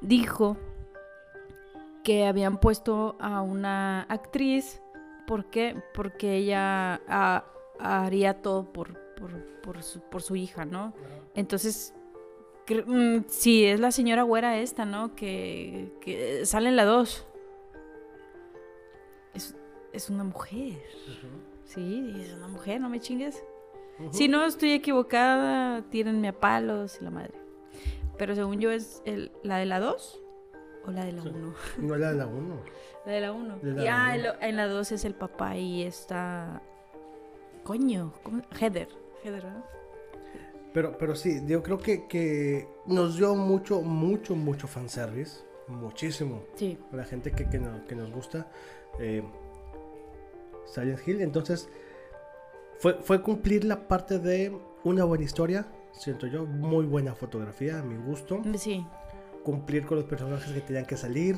dijo 0.00 0.56
que 2.02 2.26
habían 2.26 2.58
puesto 2.58 3.16
a 3.18 3.42
una 3.42 4.02
actriz 4.02 4.80
¿Por 5.26 5.46
qué? 5.46 5.76
Porque 5.94 6.36
ella 6.36 7.00
haría 7.78 8.42
todo 8.42 8.64
por, 8.72 8.98
por, 9.14 9.44
por 9.62 9.82
su, 9.82 10.00
por 10.00 10.22
su 10.22 10.36
hija, 10.36 10.64
¿no? 10.64 10.92
Entonces, 11.34 11.94
mm, 12.68 13.18
sí, 13.28 13.64
es 13.64 13.80
la 13.80 13.90
señora 13.90 14.22
güera 14.22 14.58
esta, 14.58 14.84
¿no? 14.84 15.14
Que, 15.14 15.92
que 16.00 16.44
sale 16.44 16.68
en 16.68 16.76
la 16.76 16.84
2. 16.84 17.26
Es, 19.34 19.54
es 19.92 20.10
una 20.10 20.24
mujer. 20.24 20.80
Sí, 21.64 22.14
es 22.24 22.32
una 22.34 22.48
mujer, 22.48 22.80
no 22.80 22.88
me 22.88 23.00
chingues. 23.00 23.42
Ujú. 23.98 24.12
Si 24.12 24.28
no 24.28 24.44
estoy 24.44 24.72
equivocada, 24.72 25.82
tírenme 25.90 26.28
a 26.28 26.32
palos 26.40 26.98
y 27.00 27.04
la 27.04 27.10
madre. 27.10 27.34
Pero 28.18 28.34
según 28.34 28.60
yo 28.60 28.70
es 28.70 29.02
el- 29.04 29.32
la 29.42 29.58
de 29.58 29.66
la 29.66 29.80
2 29.80 30.20
o 30.86 30.90
la 30.90 31.04
de 31.04 31.12
la 31.12 31.22
Sí. 31.22 31.28
1. 31.28 31.54
No 31.78 31.94
era 31.94 32.12
la 32.12 32.26
1. 32.26 32.56
La 33.06 33.12
de 33.12 33.20
la 33.20 33.32
1. 33.32 33.58
De 33.62 33.72
la 33.72 33.82
Y 33.84 33.86
ah, 33.88 34.02
uno. 34.06 34.14
en, 34.14 34.22
lo- 34.22 34.40
en 34.40 34.56
la 34.56 34.66
2 34.68 34.92
es 34.92 35.04
el 35.04 35.14
papá 35.14 35.56
y 35.56 35.82
está. 35.82 36.62
Coño, 37.64 38.12
¿cómo? 38.22 38.42
Heather. 38.60 38.88
Heather, 39.22 39.42
¿verdad? 39.42 39.64
Pero, 40.72 40.98
pero 40.98 41.14
sí, 41.14 41.40
yo 41.46 41.62
creo 41.62 41.78
que, 41.78 42.06
que 42.08 42.68
nos 42.86 43.16
dio 43.16 43.34
mucho, 43.34 43.80
mucho, 43.80 44.34
mucho 44.34 44.66
fanservice. 44.66 45.42
Muchísimo. 45.68 46.42
Sí. 46.56 46.76
A 46.92 46.96
la 46.96 47.04
gente 47.04 47.30
que, 47.32 47.48
que, 47.48 47.58
no- 47.58 47.86
que 47.86 47.94
nos 47.94 48.10
gusta. 48.10 48.48
Eh, 48.98 49.22
Silent 50.66 51.06
Hill. 51.06 51.20
Entonces, 51.20 51.68
fue, 52.78 52.94
fue 52.94 53.22
cumplir 53.22 53.64
la 53.64 53.88
parte 53.88 54.18
de 54.18 54.56
una 54.84 55.04
buena 55.04 55.24
historia. 55.24 55.66
Siento 55.92 56.26
yo, 56.26 56.44
muy 56.44 56.86
buena 56.86 57.14
fotografía, 57.14 57.78
a 57.78 57.82
mi 57.82 57.96
gusto. 57.96 58.42
Sí. 58.56 58.84
Cumplir 59.42 59.86
con 59.86 59.98
los 59.98 60.06
personajes 60.06 60.52
que 60.52 60.60
tenían 60.60 60.86
que 60.86 60.96
salir. 60.96 61.36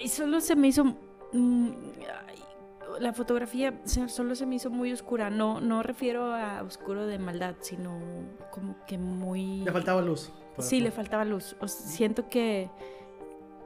Y 0.00 0.08
solo 0.08 0.40
se 0.40 0.56
me 0.56 0.68
hizo. 0.68 0.84
mm, 0.84 1.70
ay, 2.28 2.42
la 3.00 3.12
fotografía 3.12 3.80
solo 3.84 4.34
se 4.34 4.46
me 4.46 4.56
hizo 4.56 4.70
muy 4.70 4.92
oscura. 4.92 5.30
No, 5.30 5.60
no 5.60 5.82
refiero 5.82 6.34
a 6.34 6.62
oscuro 6.62 7.06
de 7.06 7.18
maldad, 7.18 7.54
sino 7.60 7.98
como 8.50 8.76
que 8.86 8.98
muy. 8.98 9.62
Le 9.64 9.72
faltaba 9.72 10.02
luz. 10.02 10.30
Sí, 10.58 10.80
le 10.80 10.90
faltaba 10.90 11.24
luz. 11.24 11.56
O 11.60 11.68
sea, 11.68 11.86
siento 11.86 12.28
que. 12.28 12.68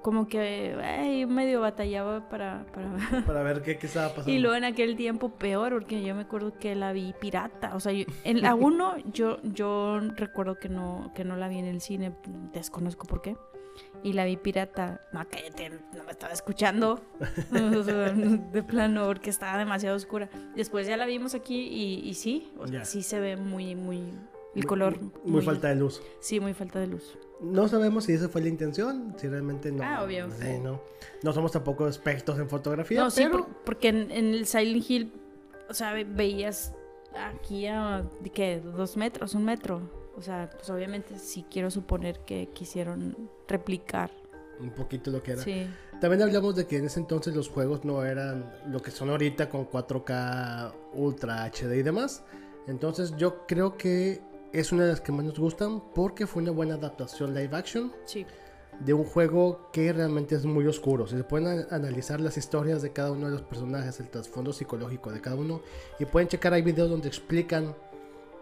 Como 0.06 0.28
que 0.28 0.76
ay, 0.84 1.26
medio 1.26 1.60
batallaba 1.62 2.28
para, 2.28 2.64
para, 2.72 3.24
Para 3.26 3.42
ver 3.42 3.60
qué, 3.60 3.76
qué 3.76 3.88
estaba 3.88 4.10
pasando. 4.10 4.30
Y 4.30 4.38
luego 4.38 4.54
en 4.54 4.62
aquel 4.62 4.94
tiempo 4.94 5.30
peor, 5.30 5.72
porque 5.72 6.00
yo 6.00 6.14
me 6.14 6.20
acuerdo 6.22 6.56
que 6.60 6.76
la 6.76 6.92
vi 6.92 7.12
pirata. 7.20 7.74
O 7.74 7.80
sea, 7.80 7.90
yo- 7.90 8.04
en 8.22 8.40
la 8.40 8.54
1 8.54 8.98
yo, 9.12 9.38
yo 9.42 9.98
recuerdo 10.14 10.60
que 10.60 10.68
no, 10.68 11.10
que 11.12 11.24
no 11.24 11.34
la 11.34 11.48
vi 11.48 11.58
en 11.58 11.64
el 11.64 11.80
cine, 11.80 12.12
desconozco 12.52 13.08
por 13.08 13.20
qué. 13.20 13.36
Y 14.04 14.12
la 14.12 14.24
vi 14.26 14.36
pirata. 14.36 15.00
No, 15.12 15.26
cállate, 15.28 15.70
no 15.70 16.04
me 16.04 16.12
estaba 16.12 16.32
escuchando. 16.32 17.00
O 17.76 17.82
sea, 17.82 18.12
de 18.12 18.62
plano, 18.62 19.06
porque 19.06 19.30
estaba 19.30 19.58
demasiado 19.58 19.96
oscura. 19.96 20.28
Después 20.54 20.86
ya 20.86 20.96
la 20.96 21.06
vimos 21.06 21.34
aquí 21.34 21.66
y, 21.66 22.08
y 22.08 22.14
sí, 22.14 22.52
o 22.60 22.68
sea, 22.68 22.84
sí 22.84 23.02
se 23.02 23.18
ve 23.18 23.36
muy, 23.36 23.74
muy... 23.74 24.04
El 24.56 24.62
Muy- 24.62 24.68
color. 24.68 24.98
Muy, 25.24 25.42
falta 25.42 25.68
de 25.68 25.76
luz. 25.76 26.00
Sí, 26.20 26.40
muy 26.40 26.54
falta 26.54 26.78
de 26.80 26.86
luz. 26.86 27.16
No 27.40 27.68
sabemos 27.68 28.04
si 28.04 28.12
esa 28.14 28.28
fue 28.30 28.40
la 28.40 28.48
intención, 28.48 29.14
si 29.18 29.28
realmente 29.28 29.70
no. 29.70 29.84
Ah, 29.84 30.02
obvio. 30.02 30.26
No, 30.28 30.34
sé, 30.34 30.58
no. 30.58 30.80
No 31.22 31.32
somos 31.32 31.52
tampoco 31.52 31.86
expertos 31.86 32.38
en 32.38 32.48
fotografía, 32.48 33.00
No, 33.02 33.10
sí, 33.10 33.22
pero 33.24 33.44
por- 33.44 33.54
porque 33.64 33.88
en, 33.88 34.10
en 34.10 34.32
el 34.34 34.46
Silent 34.46 34.90
Hill, 34.90 35.12
o 35.68 35.74
sea, 35.74 35.92
ve- 35.92 36.04
veías 36.04 36.72
aquí 37.14 37.66
a, 37.66 38.02
¿de 38.20 38.30
¿qué? 38.30 38.60
Dos 38.60 38.96
metros, 38.96 39.34
un 39.34 39.44
metro. 39.44 39.82
O 40.16 40.22
sea, 40.22 40.48
pues 40.50 40.70
obviamente 40.70 41.18
sí 41.18 41.44
quiero 41.50 41.70
suponer 41.70 42.20
que 42.20 42.48
quisieron 42.54 43.28
replicar. 43.46 44.10
un 44.58 44.70
poquito 44.70 45.10
lo 45.10 45.22
que 45.22 45.32
era. 45.32 45.42
Sí. 45.42 45.66
También 46.00 46.22
hablamos 46.22 46.56
de 46.56 46.66
que 46.66 46.78
en 46.78 46.86
ese 46.86 46.98
entonces 47.00 47.36
los 47.36 47.50
juegos 47.50 47.84
no 47.84 48.02
eran 48.06 48.50
lo 48.70 48.80
que 48.80 48.90
son 48.90 49.10
ahorita 49.10 49.50
con 49.50 49.66
4K 49.68 50.72
Ultra 50.94 51.44
HD 51.44 51.76
y 51.76 51.82
demás. 51.82 52.24
Entonces 52.66 53.14
yo 53.18 53.46
creo 53.46 53.76
que 53.76 54.22
es 54.52 54.72
una 54.72 54.84
de 54.84 54.90
las 54.90 55.00
que 55.00 55.12
más 55.12 55.24
nos 55.24 55.38
gustan 55.38 55.82
porque 55.94 56.26
fue 56.26 56.42
una 56.42 56.52
buena 56.52 56.74
adaptación 56.74 57.34
live 57.34 57.56
action 57.56 57.92
Sí. 58.04 58.26
de 58.80 58.92
un 58.92 59.04
juego 59.04 59.70
que 59.72 59.92
realmente 59.92 60.34
es 60.34 60.44
muy 60.44 60.66
oscuro. 60.66 61.06
Si 61.06 61.16
se 61.16 61.24
pueden 61.24 61.66
analizar 61.70 62.20
las 62.20 62.36
historias 62.36 62.82
de 62.82 62.92
cada 62.92 63.10
uno 63.10 63.26
de 63.26 63.32
los 63.32 63.42
personajes, 63.42 63.98
el 64.00 64.08
trasfondo 64.10 64.52
psicológico 64.52 65.10
de 65.10 65.20
cada 65.20 65.36
uno, 65.36 65.62
y 65.98 66.04
pueden 66.04 66.28
checar, 66.28 66.52
hay 66.52 66.62
videos 66.62 66.90
donde 66.90 67.08
explican 67.08 67.74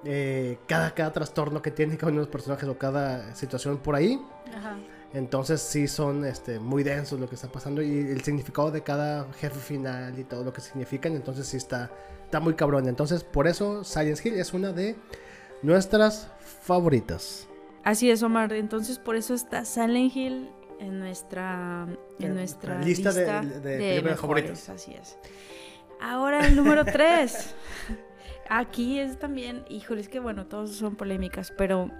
eh, 0.04 0.58
cada, 0.66 0.92
cada 0.92 1.12
trastorno 1.12 1.62
que 1.62 1.70
tiene 1.70 1.96
cada 1.96 2.10
uno 2.10 2.20
de 2.20 2.26
los 2.26 2.32
personajes 2.32 2.68
o 2.68 2.76
cada 2.76 3.34
situación 3.34 3.78
por 3.78 3.94
ahí. 3.94 4.20
Ajá. 4.54 4.76
Entonces 5.14 5.60
sí 5.60 5.86
son 5.86 6.24
este, 6.24 6.58
muy 6.58 6.82
densos 6.82 7.20
lo 7.20 7.28
que 7.28 7.36
está 7.36 7.46
pasando 7.46 7.80
y 7.80 7.98
el 7.98 8.20
significado 8.22 8.72
de 8.72 8.82
cada 8.82 9.32
jefe 9.34 9.60
final 9.60 10.18
y 10.18 10.24
todo 10.24 10.42
lo 10.42 10.52
que 10.52 10.60
significan. 10.60 11.14
Entonces 11.14 11.46
sí 11.46 11.56
está, 11.56 11.90
está 12.24 12.40
muy 12.40 12.54
cabrón. 12.54 12.88
Entonces 12.88 13.22
por 13.22 13.46
eso 13.46 13.84
Silent 13.84 14.26
Hill 14.26 14.34
es 14.34 14.52
una 14.52 14.72
de 14.72 14.96
nuestras 15.64 16.30
favoritas. 16.62 17.48
Así 17.82 18.10
es, 18.10 18.22
Omar. 18.22 18.52
Entonces, 18.52 18.98
por 18.98 19.16
eso 19.16 19.34
está 19.34 19.64
Silent 19.64 20.14
Hill 20.14 20.50
en 20.80 20.98
nuestra, 20.98 21.86
en 22.18 22.34
nuestra 22.34 22.80
lista 22.80 23.10
lista, 23.10 23.40
de- 23.40 23.46
de 23.48 23.60
de, 23.60 23.60
películas 23.78 24.04
mejores. 24.04 24.18
favoritas. 24.20 24.68
Así 24.70 24.92
es. 24.94 25.18
Ahora 26.00 26.46
el 26.46 26.56
número 26.56 26.84
3. 26.90 27.54
Aquí 28.48 28.98
es 28.98 29.18
también, 29.18 29.64
híjole, 29.68 30.00
es 30.02 30.08
que 30.08 30.20
bueno, 30.20 30.46
todos 30.46 30.72
son 30.72 30.96
polémicas, 30.96 31.52
pero 31.56 31.90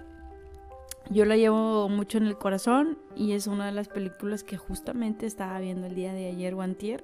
yo 1.09 1.25
la 1.25 1.37
llevo 1.37 1.89
mucho 1.89 2.17
en 2.19 2.25
el 2.27 2.37
corazón 2.37 2.99
y 3.15 3.31
es 3.33 3.47
una 3.47 3.65
de 3.65 3.71
las 3.71 3.87
películas 3.87 4.43
que 4.43 4.57
justamente 4.57 5.25
estaba 5.25 5.59
viendo 5.59 5.87
el 5.87 5.95
día 5.95 6.13
de 6.13 6.27
ayer 6.29 6.53
o 6.53 6.61
antier. 6.61 7.03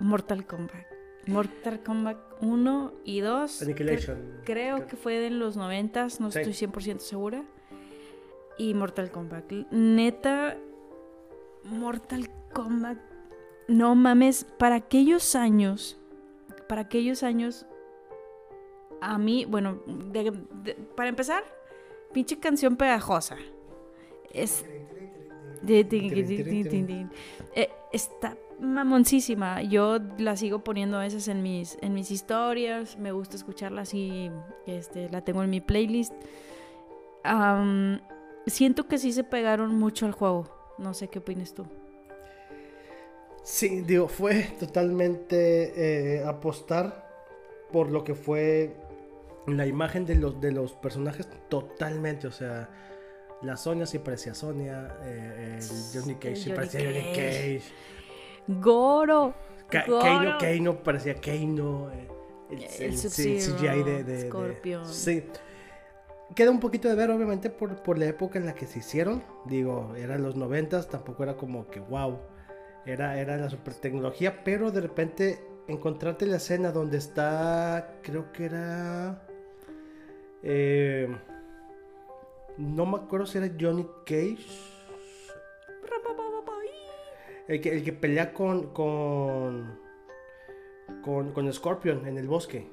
Mortal 0.00 0.44
Kombat. 0.46 0.84
Mortal 1.26 1.82
Kombat 1.82 2.18
1 2.40 2.92
y 3.04 3.20
2. 3.20 3.62
Annihilation. 3.62 4.40
Creo 4.44 4.86
que 4.86 4.96
fue 4.96 5.18
de 5.18 5.30
los 5.30 5.56
90, 5.56 6.04
no 6.20 6.30
Sí. 6.30 6.38
estoy 6.40 6.52
100% 6.54 6.98
segura. 7.00 7.44
Y 8.58 8.74
Mortal 8.74 9.10
Kombat. 9.10 9.50
Neta, 9.70 10.56
Mortal 11.64 12.30
Kombat. 12.52 12.98
No 13.68 13.94
mames, 13.96 14.44
para 14.44 14.76
aquellos 14.76 15.34
años, 15.34 15.98
para 16.68 16.82
aquellos 16.82 17.22
años, 17.24 17.66
a 19.00 19.18
mí, 19.18 19.44
bueno, 19.44 19.80
de- 19.86 20.32
de- 20.62 20.74
para 20.74 21.08
empezar, 21.08 21.42
pinche 22.12 22.38
canción 22.38 22.76
pegajosa. 22.76 23.36
Es... 24.32 24.64
eh, 27.54 27.70
está 27.92 28.36
mamoncísima. 28.60 29.62
Yo 29.62 29.98
la 30.18 30.36
sigo 30.36 30.64
poniendo 30.64 30.98
a 30.98 31.00
veces 31.00 31.28
en 31.28 31.42
mis, 31.42 31.78
en 31.82 31.94
mis 31.94 32.10
historias. 32.10 32.98
Me 32.98 33.12
gusta 33.12 33.36
escucharla 33.36 33.82
así. 33.82 34.30
Este, 34.66 35.08
la 35.10 35.22
tengo 35.22 35.42
en 35.42 35.50
mi 35.50 35.60
playlist. 35.60 36.12
Siento 38.46 38.86
que 38.86 38.98
sí 38.98 39.12
se 39.12 39.24
pegaron 39.24 39.78
mucho 39.78 40.06
al 40.06 40.12
juego. 40.12 40.48
No 40.78 40.94
sé 40.94 41.08
qué 41.08 41.18
opinas 41.18 41.54
tú. 41.54 41.64
Sí, 43.42 43.82
digo, 43.82 44.08
fue 44.08 44.42
totalmente 44.58 46.16
eh, 46.18 46.24
apostar 46.24 47.06
por 47.72 47.90
lo 47.90 48.02
que 48.02 48.14
fue 48.14 48.74
la 49.46 49.66
imagen 49.66 50.04
de 50.04 50.16
los, 50.16 50.40
de 50.40 50.50
los 50.50 50.72
personajes 50.72 51.28
totalmente, 51.48 52.26
o 52.26 52.32
sea, 52.32 52.68
la 53.42 53.56
Sonia 53.56 53.86
sí 53.86 53.98
parecía 53.98 54.34
Sonia, 54.34 54.96
eh, 55.04 55.58
el 55.60 56.00
Johnny 56.00 56.14
Cage 56.16 56.36
sí 56.36 56.50
parecía 56.50 56.80
Johnny 56.80 57.12
Cage. 57.14 57.60
Cage, 57.60 57.62
Goro. 58.48 59.34
Ka- 59.68 59.84
Goro. 59.86 60.00
Keino, 60.02 60.38
Keino 60.38 60.82
parecía 60.82 61.14
Keino, 61.14 61.90
eh, 61.92 62.08
el, 62.80 62.96
CGI 62.96 63.82
de, 63.82 63.84
de- 63.84 64.04
de- 64.04 64.28
Scorpion. 64.28 64.86
sí. 64.86 65.24
Queda 66.34 66.50
un 66.50 66.58
poquito 66.60 66.88
de 66.88 66.96
ver, 66.96 67.08
obviamente, 67.10 67.50
por, 67.50 67.82
por 67.84 67.98
la 67.98 68.06
época 68.06 68.38
en 68.38 68.46
la 68.46 68.54
que 68.54 68.66
se 68.66 68.80
hicieron. 68.80 69.22
Digo, 69.44 69.94
eran 69.96 70.22
los 70.22 70.34
noventas, 70.34 70.88
tampoco 70.88 71.22
era 71.22 71.36
como 71.36 71.68
que 71.68 71.78
wow. 71.80 72.18
Era, 72.84 73.18
era 73.20 73.36
la 73.36 73.48
super 73.48 73.74
tecnología, 73.74 74.42
pero 74.44 74.70
de 74.72 74.80
repente 74.80 75.40
encontrarte 75.68 76.26
la 76.26 76.36
escena 76.36 76.72
donde 76.72 76.98
está, 76.98 77.98
creo 78.02 78.32
que 78.32 78.44
era... 78.46 79.26
eh, 80.42 81.08
no 82.58 82.86
me 82.86 82.96
acuerdo 82.98 83.26
si 83.26 83.38
era 83.38 83.48
Johnny 83.58 83.86
Cage. 84.04 84.46
El 87.48 87.60
que, 87.60 87.72
el 87.76 87.84
que 87.84 87.92
pelea 87.92 88.32
con, 88.34 88.68
con, 88.72 89.78
con, 91.02 91.32
con 91.32 91.52
Scorpion 91.52 92.06
en 92.06 92.18
el 92.18 92.26
bosque. 92.28 92.66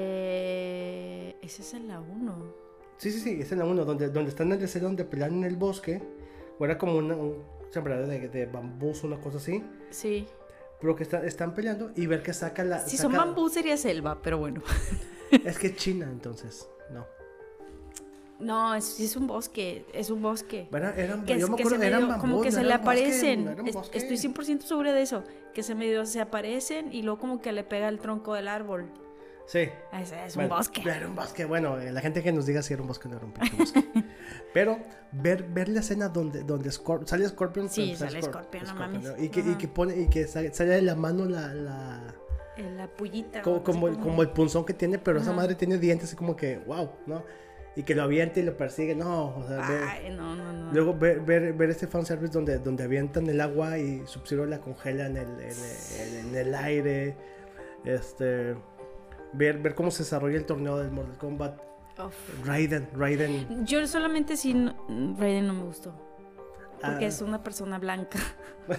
Eh, 0.00 1.36
ese 1.42 1.62
es 1.62 1.74
en 1.74 1.88
la 1.88 2.00
1. 2.00 2.54
Sí, 2.96 3.10
sí, 3.12 3.20
sí, 3.20 3.38
es 3.40 3.52
en 3.52 3.60
la 3.60 3.64
1, 3.64 3.84
donde, 3.84 4.08
donde 4.10 4.30
están 4.30 4.48
en 4.52 4.58
el 4.58 4.64
escena 4.64 4.86
donde 4.86 5.04
pelean 5.04 5.34
en 5.34 5.44
el 5.44 5.56
bosque. 5.56 6.02
O 6.58 6.64
era 6.64 6.76
como 6.78 6.96
una, 6.96 7.14
un 7.14 7.36
sembradero 7.70 8.08
de, 8.08 8.28
de 8.28 8.46
bambús, 8.46 9.04
una 9.04 9.20
cosa 9.20 9.36
así. 9.38 9.62
Sí. 9.90 10.26
Pero 10.80 10.96
que 10.96 11.04
está- 11.04 11.24
están 11.24 11.54
peleando 11.54 11.90
y 11.94 12.06
ver 12.06 12.22
que 12.22 12.32
saca 12.32 12.64
la. 12.64 12.80
Si 12.80 12.96
saca- 12.96 13.02
son 13.08 13.12
bambú 13.12 13.48
sería 13.48 13.76
selva, 13.76 14.20
pero 14.22 14.38
bueno. 14.38 14.62
Es 15.44 15.58
que 15.58 15.74
China, 15.74 16.08
entonces. 16.10 16.68
No. 16.90 17.06
No, 18.40 18.74
es, 18.74 19.00
es 19.00 19.16
un 19.16 19.26
bosque, 19.26 19.84
es 19.92 20.10
un 20.10 20.22
bosque. 20.22 20.68
Era- 20.72 20.94
eran, 20.96 21.24
Que, 21.24 21.38
yo 21.40 21.48
me 21.48 21.56
que 21.56 21.62
acuerdo, 21.62 21.80
se 21.80 21.86
eran 21.88 22.06
medio, 22.06 22.18
como 22.20 22.40
que 22.40 22.50
no 22.50 22.56
se 22.56 22.62
le 22.62 22.68
bosque, 22.68 22.82
aparecen. 22.82 23.48
eran 23.48 23.66
Es- 23.66 23.74
bosque. 23.74 23.98
estoy 23.98 24.16
100% 24.16 24.60
segura 24.62 24.92
de 24.92 25.02
eso. 25.02 25.24
Que 25.54 25.62
se 25.64 25.74
medio 25.74 26.06
se 26.06 26.20
aparecen 26.20 26.92
y 26.92 27.02
luego 27.02 27.18
como 27.18 27.40
que 27.40 27.50
le 27.52 27.64
pega 27.64 27.88
el 27.88 27.98
tronco 27.98 28.34
del 28.34 28.46
árbol. 28.46 28.86
Sí. 29.46 29.68
Es, 29.92 30.12
es 30.12 30.34
Bueno, 30.36 30.52
un 30.52 30.58
bosque. 30.58 30.82
Era 30.82 31.08
un 31.08 31.16
bosque. 31.16 31.44
Bueno, 31.46 31.80
eh, 31.80 31.90
la 31.90 32.00
gente 32.02 32.22
que 32.22 32.30
nos 32.32 32.44
diga 32.46 32.62
si 32.62 32.74
era 32.74 32.82
un 32.82 32.88
bosque 32.88 33.08
o 33.08 33.10
no 33.10 33.16
era 33.16 33.26
un 33.26 33.32
pinche 33.32 33.56
bosque. 33.56 33.82
Pero 34.54 34.78
ver, 35.10 35.42
ver 35.44 35.68
la 35.70 35.80
escena 35.80 36.08
donde, 36.08 36.44
donde 36.44 36.68
Scor- 36.70 37.06
sale 37.06 37.26
Scorpion. 37.26 37.68
Sí, 37.68 37.96
sale 37.96 38.20
Scor- 38.20 38.26
Scorpion, 38.30 38.64
no 38.66 38.74
mames. 38.74 39.02
¿no? 39.02 39.22
Y 39.22 39.30
que, 39.30 39.40
y 39.40 39.54
que 39.56 39.66
pone, 39.66 39.96
y 40.00 40.06
que 40.08 40.26
sale, 40.26 40.52
sale 40.54 40.70
de 40.74 40.82
la 40.82 40.94
mano 40.94 41.24
la, 41.24 41.54
la 41.54 42.14
En 42.58 42.76
la 42.76 42.86
pullita. 42.88 43.40
como, 43.42 43.62
como, 43.64 43.98
como 44.00 44.22
el 44.22 44.28
punzón 44.30 44.64
que 44.66 44.74
tiene, 44.74 44.98
pero 44.98 45.18
esa 45.18 45.30
Ajá. 45.30 45.36
madre 45.40 45.54
tiene 45.54 45.78
dientes 45.78 46.08
así 46.08 46.14
como 46.16 46.36
que, 46.36 46.58
wow, 46.58 46.90
¿no? 47.06 47.24
Y 47.78 47.84
que 47.84 47.94
lo 47.94 48.02
avienta 48.02 48.40
y 48.40 48.42
lo 48.42 48.56
persigue, 48.56 48.96
no, 48.96 49.36
o 49.36 49.44
sea, 49.46 49.58
ver- 49.68 50.12
no, 50.12 50.34
no, 50.34 50.52
no. 50.52 50.72
Luego 50.72 50.94
ver, 50.98 51.20
ver, 51.20 51.52
ver 51.52 51.70
este 51.70 51.86
fanservice 51.86 52.32
donde, 52.32 52.58
donde 52.58 52.82
avientan 52.82 53.28
el 53.28 53.40
agua 53.40 53.78
y 53.78 54.04
Sub-Zero 54.04 54.46
la 54.46 54.58
congela 54.60 55.06
en 55.06 55.16
el, 55.16 55.28
en, 55.40 55.52
el, 56.00 56.14
en 56.26 56.34
el 56.34 56.54
aire. 56.56 57.16
Este. 57.84 58.56
Ver, 59.32 59.58
ver 59.58 59.74
cómo 59.76 59.92
se 59.92 60.02
desarrolla 60.02 60.36
el 60.38 60.44
torneo 60.44 60.76
del 60.78 60.90
Mortal 60.90 61.16
Kombat. 61.18 61.60
Uf. 62.04 62.44
Raiden, 62.44 62.88
Raiden. 62.94 63.64
Yo 63.64 63.86
solamente 63.86 64.36
sí, 64.36 64.54
no- 64.54 64.74
Raiden 65.16 65.46
no 65.46 65.52
me 65.54 65.62
gustó. 65.62 65.94
Porque 66.80 67.04
Ah. 67.04 67.08
es 67.08 67.22
una 67.22 67.44
persona 67.44 67.78
blanca. 67.78 68.18
o 68.68 68.72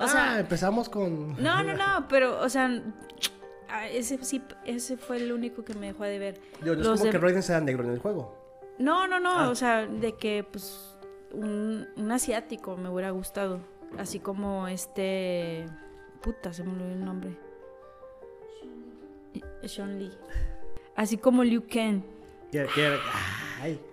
ah, 0.00 0.08
sea, 0.08 0.40
empezamos 0.40 0.88
con. 0.88 1.40
no, 1.40 1.62
no, 1.62 1.74
no, 1.74 2.08
pero, 2.08 2.40
o 2.40 2.48
sea, 2.48 2.66
ah, 2.66 2.92
ese 3.90 4.22
sí, 4.24 4.42
ese 4.64 4.96
fue 4.96 5.16
el 5.18 5.32
único 5.32 5.64
que 5.64 5.74
me 5.74 5.86
dejó 5.88 6.04
de 6.04 6.18
ver. 6.18 6.40
Digo, 6.62 6.74
no 6.74 6.80
es 6.82 6.86
los 6.86 6.98
como 7.00 7.04
de- 7.04 7.10
que 7.10 7.18
Raiden 7.18 7.42
sea 7.42 7.60
negro 7.60 7.84
en 7.84 7.90
el 7.90 7.98
juego. 7.98 8.36
No, 8.78 9.06
no, 9.06 9.20
no, 9.20 9.30
Ah. 9.40 9.50
o 9.50 9.54
sea, 9.54 9.86
de 9.86 10.12
que, 10.16 10.44
pues, 10.50 10.96
un, 11.32 11.86
un 11.96 12.12
asiático 12.12 12.76
me 12.76 12.88
hubiera 12.88 13.10
gustado. 13.10 13.60
Así 13.98 14.18
como 14.18 14.68
este. 14.68 15.66
Puta, 16.22 16.52
se 16.52 16.62
me 16.64 16.72
olvidó 16.72 16.88
el 16.92 17.04
nombre. 17.04 17.36
Sean 19.66 19.98
Lee. 19.98 20.12
Así 20.96 21.16
como 21.18 21.42
Liu 21.44 21.64
Kang. 21.68 22.02
Ay, 22.52 22.66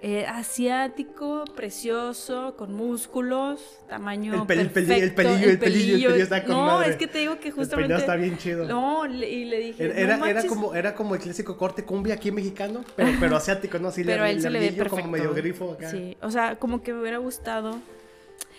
Eh, 0.01 0.25
asiático, 0.27 1.45
precioso, 1.55 2.55
con 2.57 2.73
músculos, 2.73 3.79
tamaño 3.87 4.33
El 4.33 4.39
pel- 4.41 4.51
el 4.53 4.59
el 4.59 4.69
pelillo, 4.71 4.95
el 5.03 5.13
pelillo, 5.13 5.49
el 5.49 5.59
pelillo 5.59 6.15
está 6.15 6.43
con 6.43 6.55
No, 6.55 6.65
madre. 6.65 6.91
es 6.91 6.95
que 6.97 7.07
te 7.07 7.19
digo 7.19 7.39
que 7.39 7.49
el 7.49 7.53
justamente... 7.53 7.87
peinado 7.95 7.99
está 7.99 8.15
bien 8.15 8.37
chido. 8.37 8.67
No, 8.67 9.05
le- 9.07 9.29
y 9.29 9.45
le 9.45 9.59
dije, 9.59 10.01
Era, 10.01 10.17
no 10.17 10.25
era, 10.25 10.43
como, 10.45 10.73
era 10.75 10.95
como 10.95 11.15
el 11.15 11.21
clásico 11.21 11.57
corte 11.57 11.83
cumbia 11.83 12.15
aquí 12.15 12.31
mexicano, 12.31 12.83
pero, 12.95 13.11
pero 13.19 13.35
asiático, 13.35 13.79
¿no? 13.79 13.89
Así 13.89 14.03
Pero 14.03 14.25
él 14.25 14.41
se 14.41 14.49
le 14.49 14.59
ve 14.59 14.67
perfecto. 14.71 14.97
como 15.01 15.07
medio 15.11 15.33
grifo 15.33 15.73
acá. 15.73 15.89
Sí, 15.89 16.17
o 16.21 16.31
sea, 16.31 16.57
como 16.57 16.81
que 16.81 16.93
me 16.93 17.01
hubiera 17.01 17.17
gustado. 17.17 17.79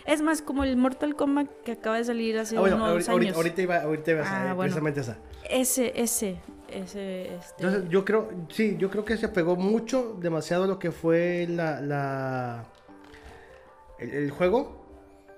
Es 0.06 0.22
más, 0.22 0.40
como 0.42 0.64
el 0.64 0.76
Mortal 0.76 1.14
Kombat 1.14 1.48
que 1.64 1.72
acaba 1.72 1.98
de 1.98 2.04
salir 2.04 2.38
hace 2.38 2.56
Ah, 2.56 2.60
bueno, 2.60 2.76
unos 2.76 2.88
ahorita, 3.08 3.12
años. 3.12 3.36
ahorita, 3.36 3.62
iba, 3.62 3.76
ahorita 3.82 4.10
iba 4.12 4.22
a 4.22 4.50
Ah, 4.50 4.54
bueno. 4.54 4.60
precisamente 4.62 5.00
esa. 5.00 5.18
Ese, 5.48 5.92
ese, 5.94 6.36
ese, 6.72 7.34
este... 7.34 7.64
Entonces, 7.64 7.90
yo 7.90 8.04
creo, 8.04 8.30
sí, 8.48 8.76
yo 8.78 8.90
creo 8.90 9.04
que 9.04 9.16
se 9.16 9.28
pegó 9.28 9.56
mucho, 9.56 10.16
demasiado 10.20 10.66
lo 10.66 10.78
que 10.78 10.90
fue 10.90 11.46
la, 11.48 11.80
la 11.80 12.64
el, 13.98 14.10
el 14.10 14.30
juego. 14.30 14.84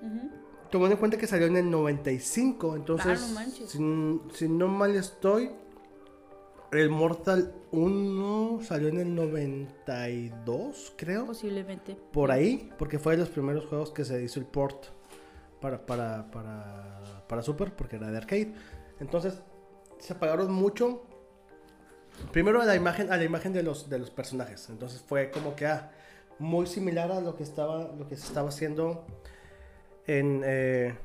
Ujú. 0.01 0.29
Tomando 0.69 0.93
en 0.95 0.99
cuenta 0.99 1.17
que 1.17 1.27
salió 1.27 1.47
en 1.47 1.57
el 1.57 1.69
95, 1.69 2.75
entonces, 2.75 3.35
Ah, 3.37 3.45
no 3.79 4.21
si, 4.31 4.37
si 4.37 4.49
no 4.49 4.67
mal 4.67 4.95
estoy, 4.95 5.51
el 6.71 6.89
Mortal 6.89 7.53
1 7.71 8.59
salió 8.63 8.87
en 8.87 8.97
el 8.97 9.13
92, 9.13 10.93
creo. 10.97 11.27
Posiblemente. 11.27 11.95
Por 12.11 12.31
ahí, 12.31 12.71
porque 12.79 12.97
fue 12.97 13.13
de 13.13 13.19
los 13.19 13.29
primeros 13.29 13.65
juegos 13.65 13.91
que 13.91 14.03
se 14.03 14.23
hizo 14.23 14.39
el 14.39 14.47
port 14.47 14.85
para, 15.61 15.85
para, 15.85 16.31
para, 16.31 17.23
para 17.27 17.41
Super, 17.43 17.75
porque 17.75 17.97
era 17.97 18.09
de 18.09 18.17
arcade. 18.17 18.53
Entonces, 18.99 19.41
se 19.99 20.13
apagaron 20.13 20.51
mucho. 20.51 21.03
Primero 22.31 22.61
a 22.61 22.65
la 22.65 22.75
imagen, 22.75 23.11
a 23.11 23.17
la 23.17 23.23
imagen 23.23 23.53
de 23.53 23.63
los, 23.63 23.89
de 23.89 23.99
los 23.99 24.09
personajes. 24.09 24.67
Entonces 24.69 25.03
fue 25.07 25.29
como 25.31 25.55
que 25.55 25.65
ah, 25.67 25.91
muy 26.39 26.65
similar 26.67 27.11
a 27.11 27.21
lo 27.21 27.35
que 27.35 27.43
estaba, 27.43 27.91
lo 27.97 28.07
que 28.07 28.15
se 28.15 28.25
estaba 28.27 28.49
haciendo 28.49 29.05
en 30.07 30.41
eh, 30.45 30.95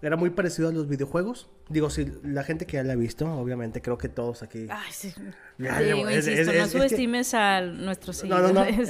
era 0.00 0.16
muy 0.16 0.30
parecido 0.30 0.68
a 0.68 0.72
los 0.72 0.88
videojuegos. 0.88 1.48
Digo, 1.68 1.88
si 1.90 2.12
la 2.24 2.42
gente 2.42 2.66
que 2.66 2.76
ya 2.76 2.82
la 2.82 2.94
ha 2.94 2.96
visto, 2.96 3.32
obviamente 3.34 3.80
creo 3.80 3.96
que 3.96 4.08
todos 4.08 4.42
aquí. 4.42 4.66
Ay, 4.68 4.90
sí. 4.90 5.14
Ya, 5.58 5.78
Te 5.78 5.84
digo, 5.84 6.08
es- 6.08 6.26
insisto, 6.26 6.40
es- 6.40 6.46
no 6.46 6.52
es 6.64 6.72
que- 6.72 6.78
subestimes 6.78 7.34
a 7.34 7.60
nuestros 7.62 8.24
No, 8.24 8.40
no, 8.40 8.52
no. 8.52 8.64
eh, 8.64 8.76
eh, 8.80 8.84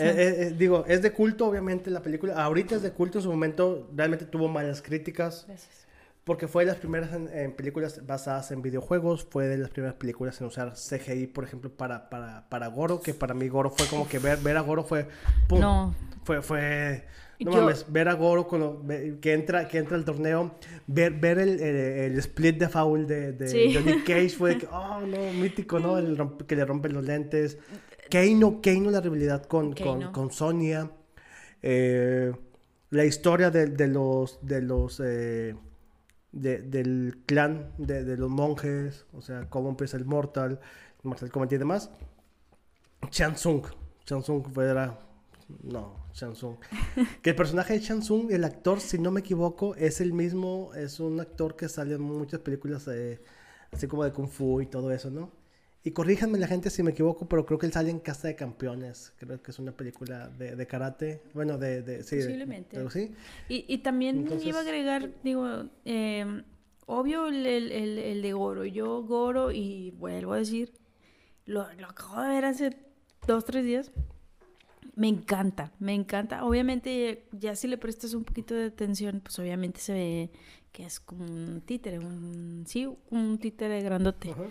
eh, 0.49 0.55
digo, 0.57 0.85
es 0.89 1.03
de 1.03 1.13
culto, 1.13 1.47
obviamente, 1.47 1.91
la 1.91 2.01
película. 2.03 2.43
Ahorita 2.43 2.75
es 2.77 2.83
de 2.83 2.91
culto, 2.93 3.19
en 3.19 3.23
su 3.25 3.31
momento 3.31 3.89
realmente 3.95 4.25
tuvo 4.25 4.49
malas 4.49 4.81
críticas. 4.83 5.45
Gracias. 5.47 5.82
Porque 6.25 6.47
fue 6.47 6.65
de 6.65 6.71
las 6.71 6.79
primeras 6.81 7.13
en, 7.15 7.29
en 7.37 7.53
películas 7.53 8.07
basadas 8.07 8.53
en 8.53 8.63
videojuegos. 8.63 9.27
Fue 9.29 9.49
de 9.49 9.59
las 9.59 9.71
primeras 9.71 9.97
películas 9.97 10.41
en 10.41 10.47
usar 10.47 10.75
CGI, 10.75 11.27
por 11.27 11.43
ejemplo, 11.45 11.71
para, 11.71 12.09
para, 12.11 12.49
para 12.49 12.69
Goro. 12.69 13.01
Que 13.01 13.13
para 13.13 13.35
mí 13.35 13.49
Goro 13.49 13.71
fue 13.71 13.87
como 13.89 14.09
que 14.09 14.19
ver, 14.21 14.39
ver 14.39 14.57
a 14.57 14.61
Goro 14.61 14.85
fue... 14.85 15.09
¡pum! 15.49 15.59
No. 15.61 15.95
Fue, 16.25 16.41
fue... 16.43 17.05
No 17.41 17.51
Yo- 17.51 17.61
mames, 17.63 17.87
ver 17.89 18.09
a 18.09 18.13
Goro 18.15 18.47
ve- 18.85 19.19
que, 19.21 19.33
entra, 19.33 19.67
que 19.67 19.79
entra 19.79 19.97
al 19.97 20.05
torneo, 20.05 20.55
ver, 20.87 21.13
ver 21.15 21.41
el, 21.41 21.59
el, 21.61 21.77
el 21.77 22.19
split 22.21 22.57
de 22.57 22.69
foul 22.69 23.05
de, 23.09 23.33
de 23.33 23.49
Sí. 23.49 23.75
Johnny 23.75 24.01
Cage 24.07 24.29
fue 24.31 24.51
de 24.51 24.59
que, 24.59 24.67
oh 24.71 25.01
no, 25.01 25.33
mítico, 25.33 25.81
¿no? 25.81 25.99
El 25.99 26.17
romp- 26.17 26.47
que 26.47 26.55
le 26.55 26.65
rompen 26.65 26.93
los 26.93 27.05
lentes. 27.05 27.59
Keino, 28.09 28.61
Keino 28.61 28.93
la 28.93 29.01
rivalidad 29.01 29.43
con, 29.47 29.73
con, 29.75 30.13
con 30.13 30.31
Sonia. 30.31 30.89
Eh, 31.63 32.33
la 32.91 33.05
historia 33.05 33.51
de, 33.51 33.67
de 33.67 33.89
los, 33.89 34.39
de 34.47 34.63
los, 34.63 35.01
eh, 35.05 35.57
de- 36.33 36.61
del 36.63 37.23
clan 37.27 37.73
de, 37.79 38.05
de 38.05 38.17
los 38.17 38.31
monjes, 38.31 39.07
o 39.13 39.23
sea, 39.23 39.49
cómo 39.51 39.69
empieza 39.71 39.97
el 39.97 40.05
Mortal, 40.07 40.61
el 41.03 41.09
Mortal 41.09 41.31
Kombat 41.31 41.53
y 41.53 41.59
demás. 41.59 41.91
Shansung 44.07 44.45
fue 44.53 44.69
era, 44.69 44.99
no, 45.63 46.07
Shansung. 46.15 46.57
Que 47.23 47.31
el 47.31 47.37
personaje 47.37 47.75
de 47.75 47.81
Shansung, 47.81 48.31
el 48.33 48.45
actor, 48.45 48.81
si 48.81 48.99
no 48.99 49.11
me 49.11 49.21
equivoco, 49.21 49.75
es 49.77 50.01
el 50.01 50.13
mismo, 50.13 50.73
es 50.75 51.01
un 51.01 51.21
actor 51.21 51.57
que 51.57 51.69
sale 51.69 51.95
en 51.95 52.03
muchas 52.03 52.41
películas 52.41 52.87
eh, 52.89 53.21
así 53.73 53.87
como 53.87 54.05
de 54.05 54.13
Kung 54.13 54.29
Fu 54.29 54.61
y 54.61 54.67
todo 54.67 54.91
eso, 54.93 55.11
¿no? 55.11 55.31
Y 55.85 55.91
corríjanme 55.91 56.39
la 56.39 56.47
gente 56.47 56.71
si 56.71 56.83
me 56.85 56.93
equivoco, 56.93 57.27
pero 57.29 57.45
creo 57.45 57.59
que 57.59 57.67
él 57.67 57.73
sale 57.73 57.91
en 57.91 57.99
Casa 57.99 58.29
de 58.29 58.37
Campeones. 58.37 59.13
Creo 59.19 59.43
que 59.43 59.51
es 59.51 59.59
una 59.59 59.73
película 59.73 60.29
de, 60.29 60.55
de 60.55 60.67
karate. 60.67 61.23
Bueno, 61.35 61.59
de... 61.59 61.83
de 61.83 62.05
sí, 62.05 62.17
Posiblemente. 62.17 62.79
de- 62.81 62.91
sí. 62.91 63.13
Y, 63.49 63.65
y 63.67 63.79
también 63.79 64.19
Entonces- 64.19 64.47
iba 64.47 64.59
a 64.59 64.63
agregar, 64.63 65.11
digo, 65.25 65.65
eh, 65.85 66.43
obvio 66.87 67.27
el, 67.27 67.45
el, 67.47 67.73
el- 67.73 67.99
el 67.99 68.23
de 68.23 68.33
Goro. 68.33 68.65
Yo 68.65 69.03
Goro 69.03 69.51
y 69.51 69.91
vuelvo 69.99 70.35
a 70.35 70.39
decir, 70.39 70.73
lo, 71.47 71.67
lo 71.75 71.89
acabo 71.89 72.21
de 72.23 72.29
ver 72.29 72.45
hace 72.45 72.77
dos, 73.27 73.45
tres 73.45 73.65
días. 73.65 73.91
Me 74.95 75.09
encanta, 75.09 75.73
me 75.81 75.95
encanta. 75.95 76.45
Obviamente, 76.45 77.25
ya 77.33 77.57
si 77.57 77.67
le 77.67 77.77
prestas 77.77 78.15
un 78.15 78.23
poquito 78.23 78.55
de 78.55 78.67
atención, 78.67 79.21
pues 79.21 79.37
obviamente 79.41 79.81
se 79.81 79.93
ve 79.95 80.31
que 80.71 80.85
es 80.87 81.01
como 81.01 81.25
un 81.25 81.61
títere, 81.63 81.99
un, 81.99 82.65
sí, 82.69 82.87
un 83.11 83.39
títere 83.39 83.81
grandote. 83.83 84.31
Ajá. 84.31 84.45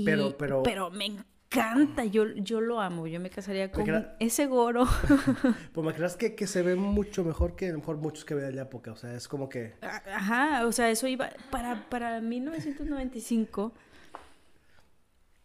Y- 0.00 0.04
Pero- 0.04 0.36
pero- 0.36 0.62
pero 0.62 0.90
me 0.90 1.06
encanta, 1.06 2.04
yo, 2.04 2.26
yo 2.34 2.60
lo 2.60 2.80
amo, 2.80 3.06
yo 3.06 3.20
me 3.20 3.30
casaría 3.30 3.70
con 3.72 3.84
Porque 3.84 4.06
ese 4.20 4.46
Goro. 4.46 4.84
Pues 5.72 5.86
me 5.86 5.94
creas 5.94 6.16
que, 6.16 6.34
que 6.34 6.46
se 6.46 6.62
ve 6.62 6.74
mucho 6.76 7.24
mejor 7.24 7.56
que 7.56 7.68
a 7.68 7.72
lo 7.72 7.78
mejor 7.78 7.96
muchos 7.96 8.24
que 8.24 8.34
vean 8.34 8.50
de 8.50 8.56
la 8.56 8.62
época. 8.62 8.92
O 8.92 8.96
sea, 8.96 9.14
es 9.14 9.28
como 9.28 9.48
que... 9.48 9.74
Ajá, 9.82 10.66
o 10.66 10.72
sea, 10.72 10.90
eso 10.90 11.06
iba 11.06 11.30
para, 11.50 11.88
para 11.88 12.20
1995, 12.20 13.72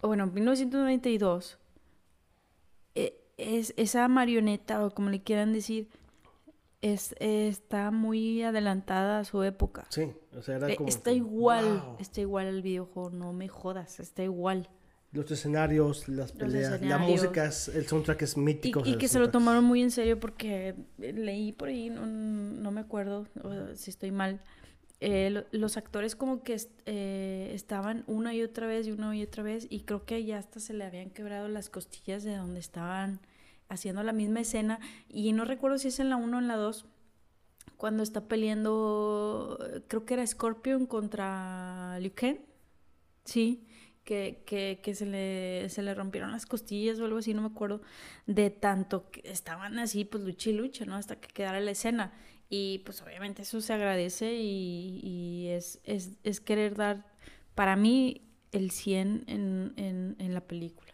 o 0.02 0.08
bueno, 0.08 0.28
1992, 0.28 1.58
eh, 2.96 3.16
es, 3.38 3.74
esa 3.78 4.08
marioneta, 4.10 4.84
o 4.86 4.92
como 4.94 5.10
le 5.10 5.22
quieran 5.24 5.54
decir, 5.54 5.88
es, 6.84 7.16
está 7.20 7.90
muy 7.92 8.44
adelantada 8.44 9.20
a 9.20 9.24
su 9.24 9.42
época. 9.44 9.88
Sí, 9.90 10.12
o 10.38 10.42
sea, 10.42 10.58
era 10.58 10.68
Eh, 10.70 10.76
como... 10.76 10.90
está 10.90 11.12
igual, 11.12 11.80
wow. 11.80 11.96
está 12.00 12.22
igual 12.22 12.48
al 12.48 12.62
videojuego, 12.62 13.10
no 13.10 13.34
me 13.34 13.48
jodas, 13.48 14.00
está 14.00 14.24
igual. 14.24 14.70
Los 15.12 15.30
escenarios, 15.32 16.08
las 16.10 16.32
peleas, 16.32 16.72
la 16.72 16.76
escenarios. 16.78 17.10
música, 17.12 17.46
es, 17.46 17.68
el 17.70 17.86
soundtrack 17.88 18.24
es 18.24 18.36
Y, 18.36 18.40
mítico. 18.40 18.80
o 18.82 18.86
y 18.86 18.90
sea, 18.92 18.98
que 18.98 19.08
se 19.08 19.20
lo 19.20 19.30
tomaron 19.30 19.64
muy 19.64 19.82
en 19.82 19.92
serio 19.92 20.20
porque 20.20 20.76
leí 20.98 21.52
por 21.52 21.70
ahí, 21.70 21.90
no, 21.90 22.06
no 22.06 22.72
me 22.72 22.82
acuerdo 22.82 23.28
si 23.76 23.92
estoy 23.92 24.12
mal, 24.12 24.42
eh, 25.02 25.44
los 25.52 25.78
actores 25.78 26.16
como 26.16 26.44
que 26.44 26.58
eh, 26.86 27.52
estaban 27.54 28.04
una 28.08 28.34
y 28.34 28.42
otra 28.42 28.68
vez 28.68 28.88
y 28.88 28.92
una 28.92 29.16
y 29.16 29.22
otra 29.22 29.44
vez 29.44 29.68
y 29.70 29.82
creo 29.82 30.06
que 30.06 30.24
ya 30.26 30.38
hasta 30.40 30.60
se 30.60 30.74
le 30.74 30.84
habían 30.86 31.10
quebrado 31.12 31.48
las 31.48 31.70
costillas 31.70 32.24
de 32.24 32.36
donde 32.36 32.60
estaban 32.60 33.20
haciendo 33.74 34.04
la 34.04 34.14
misma 34.14 34.42
escena 34.42 34.80
y 35.10 35.32
no 35.34 35.46
recuerdo 35.46 35.78
si 35.78 35.90
es 35.90 36.00
en 36.00 36.10
la 36.10 36.16
1 36.16 36.38
o 36.38 36.40
en 36.40 36.48
la 36.48 36.56
2 36.56 36.86
cuando 37.78 38.04
está 38.04 38.28
peleando 38.28 39.60
creo 39.88 40.06
que 40.06 40.14
era 40.14 40.26
Scorpion 40.26 40.86
contra 40.86 41.98
Liu 42.00 42.14
Kang 42.14 42.38
sí 43.26 43.68
que, 44.04 44.44
que, 44.46 44.80
que, 44.84 44.96
se, 44.96 45.06
le, 45.06 45.70
se 45.70 45.82
le 45.82 45.94
rompieron 45.94 46.32
las 46.32 46.46
costillas 46.46 47.00
o 47.00 47.06
algo 47.06 47.20
así, 47.20 47.34
no 47.34 47.42
me 47.42 47.48
acuerdo, 47.48 47.82
de 48.28 48.50
tanto 48.50 49.10
que 49.10 49.22
estaban 49.26 49.80
así, 49.80 50.06
pues 50.06 50.24
lucha 50.24 50.50
y 50.50 50.54
lucha, 50.54 50.86
¿no? 50.86 50.96
Hasta 50.96 51.16
que 51.16 51.30
quedara 51.30 51.60
la 51.60 51.72
escena. 51.72 52.14
Y 52.50 52.80
pues 52.80 53.02
obviamente 53.02 53.42
eso 53.42 53.62
se 53.62 53.74
agradece 53.74 54.36
y, 54.36 55.48
es, 55.50 55.80
es, 55.86 56.40
querer 56.42 56.76
dar, 56.76 57.06
para 57.56 57.76
mí, 57.76 58.22
el 58.52 58.72
100 58.72 59.24
en, 59.28 60.34
la 60.34 60.42
película. 60.42 60.93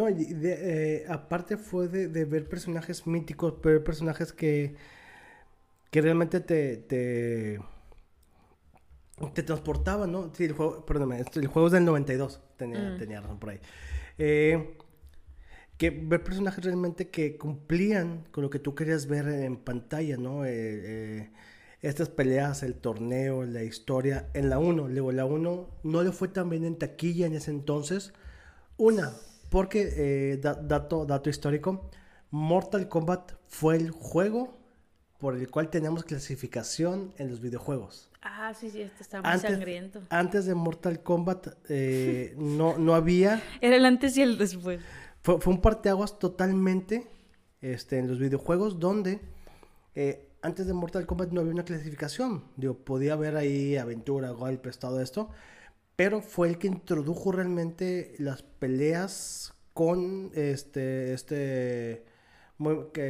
No, 0.00 0.08
eh, 0.08 1.04
aparte 1.10 1.58
fue 1.58 1.86
de, 1.86 2.24
ver 2.24 2.48
personajes 2.48 3.06
míticos, 3.06 3.60
ver 3.60 3.84
personajes 3.84 4.32
que, 4.32 4.74
que 5.90 6.00
realmente 6.00 6.40
te, 6.40 6.78
te, 6.78 7.60
te 9.34 9.42
transportaban, 9.42 10.10
¿no? 10.10 10.32
Sí, 10.34 10.44
el 10.44 10.52
juego, 10.52 10.86
perdóname, 10.86 11.22
el 11.34 11.46
juego 11.48 11.66
es 11.66 11.74
del 11.74 11.84
92, 11.84 12.40
tenía, 12.56 12.80
mm. 12.80 12.98
tenía 12.98 13.20
razón 13.20 13.38
por 13.38 13.50
ahí. 13.50 13.60
Eh, 14.16 14.74
que 15.76 15.90
ver 15.90 16.24
personajes 16.24 16.64
realmente 16.64 17.10
que 17.10 17.36
cumplían 17.36 18.24
con 18.30 18.42
lo 18.42 18.48
que 18.48 18.58
tú 18.58 18.74
querías 18.74 19.06
ver 19.06 19.28
en 19.28 19.58
pantalla, 19.58 20.16
¿no? 20.16 20.46
Eh, 20.46 21.30
estas 21.82 22.08
peleas, 22.08 22.62
el 22.62 22.72
torneo, 22.72 23.44
la 23.44 23.64
historia, 23.64 24.30
en 24.32 24.48
la 24.48 24.58
1, 24.58 24.88
luego 24.88 25.12
la 25.12 25.26
1 25.26 25.68
no 25.82 26.02
le 26.02 26.10
fue 26.10 26.28
tan 26.28 26.48
bien 26.48 26.64
en 26.64 26.78
taquilla 26.78 27.26
en 27.26 27.34
ese 27.34 27.50
entonces. 27.50 28.14
Una, 28.78 29.12
porque, 29.50 29.92
eh, 29.96 30.36
dato, 30.38 31.04
dato 31.04 31.28
histórico, 31.28 31.90
Mortal 32.30 32.88
Kombat 32.88 33.32
fue 33.46 33.76
el 33.76 33.90
juego 33.90 34.56
por 35.18 35.36
el 35.36 35.50
cual 35.50 35.68
teníamos 35.68 36.04
clasificación 36.04 37.12
en 37.18 37.28
los 37.28 37.40
videojuegos. 37.40 38.08
Ah, 38.22 38.54
sí, 38.58 38.70
sí, 38.70 38.80
este 38.80 39.02
está 39.02 39.20
muy 39.20 39.38
sangriento. 39.38 40.00
Antes 40.08 40.46
de 40.46 40.54
Mortal 40.54 41.02
Kombat 41.02 41.48
no, 42.38 42.78
no 42.78 42.94
había... 42.94 43.42
Era 43.60 43.76
el 43.76 43.84
antes 43.84 44.16
y 44.16 44.22
el 44.22 44.38
después. 44.38 44.80
Fue, 45.22 45.38
fue 45.40 45.52
un 45.52 45.60
parteaguas 45.60 46.18
totalmente 46.18 47.06
este, 47.60 47.98
en 47.98 48.08
los 48.08 48.18
videojuegos 48.18 48.78
donde 48.78 49.20
eh, 49.94 50.28
antes 50.42 50.66
de 50.66 50.72
Mortal 50.72 51.06
Kombat 51.06 51.30
no 51.32 51.40
había 51.40 51.52
una 51.52 51.64
clasificación. 51.64 52.44
Digo, 52.56 52.74
podía 52.74 53.14
haber 53.14 53.36
ahí 53.36 53.76
aventura, 53.76 54.30
golpes, 54.30 54.78
todo 54.78 55.00
esto. 55.00 55.30
Pero 56.00 56.22
fue 56.22 56.48
el 56.48 56.56
que 56.56 56.66
introdujo 56.66 57.30
realmente 57.30 58.14
las 58.16 58.42
peleas 58.42 59.52
con 59.74 60.30
este, 60.34 61.12
este 61.12 62.06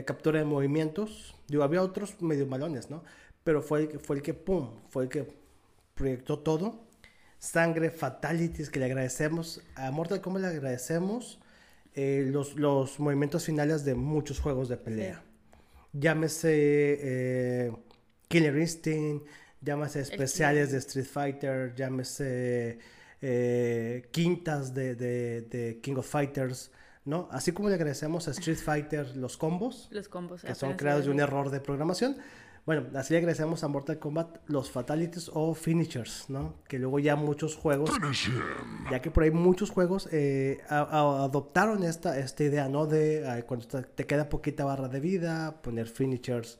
captura 0.04 0.40
de 0.40 0.44
movimientos. 0.44 1.36
Digo, 1.46 1.62
había 1.62 1.82
otros 1.82 2.20
medio 2.20 2.48
malones, 2.48 2.90
¿no? 2.90 3.04
Pero 3.44 3.62
fue 3.62 3.82
el 3.82 3.88
que, 3.90 3.98
fue 4.00 4.16
el 4.16 4.22
que, 4.22 4.34
pum, 4.34 4.70
fue 4.88 5.04
el 5.04 5.08
que 5.08 5.32
proyectó 5.94 6.40
todo. 6.40 6.80
Sangre, 7.38 7.92
fatalities, 7.92 8.70
que 8.70 8.80
le 8.80 8.86
agradecemos. 8.86 9.62
A 9.76 9.92
Mortal 9.92 10.20
Kombat 10.20 10.42
le 10.42 10.48
agradecemos 10.48 11.38
eh, 11.94 12.28
los, 12.28 12.56
los, 12.56 12.98
movimientos 12.98 13.44
finales 13.44 13.84
de 13.84 13.94
muchos 13.94 14.40
juegos 14.40 14.68
de 14.68 14.78
pelea. 14.78 15.22
Llámese 15.92 16.50
eh, 16.50 17.72
Killer 18.26 18.56
Instinct, 18.58 19.28
llámese 19.60 20.00
especiales 20.00 20.72
de 20.72 20.78
Street 20.78 21.06
Fighter, 21.06 21.74
llámese 21.74 22.78
eh, 23.20 24.08
quintas 24.10 24.74
de, 24.74 24.94
de, 24.94 25.42
de, 25.42 25.80
King 25.80 25.96
of 25.96 26.08
Fighters, 26.08 26.70
¿no? 27.04 27.28
Así 27.30 27.52
como 27.52 27.68
le 27.68 27.74
agradecemos 27.74 28.28
a 28.28 28.30
Street 28.32 28.58
Fighter 28.58 29.16
los 29.16 29.36
combos, 29.36 29.88
los 29.90 30.08
combos 30.08 30.42
que 30.42 30.54
son 30.54 30.74
creados 30.74 31.04
de 31.04 31.10
un 31.10 31.20
error 31.20 31.50
de 31.50 31.60
programación. 31.60 32.16
Bueno, 32.66 32.86
así 32.94 33.14
le 33.14 33.18
agradecemos 33.18 33.64
a 33.64 33.68
Mortal 33.68 33.98
Kombat 33.98 34.38
los 34.46 34.70
fatalities 34.70 35.30
o 35.32 35.54
finishers, 35.54 36.28
¿no? 36.28 36.56
Que 36.68 36.78
luego 36.78 36.98
ya 36.98 37.16
muchos 37.16 37.56
juegos, 37.56 37.90
ya 38.90 39.00
que 39.00 39.10
por 39.10 39.24
ahí 39.24 39.30
muchos 39.30 39.70
juegos 39.70 40.08
eh, 40.12 40.60
adoptaron 40.68 41.82
esta, 41.82 42.18
esta 42.18 42.44
idea, 42.44 42.68
¿no? 42.68 42.86
De 42.86 43.44
cuando 43.46 43.66
te 43.66 44.06
queda 44.06 44.28
poquita 44.28 44.64
barra 44.64 44.88
de 44.88 45.00
vida, 45.00 45.62
poner 45.62 45.88
finishers 45.88 46.58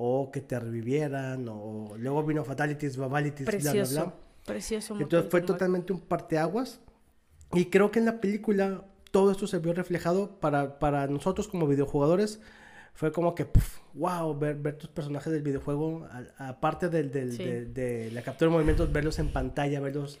o 0.00 0.30
que 0.30 0.40
te 0.40 0.58
revivieran, 0.58 1.46
o 1.48 1.94
luego 1.98 2.22
vino 2.24 2.44
fatalities, 2.44 2.96
babalities, 2.96 3.46
Precioso. 3.46 3.92
bla, 3.92 4.02
bla, 4.04 4.12
bla. 4.12 4.14
Precioso. 4.46 4.96
Entonces 4.98 5.30
fue 5.30 5.42
totalmente 5.42 5.92
un 5.92 6.00
parteaguas. 6.00 6.80
Y 7.52 7.66
creo 7.66 7.90
que 7.90 7.98
en 7.98 8.06
la 8.06 8.20
película 8.20 8.84
todo 9.10 9.32
esto 9.32 9.46
se 9.46 9.58
vio 9.58 9.74
reflejado 9.74 10.38
para, 10.38 10.78
para 10.78 11.06
nosotros 11.08 11.48
como 11.48 11.66
videojugadores 11.66 12.40
fue 12.98 13.12
como 13.12 13.32
que, 13.36 13.46
wow, 13.94 14.36
ver, 14.36 14.56
ver 14.56 14.76
tus 14.76 14.90
personajes 14.90 15.32
del 15.32 15.42
videojuego, 15.42 16.08
aparte 16.36 16.88
del, 16.88 17.12
de, 17.12 18.10
la 18.12 18.22
captura 18.22 18.48
de 18.48 18.54
movimientos, 18.54 18.90
verlos 18.92 19.20
en 19.20 19.32
pantalla, 19.32 19.78
verlos 19.78 20.18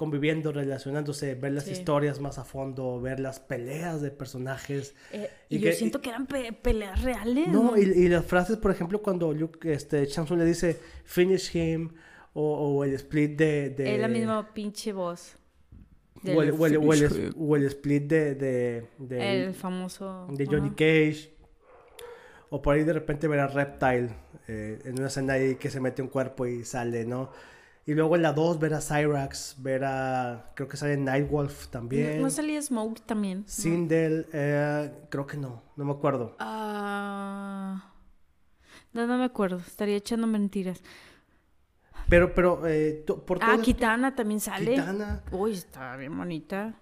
conviviendo, 0.00 0.50
relacionándose, 0.50 1.34
ver 1.34 1.52
las 1.52 1.68
historias 1.68 2.20
más 2.20 2.38
a 2.38 2.44
fondo, 2.44 3.02
ver 3.02 3.20
las 3.20 3.38
peleas 3.38 4.00
de 4.00 4.10
personajes. 4.10 4.94
Eh, 5.12 5.28
y, 5.50 5.58
yo 5.58 5.70
siento 5.72 6.00
que 6.00 6.08
eran 6.08 6.26
peleas 6.26 7.02
reales. 7.02 7.48
No, 7.48 7.76
Y, 7.76 8.08
las 8.08 8.24
frases, 8.24 8.56
por 8.56 8.70
ejemplo, 8.70 9.02
cuando 9.02 9.30
Luke, 9.34 9.70
este, 9.70 10.06
le 10.06 10.44
dice, 10.46 10.80
finish 11.04 11.54
him, 11.54 11.90
o, 12.32 12.82
el 12.82 12.94
split 12.94 13.36
de, 13.36 13.74
Es 13.76 14.00
la 14.00 14.08
misma 14.08 14.54
pinche 14.54 14.94
voz. 14.94 15.36
O 16.24 16.42
el, 16.42 16.52
o, 17.36 17.56
el, 17.56 17.64
split 17.64 18.04
de, 18.04 18.34
de, 18.36 18.88
El 19.10 19.52
famoso... 19.52 20.28
De 20.30 20.46
Johnny 20.46 20.70
Cage. 20.70 21.34
O 22.48 22.62
por 22.62 22.74
ahí 22.74 22.84
de 22.84 22.94
repente 22.94 23.28
ver 23.28 23.40
a 23.40 23.48
Reptile 23.48 24.08
eh, 24.48 24.78
en 24.82 24.98
una 24.98 25.08
escena 25.08 25.34
ahí 25.34 25.56
que 25.56 25.68
se 25.68 25.78
mete 25.78 26.00
un 26.00 26.08
cuerpo 26.08 26.46
y 26.46 26.64
sale, 26.64 27.04
¿no? 27.04 27.30
Y 27.90 27.94
luego 27.94 28.14
en 28.14 28.22
la 28.22 28.32
2 28.32 28.60
ver 28.60 28.74
a 28.74 28.80
Cyrax, 28.80 29.56
ver 29.58 29.82
a. 29.84 30.52
Creo 30.54 30.68
que 30.68 30.76
sale 30.76 30.96
Nightwolf 30.96 31.66
también. 31.70 32.22
¿No, 32.22 32.30
salía 32.30 32.62
Smoke 32.62 33.00
también? 33.00 33.42
Sindel, 33.48 34.28
eh, 34.32 34.92
creo 35.08 35.26
que 35.26 35.36
no, 35.36 35.64
no 35.74 35.84
me 35.84 35.90
acuerdo. 35.90 36.36
Ah. 36.38 37.92
no, 38.92 39.08
no 39.08 39.18
me 39.18 39.24
acuerdo, 39.24 39.56
estaría 39.56 39.96
echando 39.96 40.28
mentiras. 40.28 40.80
Pero, 42.08 42.32
pero, 42.32 42.64
eh, 42.68 43.04
por 43.26 43.40
Ah, 43.42 43.58
Kitana 43.60 44.14
también 44.14 44.38
sale. 44.38 44.76
Kitana. 44.76 45.24
Uy, 45.32 45.54
está 45.54 45.96
bien 45.96 46.16
bonita. 46.16 46.74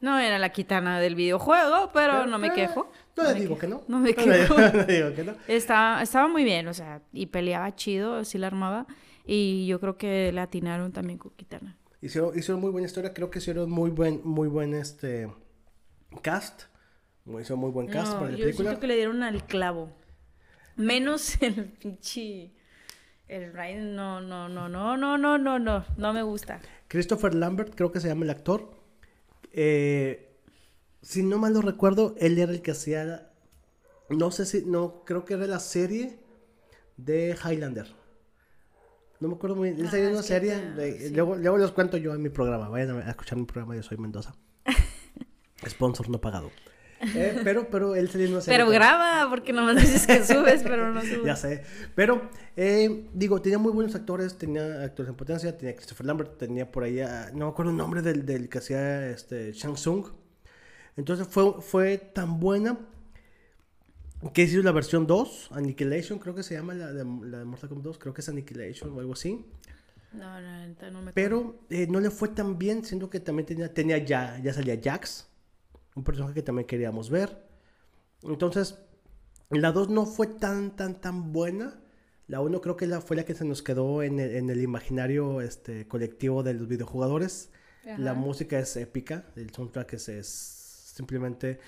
No 0.00 0.20
era 0.20 0.38
la 0.38 0.50
Kitana 0.50 1.00
del 1.00 1.16
videojuego, 1.16 1.90
pero, 1.92 2.26
no 2.26 2.38
me 2.38 2.52
quejo. 2.52 2.92
No, 3.16 3.24
le 3.24 3.34
digo 3.34 3.58
que 3.58 3.66
no. 3.66 3.82
No 3.88 3.98
me 3.98 4.14
quejo. 4.14 4.54
No, 4.56 4.84
digo 4.84 5.12
que 5.16 5.24
no. 5.24 5.34
Estaba, 5.48 6.00
estaba 6.00 6.28
muy 6.28 6.44
bien, 6.44 6.68
o 6.68 6.74
sea, 6.74 7.02
y 7.12 7.26
peleaba 7.26 7.74
chido, 7.74 8.18
así 8.18 8.38
la 8.38 8.46
armaba. 8.46 8.86
Y 9.24 9.66
yo 9.66 9.80
creo 9.80 9.96
que 9.96 10.32
la 10.32 10.42
atinaron 10.42 10.92
también 10.92 11.18
con 11.18 11.32
Kitana. 11.32 11.78
Hicieron, 12.00 12.38
hicieron 12.38 12.60
muy 12.60 12.70
buena 12.70 12.86
historia, 12.86 13.14
creo 13.14 13.30
que 13.30 13.38
hicieron 13.38 13.70
muy 13.70 13.90
buen, 13.90 14.20
muy 14.24 14.48
buen 14.48 14.74
este 14.74 15.28
cast. 16.22 16.64
Hicieron 17.26 17.60
muy 17.60 17.70
buen 17.70 17.86
cast 17.86 18.12
para 18.12 18.26
la 18.26 18.36
yo 18.36 18.44
película. 18.44 18.70
Siento 18.70 18.80
que 18.80 18.86
le 18.86 18.96
dieron 18.96 19.22
al 19.22 19.46
clavo. 19.46 19.90
Menos 20.76 21.36
el 21.42 21.64
pinche. 21.64 22.52
El 23.26 23.54
Ryan, 23.54 23.96
no, 23.96 24.20
no, 24.20 24.50
no, 24.50 24.68
no, 24.68 24.98
no, 24.98 25.16
no, 25.16 25.38
no, 25.38 25.58
no, 25.58 25.84
no 25.96 26.12
me 26.12 26.22
gusta. 26.22 26.60
Christopher 26.88 27.34
Lambert, 27.34 27.74
creo 27.74 27.90
que 27.90 28.00
se 28.00 28.08
llama 28.08 28.24
el 28.24 28.30
actor. 28.30 28.70
Eh, 29.50 30.38
si 31.00 31.22
no 31.22 31.38
mal 31.38 31.54
lo 31.54 31.62
recuerdo, 31.62 32.14
él 32.18 32.38
era 32.38 32.52
el 32.52 32.60
que 32.60 32.72
hacía. 32.72 33.30
No 34.10 34.30
sé 34.30 34.44
si. 34.44 34.66
No, 34.66 35.04
creo 35.06 35.24
que 35.24 35.34
era 35.34 35.46
la 35.46 35.60
serie 35.60 36.18
de 36.98 37.34
Highlander. 37.42 38.03
No 39.20 39.28
me 39.28 39.34
acuerdo 39.34 39.56
muy 39.56 39.70
bien. 39.70 39.86
Él 39.86 40.06
ah, 40.06 40.10
una 40.10 40.22
serie. 40.22 41.10
luego, 41.12 41.36
luego 41.36 41.58
les 41.58 41.70
cuento 41.70 41.96
yo 41.96 42.14
en 42.14 42.22
mi 42.22 42.28
programa. 42.28 42.68
Vayan 42.68 42.98
a 43.00 43.10
escuchar 43.10 43.38
mi 43.38 43.44
programa. 43.44 43.76
Yo 43.76 43.82
soy 43.82 43.96
Mendoza. 43.96 44.34
Sponsor 45.68 46.08
no 46.10 46.20
pagado. 46.20 46.50
Eh, 47.14 47.40
pero, 47.44 47.68
pero 47.70 47.94
él 47.94 48.08
salió 48.08 48.26
en 48.26 48.32
una 48.32 48.40
serie. 48.40 48.58
Pero 48.58 48.70
graba, 48.70 49.28
porque 49.28 49.52
nomás 49.52 49.76
dices 49.76 50.06
que 50.06 50.24
subes, 50.24 50.62
pero 50.62 50.92
no 50.92 51.00
subes. 51.02 51.20
ya 51.24 51.36
sé. 51.36 51.62
Pero, 51.94 52.28
eh, 52.56 53.08
digo, 53.12 53.40
tenía 53.40 53.58
muy 53.58 53.72
buenos 53.72 53.94
actores. 53.94 54.36
Tenía 54.36 54.82
actores 54.82 55.10
en 55.10 55.16
potencia. 55.16 55.56
Tenía 55.56 55.76
Christopher 55.76 56.06
Lambert. 56.06 56.38
Tenía 56.38 56.70
por 56.70 56.84
ahí. 56.84 57.00
No 57.34 57.46
me 57.46 57.50
acuerdo 57.50 57.70
el 57.70 57.76
nombre 57.76 58.02
del, 58.02 58.26
del 58.26 58.48
que 58.48 58.58
hacía 58.58 59.08
este, 59.08 59.52
Shang 59.52 59.74
Tsung. 59.74 60.06
Entonces 60.96 61.26
fue, 61.28 61.60
fue 61.60 61.98
tan 61.98 62.40
buena 62.40 62.78
que 64.32 64.42
hizo 64.42 64.62
la 64.62 64.72
versión 64.72 65.06
2, 65.06 65.50
Annihilation, 65.52 66.18
creo 66.18 66.34
que 66.34 66.42
se 66.42 66.54
llama 66.54 66.74
la 66.74 66.92
de, 66.92 67.04
la 67.04 67.38
de 67.38 67.44
Mortal 67.44 67.68
Kombat 67.68 67.84
2, 67.84 67.98
creo 67.98 68.14
que 68.14 68.20
es 68.20 68.28
Annihilation 68.28 68.92
o 68.92 69.00
algo 69.00 69.12
así. 69.12 69.44
No, 70.12 70.40
no, 70.40 70.90
no 70.92 71.02
me 71.02 71.12
Pero 71.12 71.66
eh, 71.70 71.86
no 71.88 72.00
le 72.00 72.10
fue 72.10 72.28
tan 72.28 72.56
bien, 72.58 72.84
siendo 72.84 73.10
que 73.10 73.20
también 73.20 73.46
tenía, 73.46 73.74
tenía 73.74 73.98
ya, 73.98 74.38
ya 74.38 74.52
salía 74.54 74.80
Jax, 74.82 75.28
un 75.96 76.04
personaje 76.04 76.34
que 76.34 76.42
también 76.42 76.66
queríamos 76.66 77.10
ver. 77.10 77.44
Entonces, 78.22 78.78
la 79.50 79.72
2 79.72 79.90
no 79.90 80.06
fue 80.06 80.28
tan, 80.28 80.76
tan, 80.76 81.00
tan 81.00 81.32
buena. 81.32 81.80
La 82.28 82.40
1 82.40 82.60
creo 82.60 82.76
que 82.76 82.86
la, 82.86 83.00
fue 83.00 83.16
la 83.16 83.24
que 83.24 83.34
se 83.34 83.44
nos 83.44 83.62
quedó 83.62 84.02
en 84.02 84.20
el, 84.20 84.36
en 84.36 84.50
el 84.50 84.62
imaginario 84.62 85.40
este, 85.40 85.86
colectivo 85.88 86.42
de 86.42 86.54
los 86.54 86.68
videojugadores. 86.68 87.50
La 87.96 88.12
Ajá. 88.12 88.20
música 88.20 88.58
es 88.58 88.76
épica, 88.76 89.26
el 89.36 89.50
soundtrack 89.50 89.94
es, 89.94 90.08
es 90.08 90.26
simplemente... 90.94 91.58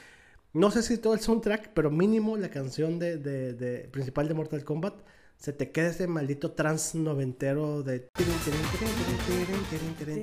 No 0.57 0.71
sé 0.71 0.83
si 0.83 0.97
todo 0.97 1.13
el 1.13 1.21
soundtrack, 1.21 1.73
pero 1.75 1.91
mínimo 1.91 2.35
la 2.39 2.49
canción 2.49 2.99
de, 2.99 3.19
de- 3.19 3.53
de- 3.53 3.89
principal 3.91 4.27
de 4.27 4.33
Mortal 4.33 4.65
Kombat 4.65 4.95
se 5.37 5.53
te 5.53 5.71
queda 5.71 5.89
ese 5.89 6.07
maldito 6.07 6.53
trans 6.53 6.95
noventero 6.95 7.83
de... 7.83 8.09
Y 8.19 8.23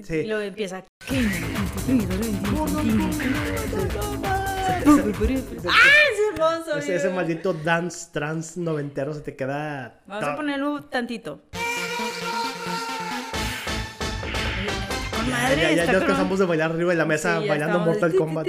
Sí. 0.04 0.24
luego 0.26 0.42
empieza. 0.42 0.86
¡Ah, 5.70 5.90
es 6.12 6.20
hermoso! 6.34 6.78
Ese, 6.78 7.10
maldito 7.10 7.54
dance 7.54 8.08
trans 8.12 8.58
noventero 8.58 9.14
se 9.14 9.22
te 9.22 9.36
queda... 9.36 10.02
Vamos 10.08 10.24
a 10.30 10.36
ponerlo 10.36 10.84
tantito. 10.86 11.42
Madre, 15.30 15.62
ya, 15.76 15.86
ya, 15.86 15.92
ya 15.94 16.06
cansamos 16.06 16.40
de 16.40 16.46
bailar 16.46 16.72
arriba 16.72 16.92
de 16.92 16.98
la 16.98 17.06
mesa 17.06 17.42
Sí, 17.42 17.48
bailando. 17.48 17.80
Mortal 17.80 18.12
ti, 18.12 18.18
Kombat. 18.18 18.48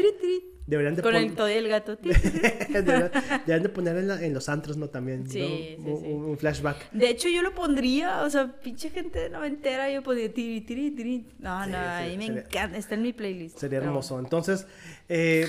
Deberían 0.66 0.95
de, 0.95 1.03
Con 1.03 1.12
pon- 1.12 1.22
el 1.22 1.35
todo 1.35 1.47
el 1.47 1.68
gato. 1.68 1.97
Deberían, 2.03 3.11
deberían 3.47 3.62
de 3.62 3.68
poner 3.68 3.97
en, 3.99 4.09
la- 4.09 4.25
en 4.25 4.33
los 4.33 4.49
antros, 4.49 4.79
¿no? 4.79 4.89
También, 4.89 5.29
Sí, 5.29 5.77
¿no? 5.79 5.85
sí, 5.99 6.07
Un-. 6.07 6.25
Un, 6.25 6.39
flashback. 6.39 6.91
De 6.91 7.11
hecho, 7.11 7.29
yo 7.29 7.43
lo 7.43 7.55
pondría, 7.55 8.22
o 8.22 8.31
sea, 8.31 8.51
pinche 8.62 8.89
gente 8.89 9.29
noventera, 9.29 9.91
yo 9.91 10.03
podría 10.03 10.33
tiri, 10.33 10.62
tiri, 10.62 10.91
tiri. 10.93 11.27
No, 11.39 11.61
no, 11.61 11.66
sí, 11.66 11.75
ahí 11.77 12.16
me 12.16 12.27
sería- 12.29 12.41
encanta, 12.43 12.79
está 12.79 12.95
en 12.95 13.03
mi 13.03 13.12
playlist. 13.12 13.59
Sería 13.59 13.79
hermoso. 13.81 14.18
Entonces, 14.18 14.66
eh, 15.11 15.47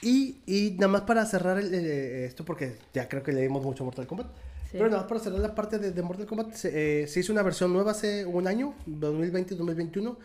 y, 0.00 0.36
y 0.46 0.76
nada 0.78 0.88
más 0.92 1.00
para 1.02 1.26
cerrar 1.26 1.58
el- 1.58 1.74
eh, 1.74 2.26
esto, 2.26 2.44
porque 2.44 2.76
ya 2.94 3.08
creo 3.08 3.24
que 3.24 3.32
le 3.32 3.42
dimos 3.42 3.64
mucho 3.64 3.82
a 3.82 3.86
Mortal 3.86 4.06
Kombat. 4.06 4.28
Sí. 4.70 4.72
Pero 4.78 4.86
nada 4.86 4.98
más 4.98 5.08
para 5.08 5.20
cerrar 5.20 5.40
la 5.40 5.54
parte 5.56 5.78
de, 5.80 5.90
de 5.90 6.02
Mortal 6.02 6.26
Kombat, 6.26 6.52
se, 6.54 7.02
eh, 7.02 7.06
se 7.08 7.18
hizo 7.18 7.32
una 7.32 7.42
versión 7.42 7.72
nueva 7.72 7.90
hace 7.90 8.24
un 8.24 8.46
año, 8.46 8.74
2020-2021. 8.88 10.16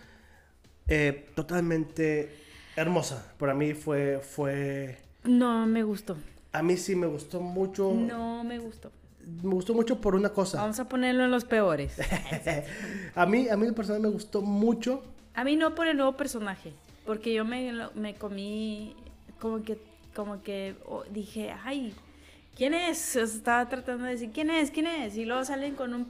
Eh, 0.94 1.26
totalmente 1.36 2.36
hermosa. 2.76 3.34
Para 3.38 3.54
mí 3.54 3.74
fue, 3.74 4.20
fue... 4.20 4.98
No 5.24 5.66
me 5.66 5.84
gustó. 5.84 6.18
A 6.52 6.62
mí 6.62 6.76
sí 6.76 6.98
me 6.98 7.08
gustó 7.08 7.40
mucho. 7.40 7.94
No 7.94 8.44
me 8.44 8.60
gustó. 8.60 8.92
Me 9.42 9.54
gustó 9.54 9.74
mucho 9.74 10.02
por 10.02 10.16
una 10.16 10.30
cosa. 10.30 10.60
Vamos 10.60 10.82
a 10.82 10.90
ponerlo 10.90 11.24
en 11.24 11.32
los 11.32 11.46
peores. 11.46 11.94
a 13.16 13.26
mí, 13.26 13.48
a 13.48 13.56
mí 13.56 13.68
el 13.68 13.74
personaje 13.74 14.04
me 14.04 14.10
gustó 14.10 14.42
mucho. 14.42 15.02
A 15.34 15.46
mí 15.46 15.56
no 15.56 15.76
por 15.76 15.88
el 15.88 15.96
nuevo 15.96 16.18
personaje, 16.18 16.74
porque 17.06 17.34
yo 17.34 17.46
me, 17.46 17.72
me 17.96 18.16
comí 18.16 18.94
como 19.40 19.64
que, 19.64 19.78
como 20.14 20.44
que 20.44 20.76
oh, 20.86 21.06
dije, 21.10 21.56
ay, 21.64 21.94
¿quién 22.58 22.74
es? 22.74 23.16
Estaba 23.16 23.70
tratando 23.70 24.04
de 24.04 24.12
decir, 24.12 24.32
¿quién 24.34 24.50
es? 24.50 24.72
¿Quién 24.72 24.88
es? 24.88 25.16
Y 25.16 25.24
luego 25.24 25.46
salen 25.46 25.76
con 25.76 25.94
un 25.94 26.08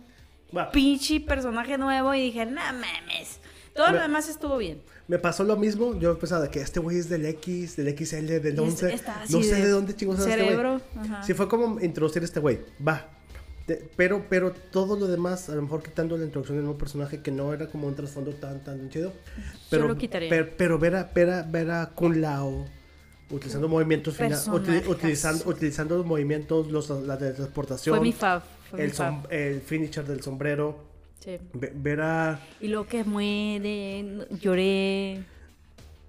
pinche 0.74 1.20
personaje 1.20 1.78
nuevo 1.78 2.16
y 2.16 2.22
dije, 2.22 2.48
no 2.48 2.62
mames. 2.62 3.40
Todo 3.74 3.88
Me- 3.88 3.94
lo 3.94 4.02
demás 4.02 4.28
estuvo 4.30 4.58
bien. 4.58 4.82
Me 5.08 5.18
pasó 5.20 5.44
lo 5.44 5.56
mismo. 5.58 5.98
Yo 6.00 6.18
pensaba 6.20 6.50
que 6.52 6.60
este 6.62 6.80
güey 6.80 6.98
es 6.98 7.10
del 7.10 7.26
X, 7.26 7.76
del 7.78 7.88
XL, 7.98 8.40
del 8.42 8.56
Y 8.56 8.60
11. 8.60 8.94
está 8.94 9.22
así 9.22 9.34
No 9.34 9.42
sé 9.44 9.56
de 9.56 9.62
de 9.64 9.70
dónde 9.70 9.96
chingos 9.96 10.20
es 10.20 10.26
este 10.26 10.36
güey. 10.38 10.48
cerebro, 10.50 10.82
ajá. 10.98 11.24
Sí, 11.24 11.34
fue 11.34 11.48
como 11.48 11.80
introducir 11.80 12.22
a 12.22 12.26
este 12.26 12.40
güey. 12.40 12.60
Va. 12.86 13.08
Te- 13.66 13.90
pero, 13.96 14.26
pero 14.30 14.52
todo 14.72 14.98
lo 15.00 15.08
demás, 15.08 15.48
a 15.50 15.56
lo 15.56 15.62
mejor 15.62 15.84
quitando 15.84 16.18
la 16.18 16.24
introducción 16.26 16.58
del 16.58 16.66
nuevo 16.66 16.78
personaje 16.80 17.22
que 17.22 17.32
no 17.32 17.54
era 17.54 17.68
como 17.68 17.88
un 17.88 17.96
trasfondo 17.96 18.32
tan, 18.32 18.64
tan 18.64 18.90
chido. 18.90 19.14
Pero, 19.70 19.88
lo 19.88 19.98
quitaría. 19.98 20.30
Pero, 20.30 20.50
pero 20.58 20.80
ver, 20.80 20.96
a, 20.96 21.04
ver, 21.14 21.30
a, 21.30 21.44
ver 21.44 21.72
a 21.72 21.86
Kun 21.94 22.20
Lao 22.22 22.66
utilizando 23.30 23.70
movimientos 23.70 24.16
finales, 24.18 24.40
Personajazo. 24.50 24.92
utilizando, 24.92 25.50
utilizando 25.50 25.96
los 25.98 26.06
movimientos, 26.06 26.70
los, 26.70 26.90
la 26.90 27.16
de 27.16 27.32
transportación, 27.32 27.96
Fue 27.96 28.04
mi 28.04 28.12
fav. 28.12 28.42
Fue 28.70 28.82
el, 28.82 28.88
mi 28.90 28.94
fav. 28.94 29.14
som- 29.24 29.28
el 29.32 29.62
finisher 29.62 30.06
del 30.06 30.22
sombrero. 30.22 30.91
Sí. 31.24 31.38
Ve- 31.54 31.72
ver 31.76 32.02
a. 32.02 32.40
Y 32.60 32.68
luego 32.68 32.88
que 32.88 33.04
muere, 33.04 34.28
lloré, 34.42 35.24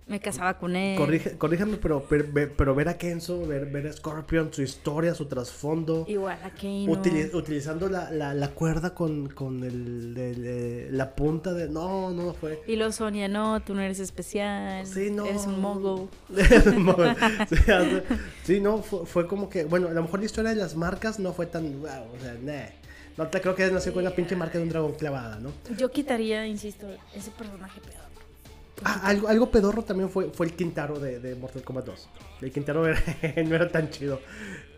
me 0.09 0.21
casaba 0.21 0.59
con 0.59 0.75
él. 0.75 0.97
Corrige, 0.99 1.37
corríjame, 1.39 1.77
pero, 1.77 2.05
pero, 2.09 2.25
pero 2.57 2.75
ver 2.75 2.89
a 2.89 2.99
Kenzo, 2.99 3.47
ver, 3.47 3.67
ver 3.67 3.87
a 3.87 3.93
Scorpion, 3.93 4.53
su 4.53 4.63
historia, 4.63 5.15
su 5.15 5.27
trasfondo. 5.27 6.05
Igual 6.09 6.39
a 6.43 6.51
Kano. 6.51 6.87
Utili- 6.87 7.33
utilizando 7.35 7.89
la, 7.89 8.11
la, 8.11 8.35
la 8.35 8.49
cuerda 8.49 8.95
con, 8.95 9.29
con 9.29 9.63
el, 9.65 10.15
el, 10.17 10.45
eh, 10.47 10.89
la 10.91 11.15
punta 11.15 11.53
de... 11.53 11.69
No, 11.69 12.11
no 12.11 12.35
fue... 12.35 12.63
Y 12.67 12.77
luego 12.77 12.93
Sonia, 12.93 13.29
no, 13.29 13.61
tú 13.61 13.75
no 13.75 13.81
eres 13.83 14.01
especial. 14.01 14.87
Sí, 14.87 15.11
no. 15.11 15.25
Eres 15.27 15.47
un 15.47 15.61
hace- 17.41 18.03
sí, 18.45 18.61
no, 18.61 18.79
fue, 18.83 19.07
fue 19.07 19.27
como 19.27 19.49
que... 19.49 19.65
Bueno, 19.65 19.89
a 19.89 19.93
lo 19.93 20.03
mejor 20.03 20.21
la 20.21 20.27
historia 20.27 20.51
de 20.51 20.57
las 20.57 20.75
marcas 20.75 21.19
no 21.19 21.33
fue 21.33 21.47
tan... 21.47 21.81
Wow, 21.81 21.89
o 22.17 22.21
sea, 22.23 22.35
nah. 22.43 22.67
No 23.17 23.27
te 23.29 23.41
creo 23.41 23.55
que 23.55 23.71
nació 23.71 23.93
con 23.93 24.03
una 24.07 24.15
pinche 24.15 24.35
marca 24.37 24.59
de 24.59 24.65
un 24.65 24.71
dragón 24.71 24.93
clavada, 24.95 25.39
¿no? 25.39 25.53
Yo 25.77 25.91
quitaría, 25.91 26.47
insisto, 26.47 26.87
ese 27.15 27.31
personaje 27.31 27.81
peor. 27.81 28.03
Ah, 28.85 29.01
algo, 29.05 29.29
algo 29.29 29.51
pedorro 29.51 29.83
también 29.85 30.11
fue, 30.11 30.31
fue 30.31 30.47
el 30.47 30.55
Quintaro 30.55 30.99
de, 30.99 31.21
de 31.21 31.35
Mortal 31.37 31.63
Kombat 31.63 31.85
2. 31.87 32.09
El 32.41 32.51
Quintaro 32.53 32.87
era- 32.87 33.01
no 33.45 33.55
era 33.55 33.71
tan 33.71 33.91
chido. 33.91 34.21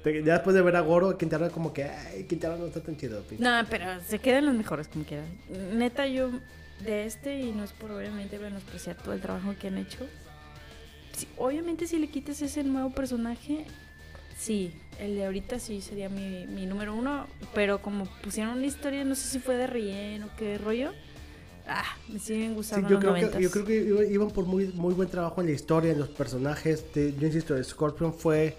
Ya 0.05 0.35
después 0.35 0.55
de 0.55 0.61
ver 0.61 0.77
a 0.77 0.81
Goro, 0.81 1.13
el 1.13 1.17
Quintaro 1.17 1.47
era 1.47 1.55
como 1.55 1.73
que... 1.73 1.85
Ay, 1.85 2.25
Quintaro 2.25 2.57
no 2.59 2.67
está 2.67 2.81
tan 2.83 2.97
chido. 2.99 3.23
pinche". 3.23 3.43
No, 3.43 3.51
pero 3.71 3.87
se 4.07 4.19
quedan 4.19 4.45
los 4.45 4.55
mejores 4.55 4.89
como 4.89 5.05
quieran. 5.07 5.27
Neta, 5.73 6.07
yo 6.07 6.31
de 6.85 7.07
este, 7.07 7.41
y 7.41 7.53
no 7.53 7.65
es 7.65 7.73
por 7.73 7.93
obviamente 7.93 8.39
menospreciar 8.39 8.97
todo 8.97 9.15
el 9.15 9.21
trabajo 9.23 9.55
que 9.59 9.69
han 9.69 9.79
hecho. 9.79 10.01
sí, 11.17 11.27
obviamente, 11.39 11.87
si 11.87 11.99
le 11.99 12.09
quitas 12.09 12.43
ese 12.43 12.63
nuevo 12.65 12.91
personaje, 12.91 13.65
sí, 14.39 14.73
el 15.01 15.17
de 15.17 15.25
ahorita 15.27 15.59
sí 15.59 15.81
sería 15.81 16.09
mi, 16.09 16.47
mi 16.47 16.67
número 16.67 16.95
uno. 16.95 17.27
Pero 17.55 17.81
como 17.83 18.07
pusieron 18.23 18.57
una 18.59 18.67
historia, 18.67 19.05
no 19.05 19.15
sé 19.15 19.29
si 19.29 19.39
fue 19.39 19.57
de 19.57 19.67
relleno 19.67 20.27
o 20.27 20.37
qué 20.39 20.59
rollo. 20.59 20.93
Ah, 21.67 21.85
me 22.09 22.19
siguen 22.19 22.51
Sí, 22.51 22.55
gustando 22.57 22.89
yo, 22.89 22.95
los 23.01 23.03
creo 23.19 23.31
que, 23.31 23.43
yo 23.43 23.51
creo 23.51 23.65
que 23.65 23.77
iba- 23.77 24.05
iban 24.05 24.31
por 24.31 24.45
muy, 24.45 24.67
muy 24.69 24.93
buen 24.93 25.09
trabajo 25.09 25.41
en 25.41 25.47
la 25.47 25.53
historia, 25.55 25.93
en 25.93 25.99
los 25.99 26.09
personajes. 26.11 26.93
Te- 26.93 27.15
yo 27.15 27.27
insisto, 27.27 27.63
Scorpion 27.65 28.13
fue... 28.13 28.57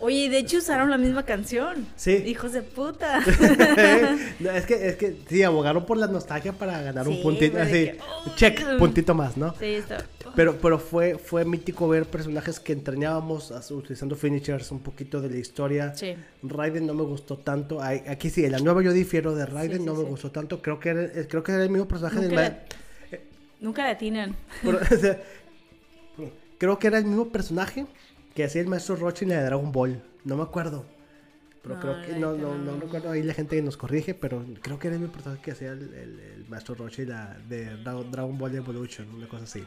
Oye, 0.00 0.28
de 0.28 0.38
hecho 0.38 0.58
usaron 0.58 0.90
la 0.90 0.98
misma 0.98 1.24
canción. 1.24 1.86
Sí. 1.96 2.12
Hijos 2.26 2.52
de 2.52 2.62
puta. 2.62 3.20
No, 4.40 4.50
es 4.50 4.66
que, 4.66 4.88
es 4.88 4.96
que 4.96 5.16
sí, 5.28 5.42
abogaron 5.42 5.86
por 5.86 5.96
la 5.96 6.06
nostalgia 6.06 6.52
para 6.52 6.80
ganar 6.82 7.06
un 7.08 7.16
Sí, 7.16 7.22
puntito. 7.22 7.58
Así, 7.58 7.72
que, 7.72 7.98
"Oh". 8.26 8.34
check, 8.36 8.78
puntito 8.78 9.14
más, 9.14 9.36
¿no? 9.36 9.54
sí, 9.58 9.66
está. 9.66 10.04
Pero, 10.36 10.58
pero 10.58 10.78
fue, 10.78 11.16
fue 11.18 11.44
mítico 11.44 11.88
ver 11.88 12.06
personajes 12.06 12.58
que 12.60 12.72
entrañábamos 12.72 13.50
as- 13.52 13.70
utilizando 13.70 14.16
finishers, 14.16 14.70
un 14.72 14.80
poquito 14.80 15.20
de 15.20 15.30
la 15.30 15.36
historia. 15.36 15.94
Sí. 15.94 16.14
Raiden 16.42 16.86
no 16.86 16.94
me 16.94 17.02
gustó 17.04 17.38
tanto. 17.38 17.80
Aquí 17.82 18.30
sí, 18.30 18.44
en 18.44 18.52
la 18.52 18.58
nueva 18.58 18.82
yo 18.82 18.92
difiero 18.92 19.34
de 19.34 19.46
Raiden, 19.46 19.78
Sí, 19.78 19.84
sí, 19.84 19.84
no 19.86 19.94
me 19.94 20.04
gustó 20.04 20.30
tanto. 20.30 20.60
Creo 20.60 20.80
que 20.80 20.88
era, 20.88 21.02
eh, 21.04 21.26
creo 21.28 21.42
que 21.42 21.52
era 21.52 21.62
el 21.62 21.70
mismo 21.70 21.86
personaje 21.86 22.20
del 22.20 22.30
Nunca, 22.30 22.42
ma- 22.42 22.48
la, 22.48 23.18
nunca 23.60 23.82
la 23.84 23.90
atinan. 23.90 24.36
Pero, 24.62 24.78
o 24.92 24.96
sea, 24.98 25.20
creo 26.58 26.78
que 26.78 26.86
era 26.86 26.98
el 26.98 27.04
mismo 27.04 27.28
personaje 27.28 27.86
que 28.34 28.44
hacía 28.44 28.60
el 28.60 28.66
maestro 28.68 28.96
Rochi 28.96 29.24
en 29.24 29.30
la 29.30 29.38
de 29.38 29.44
Dragon 29.44 29.70
Ball. 29.72 30.02
No 30.24 30.36
me 30.36 30.42
acuerdo. 30.42 30.84
Pero 31.62 31.76
No, 31.76 31.80
creo 31.80 32.02
que 32.02 32.12
no, 32.18 32.34
no, 32.36 32.56
no. 32.58 32.78
recuerdo. 32.78 33.10
Ahí 33.10 33.22
la 33.22 33.32
gente 33.32 33.60
nos 33.62 33.76
corrige, 33.78 34.12
pero 34.14 34.44
creo 34.60 34.78
que 34.78 34.88
era 34.88 34.96
el 34.96 35.00
mismo 35.00 35.14
personaje 35.14 35.40
que 35.42 35.52
hacía 35.52 35.72
el, 35.72 35.94
el- 35.94 36.20
el 36.20 36.44
maestro 36.48 36.74
Rochi 36.74 37.06
la 37.06 37.38
de 37.48 37.70
Dra- 37.82 38.04
Dragon 38.10 38.36
Ball 38.36 38.54
Evolution, 38.54 39.08
una 39.14 39.26
cosa 39.28 39.44
así. 39.44 39.62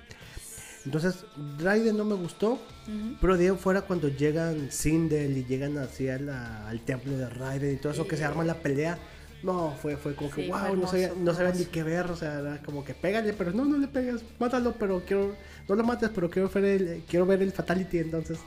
Entonces, 0.86 1.25
Raiden 1.59 1.97
no 1.97 2.05
me 2.05 2.15
gustó, 2.15 2.53
Ujú. 2.53 3.15
pero 3.19 3.38
de 3.38 3.53
fuera 3.55 3.82
cuando 3.82 4.07
llegan 4.07 4.71
Sindel 4.71 5.38
y 5.38 5.43
llegan 5.45 5.78
hacia 5.78 6.17
la- 6.19 6.67
al 6.69 6.80
templo 6.82 7.17
de 7.17 7.30
Raiden 7.30 7.73
y 7.73 7.78
todo 7.78 7.91
eso, 7.91 8.07
que 8.07 8.15
se 8.17 8.23
arma 8.23 8.43
la 8.43 8.55
pelea. 8.55 8.97
No, 9.43 9.75
fue, 9.82 9.97
fue 9.97 10.15
como 10.15 10.32
que, 10.32 10.45
Sí, 10.45 10.49
wow, 10.49 10.75
no 10.75 10.88
sabía, 10.88 11.07
hermoso, 11.07 11.23
no 11.23 11.34
sabía 11.34 11.49
ni 11.51 11.57
hermoso. 11.57 11.71
qué 11.71 11.84
ver, 11.84 12.05
o 12.11 12.15
sea, 12.15 12.39
era 12.39 12.61
como 12.63 12.84
que 12.84 12.93
pégale, 12.95 13.34
pero 13.34 13.51
no, 13.51 13.65
no 13.65 13.78
le 13.78 13.88
pegas, 13.88 14.21
mátalo, 14.39 14.73
pero 14.80 15.03
quiero, 15.05 15.36
no 15.67 15.75
lo 15.75 15.84
mates, 15.84 16.09
pero 16.13 16.30
quiero 16.30 16.49
ver 16.49 16.63
el, 16.65 17.03
quiero 17.07 17.25
ver 17.25 17.43
el 17.43 17.51
fatality, 17.51 17.99
entonces, 17.99 18.39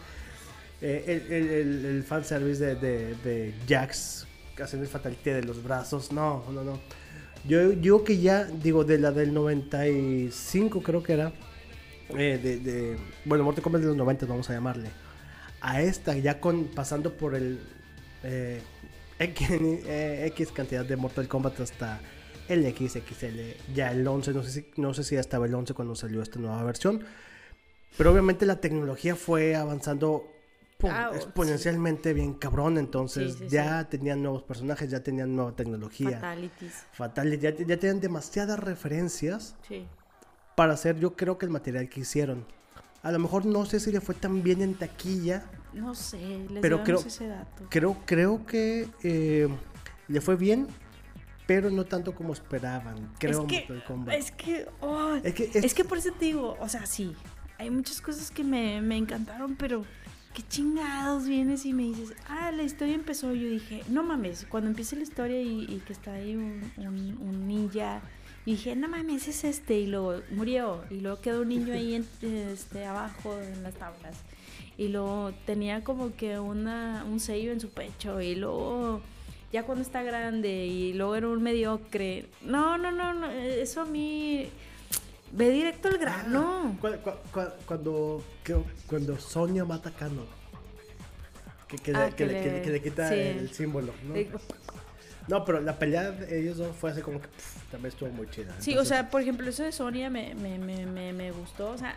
eh, 0.80 1.04
el, 1.06 1.32
el, 1.32 1.48
el, 1.50 1.84
el 1.84 2.02
fanservice 2.02 2.64
de, 2.64 2.74
de, 2.74 3.14
de 3.22 3.54
Jax 3.68 4.26
haciendo 4.60 4.84
el 4.84 4.90
fatality 4.90 5.30
de 5.30 5.42
los 5.44 5.62
brazos, 5.62 6.10
no, 6.10 6.42
no, 6.52 6.64
no. 6.64 6.80
Yo 7.46 7.70
digo 7.70 8.02
que 8.02 8.18
ya, 8.18 8.44
digo, 8.44 8.82
de 8.84 8.98
la 8.98 9.12
del 9.12 9.32
95 9.32 10.82
creo 10.82 11.02
que 11.02 11.12
era, 11.14 11.32
eh, 12.16 12.38
de, 12.42 12.58
de, 12.58 12.96
bueno, 13.24 13.44
Mortal 13.44 13.62
Kombat 13.62 13.82
de 13.82 13.88
los 13.88 13.96
90 13.96 14.26
vamos 14.26 14.48
a 14.50 14.54
llamarle, 14.54 14.90
a 15.60 15.82
esta 15.82 16.16
ya 16.16 16.40
con, 16.40 16.64
pasando 16.66 17.16
por 17.16 17.34
el... 17.34 17.60
eh, 18.22 18.60
X, 19.18 19.48
eh, 19.50 20.24
X 20.28 20.50
cantidad 20.52 20.84
de 20.84 20.96
Mortal 20.96 21.28
Kombat 21.28 21.60
hasta 21.60 22.00
el 22.48 22.64
XXL, 22.74 23.72
ya 23.74 23.92
el 23.92 24.06
11, 24.06 24.32
no 24.32 24.42
sé 24.42 24.50
si, 24.50 24.70
no 24.76 24.94
sé 24.94 25.04
si 25.04 25.14
ya 25.14 25.20
estaba 25.20 25.46
el 25.46 25.54
11 25.54 25.74
cuando 25.74 25.94
salió 25.94 26.22
esta 26.22 26.38
nueva 26.38 26.62
versión, 26.64 27.04
pero 27.98 28.10
obviamente 28.12 28.46
la 28.46 28.56
tecnología 28.60 29.14
fue 29.16 29.54
avanzando 29.54 30.26
pum, 30.78 30.90
Ah, 30.92 31.10
exponencialmente 31.14 32.14
bien 32.14 32.32
cabrón, 32.34 32.78
entonces 32.78 33.34
Sí, 33.34 33.38
sí, 33.40 33.48
ya 33.50 33.88
tenían 33.88 34.22
nuevos 34.22 34.42
personajes, 34.42 34.90
ya 34.90 35.00
tenían 35.02 35.36
nueva 35.36 35.54
tecnología, 35.54 36.12
Fatalities. 36.12 36.86
fatal, 36.92 37.38
ya, 37.38 37.50
ya 37.54 37.76
tenían 37.76 38.00
demasiadas 38.00 38.58
referencias. 38.58 39.54
Sí. 39.68 39.86
Para 40.60 40.74
hacer 40.74 41.00
yo 41.00 41.16
creo 41.16 41.38
que 41.38 41.46
el 41.46 41.50
material 41.52 41.88
que 41.88 42.00
hicieron. 42.00 42.44
A 43.02 43.10
lo 43.10 43.18
mejor 43.18 43.46
no 43.46 43.64
sé 43.64 43.80
si 43.80 43.90
le 43.90 44.02
fue 44.02 44.14
tan 44.14 44.42
bien 44.42 44.60
en 44.60 44.74
taquilla, 44.74 45.42
No 45.72 45.94
sé, 45.94 46.18
les 46.50 46.60
Pero 46.60 46.84
creo- 46.84 46.98
ese 46.98 47.28
dato. 47.28 47.64
Creo, 47.70 47.96
creo 48.04 48.44
que 48.44 48.86
eh, 49.02 49.48
le 50.08 50.20
fue 50.20 50.36
bien, 50.36 50.66
pero 51.46 51.70
no 51.70 51.84
tanto 51.86 52.14
como 52.14 52.34
esperaban, 52.34 53.08
creo. 53.18 53.40
es 53.40 53.46
que, 53.48 53.66
es 54.18 54.32
que, 54.32 54.66
oh, 54.82 55.14
Es 55.24 55.32
que 55.32 55.44
es, 55.44 55.64
es- 55.64 55.72
que 55.74 55.84
por 55.86 55.96
eso 55.96 56.10
te 56.18 56.26
digo, 56.26 56.58
o 56.60 56.68
sea, 56.68 56.84
sí, 56.84 57.14
hay 57.56 57.70
muchas 57.70 58.02
cosas 58.02 58.30
que 58.30 58.44
me, 58.44 58.82
me 58.82 58.98
encantaron, 58.98 59.56
pero 59.56 59.86
qué 60.34 60.42
chingados 60.46 61.26
vienes 61.26 61.64
y 61.64 61.72
me 61.72 61.84
dices, 61.84 62.12
ah, 62.28 62.50
la 62.52 62.64
historia 62.64 62.94
empezó. 62.96 63.32
Yo 63.32 63.48
dije, 63.48 63.82
no 63.88 64.02
mames, 64.02 64.46
cuando 64.50 64.68
empieza 64.68 64.94
la 64.96 65.04
historia 65.04 65.40
y, 65.40 65.64
y 65.64 65.78
que 65.86 65.94
está 65.94 66.12
ahí 66.12 66.36
un, 66.36 66.70
un- 66.76 67.18
un 67.22 67.46
ninja, 67.48 68.02
y 68.50 68.54
dije, 68.56 68.74
no 68.74 68.88
mames, 68.88 69.28
es 69.28 69.44
este, 69.44 69.78
y 69.78 69.86
luego 69.86 70.22
murió, 70.30 70.82
y 70.90 71.00
luego 71.00 71.20
quedó 71.20 71.42
un 71.42 71.48
niño 71.50 71.72
ahí 71.72 71.94
en- 71.94 72.08
este, 72.50 72.84
abajo 72.84 73.38
en 73.40 73.62
las 73.62 73.74
tablas, 73.74 74.16
y 74.76 74.88
luego 74.88 75.32
tenía 75.46 75.84
como 75.84 76.16
que 76.16 76.40
una, 76.40 77.04
un 77.08 77.20
sello 77.20 77.52
en 77.52 77.60
su 77.60 77.68
pecho, 77.68 78.20
y 78.20 78.34
luego 78.34 79.02
ya 79.52 79.62
cuando 79.64 79.82
está 79.82 80.02
grande 80.02 80.66
y 80.66 80.92
luego 80.94 81.14
era 81.16 81.28
un 81.28 81.42
mediocre. 81.42 82.26
No, 82.42 82.76
no, 82.78 82.90
no, 82.90 83.14
no, 83.14 83.30
eso 83.30 83.82
a 83.82 83.84
mí 83.84 84.48
ve 85.32 85.50
directo 85.50 85.88
al 85.88 85.98
grano. 85.98 86.76
Cu- 86.80 86.88
cu- 87.04 87.30
cu- 87.32 87.52
cuando, 87.66 88.24
cuando 88.88 89.16
Sonia 89.18 89.64
mata 89.64 89.90
a. 89.90 90.24
Que, 91.68 91.76
que, 91.78 91.92
Ah, 91.94 92.06
le, 92.06 92.14
que, 92.16 92.26
le- 92.26 92.32
que 92.32 92.40
le- 92.48 92.52
le- 92.56 92.62
que 92.62 92.70
le 92.70 92.82
quita 92.82 93.08
sí. 93.08 93.14
el 93.14 93.50
símbolo. 93.52 93.92
¿no? 94.04 94.14
No, 95.28 95.44
pero 95.44 95.60
la 95.60 95.78
pelea 95.78 96.10
de 96.10 96.40
ellos 96.40 96.56
dos 96.58 96.74
fue 96.76 96.90
así 96.90 97.00
como 97.02 97.20
que 97.20 97.28
pff, 97.28 97.70
también 97.70 97.92
estuvo 97.92 98.08
muy 98.10 98.28
chida. 98.30 98.54
Sí, 98.58 98.76
o 98.76 98.84
sea, 98.84 99.10
por 99.10 99.20
ejemplo, 99.22 99.48
eso 99.48 99.62
de 99.62 99.72
Sonia 99.72 100.10
me, 100.10 100.34
me, 100.34 100.58
me, 100.58 100.86
me, 100.86 101.12
me 101.12 101.30
gustó, 101.32 101.70
o 101.70 101.78
sea, 101.78 101.96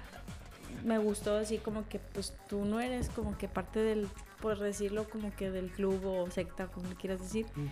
me 0.84 0.98
gustó 0.98 1.38
así 1.38 1.58
como 1.58 1.88
que 1.88 2.00
pues 2.00 2.34
tú 2.50 2.66
no 2.66 2.80
eres 2.80 3.10
como 3.10 3.38
que 3.38 3.48
parte 3.48 3.80
del, 3.80 4.08
por 4.42 4.60
decirlo, 4.60 5.10
como 5.10 5.34
que 5.36 5.50
del 5.52 5.70
club 5.72 6.06
o 6.06 6.30
secta, 6.30 6.68
como 6.68 6.90
le 6.90 6.96
quieras 6.96 7.22
decir. 7.22 7.46
Mm. 7.56 7.68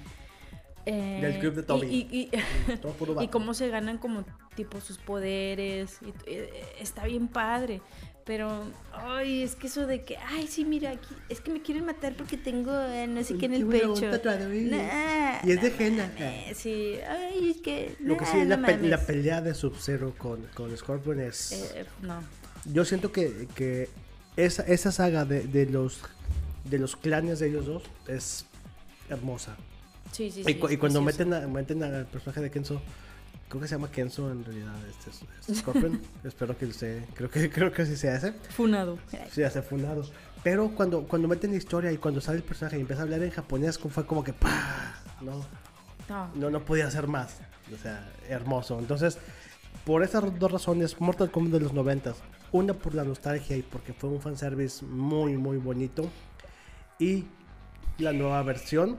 Eh, 0.88 1.20
Del 1.22 1.40
club 1.40 1.54
de 1.54 1.64
Toby. 1.64 1.88
Y, 1.88 2.08
y- 2.12 2.32
vato. 3.14 3.30
cómo 3.30 3.54
se 3.54 3.70
ganan 3.70 4.00
como 4.00 4.26
tipo 4.56 4.82
sus 4.82 4.98
poderes. 4.98 6.00
y- 6.02 6.14
eh, 6.26 6.50
está 6.80 7.06
bien 7.06 7.28
padre. 7.28 7.82
Pero, 8.26 8.64
ay, 8.94 9.42
es 9.42 9.56
que 9.56 9.66
eso 9.68 9.88
de 9.88 10.04
que, 10.04 10.16
ay, 10.18 10.48
sí, 10.48 10.64
mira, 10.64 10.92
aquí, 10.92 11.16
es 11.28 11.42
que 11.42 11.52
me 11.52 11.62
quieren 11.62 11.86
matar 11.86 12.16
porque 12.16 12.38
tengo 12.38 12.72
eh, 12.80 13.08
no 13.08 13.24
sé 13.24 13.36
qué 13.38 13.48
en 13.48 13.54
el 13.56 13.66
pecho. 13.66 14.12
y- 14.54 14.66
Nah, 14.70 15.40
y 15.44 15.52
es 15.52 15.62
de 15.62 15.72
mames, 15.72 16.58
Sí, 16.58 16.96
ay, 17.10 17.50
es 17.50 17.62
que. 17.62 17.96
Lo 18.00 18.18
que 18.18 18.26
sí, 18.26 18.38
la, 18.46 18.58
no 18.58 18.68
pe- 18.68 18.78
la 18.90 19.00
pelea 19.06 19.42
de 19.42 19.54
Sub-Zero 19.56 20.14
con, 20.18 20.42
con 20.54 20.76
Scorpion 20.78 21.20
es... 21.20 21.52
Eh, 21.76 21.86
no. 22.04 22.24
Yo 22.72 22.86
siento 22.86 23.12
que, 23.12 23.48
que 23.56 23.90
esa, 24.38 24.62
esa 24.64 24.92
saga 24.92 25.26
de, 25.26 25.42
de 25.44 25.66
los 25.66 26.02
de 26.66 26.78
los 26.78 26.96
clanes 26.96 27.40
de 27.40 27.48
ellos 27.50 27.66
dos 27.66 27.84
es 28.08 28.46
hermosa. 29.10 29.56
Sí, 30.12 30.30
sí, 30.30 30.42
y, 30.42 30.44
sí. 30.44 30.56
cu- 30.56 30.70
y 30.70 30.74
es 30.74 30.80
cuando 30.80 31.02
meten, 31.02 31.34
a- 31.34 31.48
meten 31.48 31.82
al 31.82 32.06
personaje 32.06 32.40
de 32.40 32.52
Kenzo, 32.52 32.82
creo 33.52 33.62
que 33.62 33.68
se 33.68 33.76
llama 33.76 33.92
Kenzo 33.92 34.32
en 34.32 34.44
realidad, 34.44 34.74
este 34.90 35.10
es, 35.12 35.50
es 35.50 35.58
Scorpion. 35.60 36.02
Espero 36.24 36.58
que 36.58 36.66
usted, 36.66 37.04
creo 37.14 37.30
que 37.30 37.50
creo 37.50 37.72
que 37.72 37.86
sí 37.86 37.96
sea 37.96 38.16
ese. 38.16 38.32
Funado. 38.50 38.98
Sí, 39.32 39.44
hace 39.44 39.62
fundado. 39.62 40.04
Pero 40.44 40.70
cuando, 40.70 41.04
cuando 41.08 41.28
meten 41.28 41.52
la 41.52 41.58
historia 41.58 41.92
y 41.92 41.98
cuando 41.98 42.20
sale 42.22 42.38
el 42.38 42.44
personaje 42.44 42.78
y 42.78 42.82
empieza 42.82 43.02
a 43.02 43.06
hablar 43.06 43.22
en 43.22 43.30
japonés, 43.30 43.78
fue 43.78 44.06
como 44.08 44.24
que 44.24 44.34
¡pah! 44.34 44.96
No, 45.22 45.46
No. 46.10 46.30
no, 46.34 46.50
no 46.50 46.66
podía 46.66 46.88
hacer 46.88 47.08
más. 47.08 47.38
O 47.74 47.78
sea, 47.78 48.10
hermoso. 48.28 48.80
Entonces, 48.80 49.18
por 49.86 50.02
esas 50.04 50.38
dos 50.40 50.52
razones, 50.52 51.00
Mortal 51.00 51.30
Kombat 51.30 51.54
de 51.54 51.60
los 51.60 51.74
90 51.74 52.14
Una 52.54 52.74
por 52.74 52.96
la 52.96 53.04
nostalgia 53.04 53.56
y 53.56 53.62
porque 53.62 53.94
fue 53.94 54.10
un 54.10 54.20
fanservice 54.22 54.84
muy, 54.86 55.38
muy 55.38 55.58
bonito. 55.58 56.10
Y 57.00 57.26
la 58.00 58.14
nueva 58.14 58.42
versión, 58.44 58.98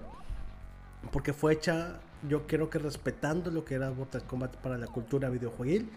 porque 1.11 1.33
fue 1.33 1.55
hecha, 1.55 1.99
yo 2.29 2.47
creo 2.47 2.71
que 2.71 2.79
respetando 2.79 3.51
lo 3.51 3.65
que 3.65 3.75
era 3.75 3.91
Mortal 3.91 4.23
Kombat 4.25 4.57
para 4.57 4.79
la 4.79 4.87
cultura 4.87 5.29
videojueguil. 5.31 5.89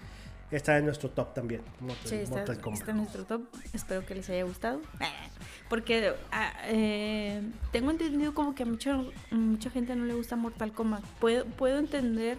Está 0.51 0.77
en 0.77 0.85
nuestro 0.85 1.09
top 1.09 1.33
también. 1.33 1.61
Mortal, 1.79 2.07
Sí, 2.07 2.15
está, 2.15 2.35
Mortal 2.37 2.59
Kombat. 2.61 2.79
está 2.79 2.91
en 2.91 2.97
nuestro 2.97 3.25
top. 3.25 3.41
Espero 3.73 4.05
que 4.05 4.13
les 4.15 4.29
haya 4.29 4.43
gustado. 4.43 4.79
Porque 5.69 6.13
ah, 6.31 6.53
eh, 6.65 7.41
tengo 7.71 7.89
entendido 7.89 8.33
como 8.35 8.53
que 8.53 8.63
a 8.63 8.65
mucha, 8.67 9.01
mucha 9.31 9.69
gente 9.71 9.95
no 9.95 10.05
le 10.05 10.13
gusta 10.13 10.35
Mortal 10.35 10.71
Kombat. 10.71 11.03
Puedo, 11.19 11.45
puedo 11.45 11.79
entender 11.79 12.37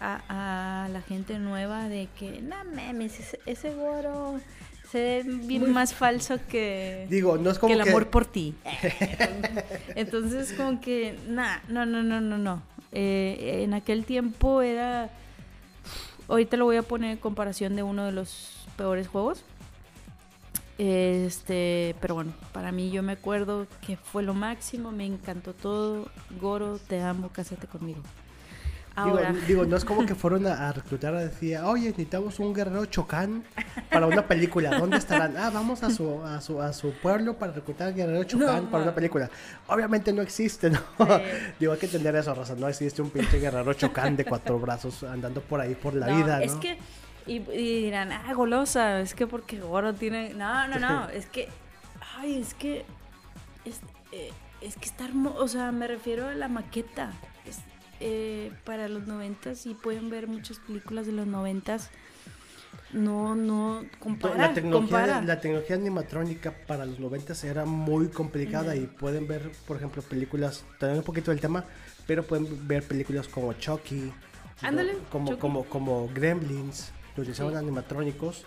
a, 0.00 0.84
a 0.84 0.88
la 0.88 1.00
gente 1.02 1.38
nueva 1.38 1.88
de 1.88 2.08
que, 2.18 2.42
no 2.42 2.56
mames, 2.74 3.20
ese, 3.20 3.38
ese 3.46 3.72
Goro 3.74 4.40
se 4.90 4.98
ve 5.00 5.22
bien 5.24 5.62
Muy- 5.62 5.70
más 5.70 5.94
falso 5.94 6.38
que, 6.48 7.06
Digo, 7.08 7.38
no 7.38 7.50
es 7.50 7.58
como 7.60 7.72
que 7.72 7.78
el 7.78 7.84
que- 7.84 7.90
amor 7.90 8.08
por 8.10 8.26
ti. 8.26 8.54
Entonces, 9.94 10.52
como 10.52 10.80
que, 10.80 11.18
nah, 11.28 11.58
no, 11.68 11.86
no, 11.86 12.02
no, 12.02 12.20
no, 12.20 12.38
no. 12.38 12.62
Eh, 12.98 13.62
en 13.62 13.74
aquel 13.74 14.06
tiempo 14.06 14.62
era. 14.62 15.10
Ahorita 16.28 16.56
lo 16.56 16.64
voy 16.64 16.76
a 16.76 16.82
poner 16.82 17.10
en 17.10 17.18
comparación 17.18 17.76
de 17.76 17.82
uno 17.82 18.06
de 18.06 18.12
los 18.12 18.66
peores 18.78 19.06
juegos. 19.06 19.44
Este, 20.78 21.94
pero 22.00 22.14
bueno, 22.14 22.32
para 22.52 22.72
mí 22.72 22.90
yo 22.90 23.02
me 23.02 23.12
acuerdo 23.12 23.66
que 23.86 23.98
fue 23.98 24.22
lo 24.22 24.32
máximo, 24.32 24.92
me 24.92 25.04
encantó 25.04 25.52
todo. 25.52 26.08
Goro, 26.40 26.78
te 26.78 27.02
amo, 27.02 27.28
cásate 27.28 27.66
conmigo. 27.66 28.00
Ahora, 28.96 29.30
Digo, 29.30 29.46
digo, 29.46 29.64
no 29.66 29.76
es 29.76 29.84
como 29.84 30.06
que 30.06 30.14
fueron 30.14 30.46
a, 30.46 30.68
a 30.68 30.72
reclutar 30.72 31.14
a 31.14 31.20
decir, 31.20 31.58
oye, 31.58 31.90
necesitamos 31.90 32.40
un 32.40 32.54
guerrero 32.54 32.86
chocán 32.86 33.44
para 33.90 34.06
una 34.06 34.26
película. 34.26 34.78
¿Dónde 34.78 34.96
estarán? 34.96 35.36
Ah, 35.36 35.50
vamos 35.52 35.82
a 35.82 35.90
su, 35.90 36.22
a 36.24 36.40
su, 36.40 36.62
a 36.62 36.72
su 36.72 36.92
pueblo 36.92 37.34
para 37.34 37.52
reclutar 37.52 37.88
al 37.88 37.94
guerrero 37.94 38.24
chocán 38.24 38.64
No, 38.64 38.70
para 38.70 38.84
una 38.84 38.94
película. 38.94 39.28
Obviamente 39.66 40.12
no 40.14 40.22
existe, 40.22 40.70
¿no? 40.70 40.80
Digo, 41.60 41.72
hay 41.72 41.78
que 41.78 41.86
entender 41.86 42.16
eso, 42.16 42.34
Rosa. 42.34 42.54
No 42.54 42.68
existe 42.68 43.02
un 43.02 43.10
pinche 43.10 43.38
guerrero 43.38 43.74
chocán 43.74 44.16
de 44.16 44.24
cuatro 44.24 44.58
brazos 44.58 45.02
andando 45.04 45.42
por 45.42 45.60
ahí 45.60 45.74
por 45.74 45.94
la 45.94 46.06
no, 46.06 46.16
vida, 46.16 46.38
¿no? 46.38 46.44
Es 46.44 46.54
que, 46.54 46.78
y, 47.26 47.42
y 47.52 47.82
dirán, 47.82 48.12
ah, 48.12 48.32
golosa, 48.34 49.00
es 49.00 49.14
que 49.14 49.26
porque 49.26 49.60
Goro 49.60 49.94
tiene. 49.94 50.32
No, 50.34 50.68
no, 50.68 50.78
no, 50.78 51.08
es 51.10 51.26
que. 51.26 51.48
Ay, 52.16 52.40
es 52.40 52.54
que. 52.54 52.84
Es, 53.64 53.80
eh, 54.12 54.30
es 54.60 54.76
que 54.76 54.86
está 54.86 55.04
hermoso. 55.04 55.38
O 55.38 55.48
sea, 55.48 55.72
me 55.72 55.86
refiero 55.86 56.28
a 56.28 56.34
la 56.34 56.48
maqueta. 56.48 57.12
Es, 57.44 57.58
eh, 58.00 58.52
para 58.64 58.88
los 58.88 59.06
noventas, 59.06 59.66
y 59.66 59.74
pueden 59.74 60.10
ver 60.10 60.26
muchas 60.28 60.58
películas 60.60 61.06
de 61.06 61.12
los 61.12 61.26
noventas. 61.26 61.90
No, 62.92 63.34
no, 63.34 63.84
compara, 63.98 64.36
la 64.36 64.54
tecnología, 64.54 64.88
compara. 64.98 65.22
la 65.22 65.40
tecnología 65.40 65.76
animatrónica 65.76 66.54
para 66.66 66.86
los 66.86 67.00
90 67.00 67.34
era 67.46 67.64
muy 67.64 68.08
complicada 68.08 68.76
y 68.76 68.86
pueden 68.86 69.26
ver, 69.26 69.50
por 69.66 69.76
ejemplo, 69.76 70.02
películas, 70.02 70.64
también 70.78 70.98
un 70.98 71.04
poquito 71.04 71.30
del 71.32 71.40
tema, 71.40 71.64
pero 72.06 72.22
pueden 72.22 72.66
ver 72.68 72.84
películas 72.84 73.26
como 73.28 73.52
Chucky, 73.54 74.12
Ándale, 74.62 74.94
¿no? 74.94 74.98
como, 75.10 75.28
Chucky. 75.30 75.40
como, 75.40 75.64
como 75.64 76.08
Gremlins, 76.14 76.92
que 77.14 77.22
utilizaban 77.22 77.54
Sí. 77.54 77.58
animatrónicos, 77.58 78.44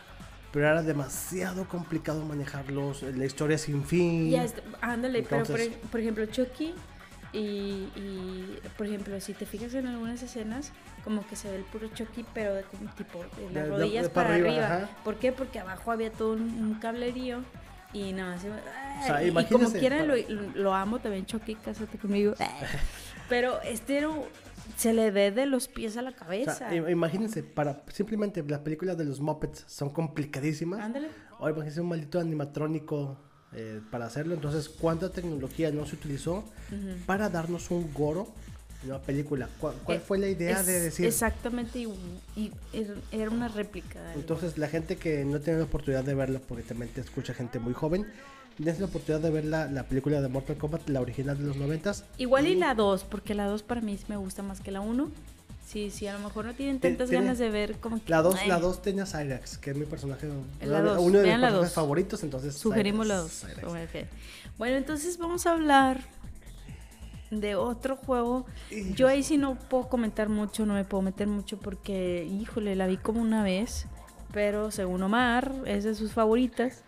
pero 0.54 0.68
era 0.68 0.82
demasiado 0.84 1.68
complicado 1.68 2.24
manejarlos, 2.26 3.04
la 3.04 3.26
historia 3.26 3.58
sin 3.58 3.84
fin. 3.84 4.30
Ya, 4.32 4.45
está, 4.45 4.62
ándale, 4.82 5.22
pero 5.24 5.43
por, 5.45 5.60
Entonces- 5.60 5.89
por 5.91 6.00
ejemplo, 6.00 6.26
Chucky 6.28 6.74
y, 7.34 7.38
y, 7.95 8.59
por 8.77 8.88
ejemplo, 8.88 9.19
si 9.21 9.34
te 9.34 9.45
fijas 9.45 9.73
en 9.75 9.88
algunas 9.88 10.21
escenas, 10.23 10.71
como 11.03 11.25
que 11.27 11.36
se 11.36 11.49
ve 11.49 11.57
el 11.57 11.63
puro 11.63 11.88
Chucky, 11.89 12.25
pero 12.34 12.53
de 12.55 12.63
como 12.63 12.89
tipo 12.95 13.19
de 13.38 13.43
las 13.53 13.63
De- 13.65 13.69
rodillas 13.69 14.03
de 14.03 14.09
para 14.09 14.30
para 14.30 14.39
arriba. 14.39 14.89
¿Por 15.03 15.15
qué? 15.15 15.32
Porque 15.32 15.59
abajo 15.59 15.91
había 15.91 16.11
todo 16.11 16.34
un, 16.34 16.41
un 16.41 16.75
cablerío 16.75 17.39
y 17.93 18.13
nada 18.13 18.36
más. 18.36 18.45
O 18.45 19.05
sea, 19.05 19.23
y 19.23 19.32
como 19.45 19.71
quiera 19.71 20.03
lo, 20.03 20.15
lo 20.55 20.73
amo 20.73 20.99
también, 20.99 21.25
Chucky, 21.25 21.55
cásate 21.55 21.97
conmigo. 21.97 22.34
pero 23.30 23.61
este 23.61 23.97
era 23.97 24.09
un- 24.09 24.23
se 24.75 24.93
le 24.93 25.11
ve 25.11 25.32
de 25.32 25.45
los 25.45 25.67
pies 25.67 25.97
a 25.97 26.01
la 26.01 26.11
O 26.11 26.15
cabeza. 26.15 26.53
sea, 26.55 26.73
im- 26.73 26.89
imagínense, 26.91 27.43
para 27.43 27.84
simplemente 27.91 28.43
las 28.43 28.59
películas 28.59 28.97
de 28.97 29.05
los 29.05 29.19
Muppets 29.19 29.63
son 29.67 29.89
complicadísimas. 29.89 30.80
Ándale. 30.80 31.09
O 31.39 31.47
imagínense 31.49 31.82
un 31.82 31.89
maldito 31.89 32.19
animatrónico 32.19 33.17
eh, 33.54 33.82
para 33.91 34.06
hacerlo. 34.06 34.34
Entonces, 34.36 34.70
¿cuánta 34.70 35.10
tecnología 35.10 35.72
no 35.72 35.86
se 35.86 35.95
utilizó 35.95 36.43
para 37.06 37.30
darnos 37.30 37.72
un 37.72 37.93
goro 37.93 38.28
en 38.84 38.89
una 38.91 39.00
película? 39.00 39.50
¿Cuál, 39.60 39.76
cuál 39.84 39.97
Eh, 39.97 40.02
fue 40.02 40.18
la 40.20 40.28
idea 40.28 40.60
es- 40.62 40.66
de 40.68 40.80
decir? 40.80 41.06
Exactamente, 41.06 41.80
y, 41.80 41.88
y 42.36 42.52
era- 43.12 43.30
una 43.30 43.47
réplica. 43.47 44.14
Entonces, 44.14 44.58
la 44.58 44.68
gente 44.68 44.97
que 44.97 45.26
no 45.26 45.39
tiene 45.39 45.60
la 45.60 45.66
oportunidad 45.66 46.04
de 46.04 46.14
verla, 46.16 46.39
porque 46.47 46.64
también 46.64 46.91
te 46.91 47.02
escucha 47.02 47.34
gente 47.34 47.60
muy 47.60 47.74
joven, 47.74 48.06
tienes 48.56 48.80
la 48.80 48.86
oportunidad 48.88 49.22
de 49.22 49.30
ver 49.30 49.45
la, 49.45 49.68
la 49.72 49.84
película 49.84 50.22
de 50.22 50.28
Mortal 50.28 50.58
Kombat, 50.58 50.88
la 50.89 51.02
original 51.02 51.38
de 51.38 51.43
los 51.45 51.56
noventas. 51.58 52.04
Igual 52.18 52.47
y 52.47 52.56
la 52.56 52.76
2, 52.76 53.04
porque 53.06 53.34
la 53.34 53.45
2 53.45 53.64
para 53.64 53.82
mí 53.82 53.97
me 54.08 54.18
gusta 54.18 54.43
más 54.43 54.60
que 54.62 54.72
la 54.72 54.82
1. 54.82 55.10
Sí, 55.70 55.91
sí, 55.91 56.07
a 56.07 56.13
lo 56.13 56.20
mejor 56.20 56.45
no 56.45 56.55
tienen 56.55 56.80
Ti- 56.80 56.88
tantas 56.88 57.09
tiene- 57.09 57.26
ganas 57.26 57.38
de 57.38 57.49
ver 57.51 57.78
como 57.80 58.03
que... 58.03 58.09
La 58.09 58.24
2 58.24 58.36
ay, 58.39 58.47
la 58.47 58.59
dos 58.59 58.82
tenía 58.82 59.05
Cyrax, 59.05 59.59
que 59.59 59.70
es 59.70 59.78
mi 59.78 59.86
personaje, 59.86 60.28
La 60.61 60.82
dos, 60.82 60.97
uno 60.99 61.20
de 61.20 61.28
mis 61.28 61.39
personajes 61.39 61.74
favoritos, 61.74 62.24
entonces 62.24 62.55
Sugerimos 62.55 63.05
la 63.05 63.17
2. 63.17 63.32
Cyrax, 63.32 63.59
Cyrax. 63.91 64.07
Bueno, 64.57 64.78
entonces 64.78 65.20
vamos 65.20 65.45
a 65.45 65.51
hablar 65.51 66.01
de 67.30 67.53
otro 67.53 67.97
juego. 67.97 68.47
Yo 68.95 69.07
ahí 69.07 69.22
sí 69.22 69.38
no 69.38 69.59
puedo 69.59 69.89
comentar 69.89 70.28
mucho, 70.28 70.65
no 70.65 70.74
me 70.74 70.86
puedo 70.86 71.03
meter 71.03 71.28
mucho 71.28 71.59
porque, 71.59 72.26
híjole, 72.26 72.76
la 72.76 72.88
vi 72.88 72.97
como 72.97 73.22
una 73.22 73.43
vez, 73.43 73.86
pero 74.34 74.72
según 74.72 75.03
Omar, 75.03 75.53
es 75.65 75.84
de 75.84 75.93
sus 75.93 76.13
favoritas. 76.13 76.82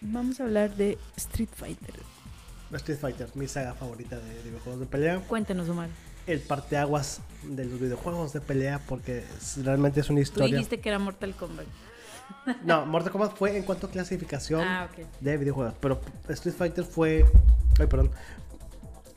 Vamos 0.00 0.40
a 0.40 0.42
hablar 0.44 0.74
de 0.74 0.98
Street 1.16 1.50
Fighter. 1.54 1.94
Street 2.72 2.98
Fighter, 2.98 3.28
mi 3.34 3.46
saga 3.46 3.74
favorita 3.74 4.18
de, 4.18 4.34
de 4.34 4.42
videojuegos 4.42 4.80
de 4.80 4.86
pelea. 4.86 5.20
Cuéntanos, 5.20 5.68
Omar. 5.68 5.88
El 6.28 6.40
parteaguas 6.40 7.20
de 7.42 7.64
los 7.64 7.80
videojuegos 7.80 8.32
de 8.32 8.40
pelea 8.40 8.80
porque 8.86 9.24
es- 9.38 9.64
realmente 9.64 10.00
es 10.00 10.10
una 10.10 10.18
Tú 10.18 10.22
historia. 10.22 10.54
dijiste 10.56 10.78
que 10.80 10.88
era 10.90 10.98
Mortal 10.98 11.34
Kombat. 11.34 11.66
No, 12.64 12.84
Mortal 12.84 13.10
Kombat 13.10 13.36
fue 13.36 13.56
en 13.56 13.62
cuanto 13.64 13.86
a 13.86 13.90
clasificación 13.90 14.60
Ah, 14.62 14.88
de 15.20 15.36
videojuegos, 15.38 15.74
pero 15.80 16.00
Street 16.28 16.54
Fighter 16.54 16.84
fue, 16.84 17.24
ay, 17.80 17.86
perdón. 17.86 18.10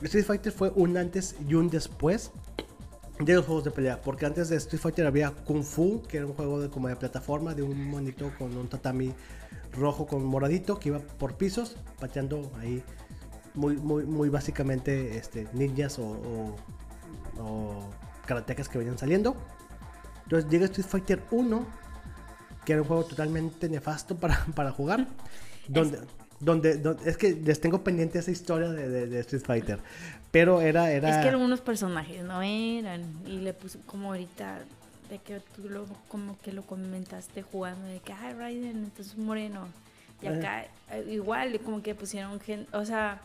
Street 0.00 0.24
Fighter 0.24 0.50
fue 0.52 0.70
un 0.74 0.96
antes 0.96 1.36
y 1.46 1.54
un 1.54 1.68
después 1.68 2.30
de 3.20 3.34
los 3.34 3.44
juegos 3.44 3.64
de 3.64 3.70
pelea, 3.70 4.00
porque 4.00 4.24
antes 4.26 4.48
de 4.48 4.56
Street 4.56 4.80
Fighter 4.80 5.06
había 5.06 5.30
Kung 5.30 5.62
Fu, 5.62 6.02
que 6.08 6.16
era 6.16 6.26
un 6.26 6.32
juego 6.32 6.60
de 6.60 6.70
como 6.70 6.88
de 6.88 6.96
plataforma 6.96 7.54
de 7.54 7.62
un 7.62 7.84
monito 7.90 8.32
con 8.38 8.56
un 8.56 8.68
tatami 8.68 9.12
rojo 9.72 10.06
con 10.06 10.24
moradito 10.24 10.78
que 10.78 10.88
iba 10.88 10.98
por 10.98 11.34
pisos, 11.36 11.76
pateando 12.00 12.50
ahí 12.58 12.82
muy 13.54 13.76
muy 13.76 14.04
muy 14.06 14.30
básicamente 14.30 15.18
este 15.18 15.46
ninjas 15.52 15.98
o, 15.98 16.04
o, 16.06 16.56
o 17.38 17.88
karatecas 18.26 18.68
que 18.68 18.78
venían 18.78 18.98
saliendo. 18.98 19.36
Entonces 20.24 20.50
llega 20.50 20.64
Street 20.66 20.86
Fighter 20.86 21.22
1, 21.30 21.66
que 22.64 22.72
era 22.72 22.82
un 22.82 22.88
juego 22.88 23.04
totalmente 23.04 23.68
nefasto 23.68 24.16
para, 24.16 24.44
para 24.54 24.70
jugar. 24.72 25.06
Donde, 25.68 26.00
donde, 26.40 26.76
donde- 26.78 27.08
es 27.08 27.16
que 27.16 27.32
les 27.34 27.60
tengo 27.60 27.82
pendiente 27.84 28.18
esa 28.18 28.30
historia 28.30 28.68
de, 28.70 28.88
de- 28.88 29.06
de 29.06 29.20
Street 29.20 29.42
Fighter. 29.44 29.78
Pero 30.30 30.60
era, 30.60 30.90
era. 30.90 31.10
Es 31.10 31.22
que 31.22 31.28
algunos 31.28 31.60
personajes 31.60 32.22
no 32.24 32.40
eran. 32.42 33.02
Y 33.26 33.38
le 33.40 33.52
puso 33.52 33.78
como 33.86 34.08
ahorita, 34.08 34.60
de 35.10 35.18
que 35.18 35.40
tú 35.54 35.68
lo, 35.68 35.84
como 36.08 36.38
que 36.40 36.52
lo 36.52 36.62
comentaste 36.62 37.42
jugando, 37.42 37.86
de 37.86 38.00
que, 38.00 38.12
ay, 38.12 38.32
Raiden, 38.34 38.78
entonces 38.84 39.16
moreno. 39.18 39.66
Y 40.22 40.28
acá, 40.28 40.64
eh, 40.90 41.04
igual, 41.10 41.58
como 41.64 41.82
que 41.82 41.94
pusieron 41.96 42.38
gente, 42.40 42.74
o 42.76 42.84
sea, 42.84 43.20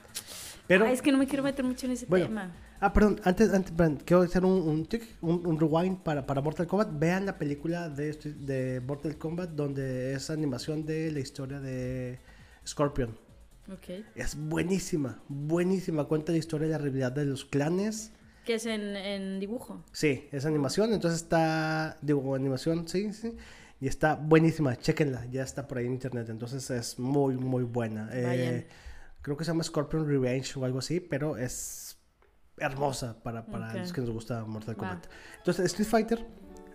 Pero, 0.68 0.86
ay, 0.86 0.93
es 0.93 1.01
que 1.03 1.12
no 1.12 1.20
me 1.20 1.28
quiero 1.28 1.43
meter 1.43 1.64
mucho 1.64 1.86
en 1.86 1.91
ese 1.93 2.08
Bueno, 2.08 2.26
tema. 2.26 2.51
Ah, 2.80 2.94
pperdón, 2.94 3.20
antes, 3.24 3.54
antes 3.54 3.72
perdón, 3.72 4.00
quiero 4.06 4.22
hacer 4.22 4.46
un, 4.46 4.52
un, 4.68 4.86
tic, 4.86 5.04
un, 5.22 5.46
un 5.46 5.60
rewind 5.60 5.98
para, 6.04 6.26
para 6.26 6.42
Mortal 6.42 6.68
Kombat. 6.68 6.90
Vean 7.00 7.26
la 7.26 7.38
película 7.38 7.90
de, 7.90 8.10
Street- 8.10 8.36
de 8.36 8.82
Mortal 8.86 9.18
Kombat 9.18 9.50
donde 9.52 10.14
es 10.14 10.30
animación 10.30 10.86
de 10.86 11.12
la 11.12 11.20
historia 11.20 11.60
de 11.60 12.20
Scorpion. 12.66 13.18
Ok. 13.72 14.06
Es 14.16 14.36
buenísima, 14.36 15.22
buenísima. 15.28 16.06
Cuenta 16.06 16.32
la 16.32 16.38
historia 16.38 16.68
de 16.68 16.74
la 16.74 16.78
rivalidad 16.78 17.12
de 17.12 17.26
los 17.26 17.46
clanes. 17.46 18.12
Que 18.46 18.56
es 18.56 18.66
en, 18.66 18.96
en 18.96 19.40
dibujo. 19.40 19.84
Sí, 19.92 20.30
es 20.32 20.46
animación, 20.46 20.94
entonces 20.94 21.22
está, 21.22 21.98
digo, 22.02 22.34
animación, 22.34 22.88
sí, 22.88 23.12
sí. 23.12 23.36
Y 23.82 23.88
está 23.88 24.16
buenísima, 24.16 24.76
chequenla, 24.76 25.26
ya 25.26 25.44
está 25.44 25.68
por 25.68 25.78
ahí 25.78 25.86
en 25.86 25.94
internet, 25.94 26.30
entonces 26.30 26.70
es 26.72 26.98
muy, 26.98 27.36
muy 27.38 27.64
buena. 27.64 28.10
Eh, 28.12 28.66
creo 29.22 29.38
que 29.38 29.44
se 29.44 29.52
llama 29.52 29.64
Scorpion 29.64 30.08
Revenge 30.08 30.58
o 30.58 30.66
algo 30.66 30.80
así, 30.80 31.00
pero 31.00 31.38
es 31.38 31.87
hermosa 32.58 33.16
para, 33.24 33.45
para 33.45 33.74
los 33.74 33.93
que 33.93 34.01
nos 34.01 34.10
gusta 34.10 34.43
Mortal. 34.45 34.76
Kombat. 34.76 35.05
Entonces, 35.38 35.66
Street 35.68 35.88
Fighter, 35.88 36.26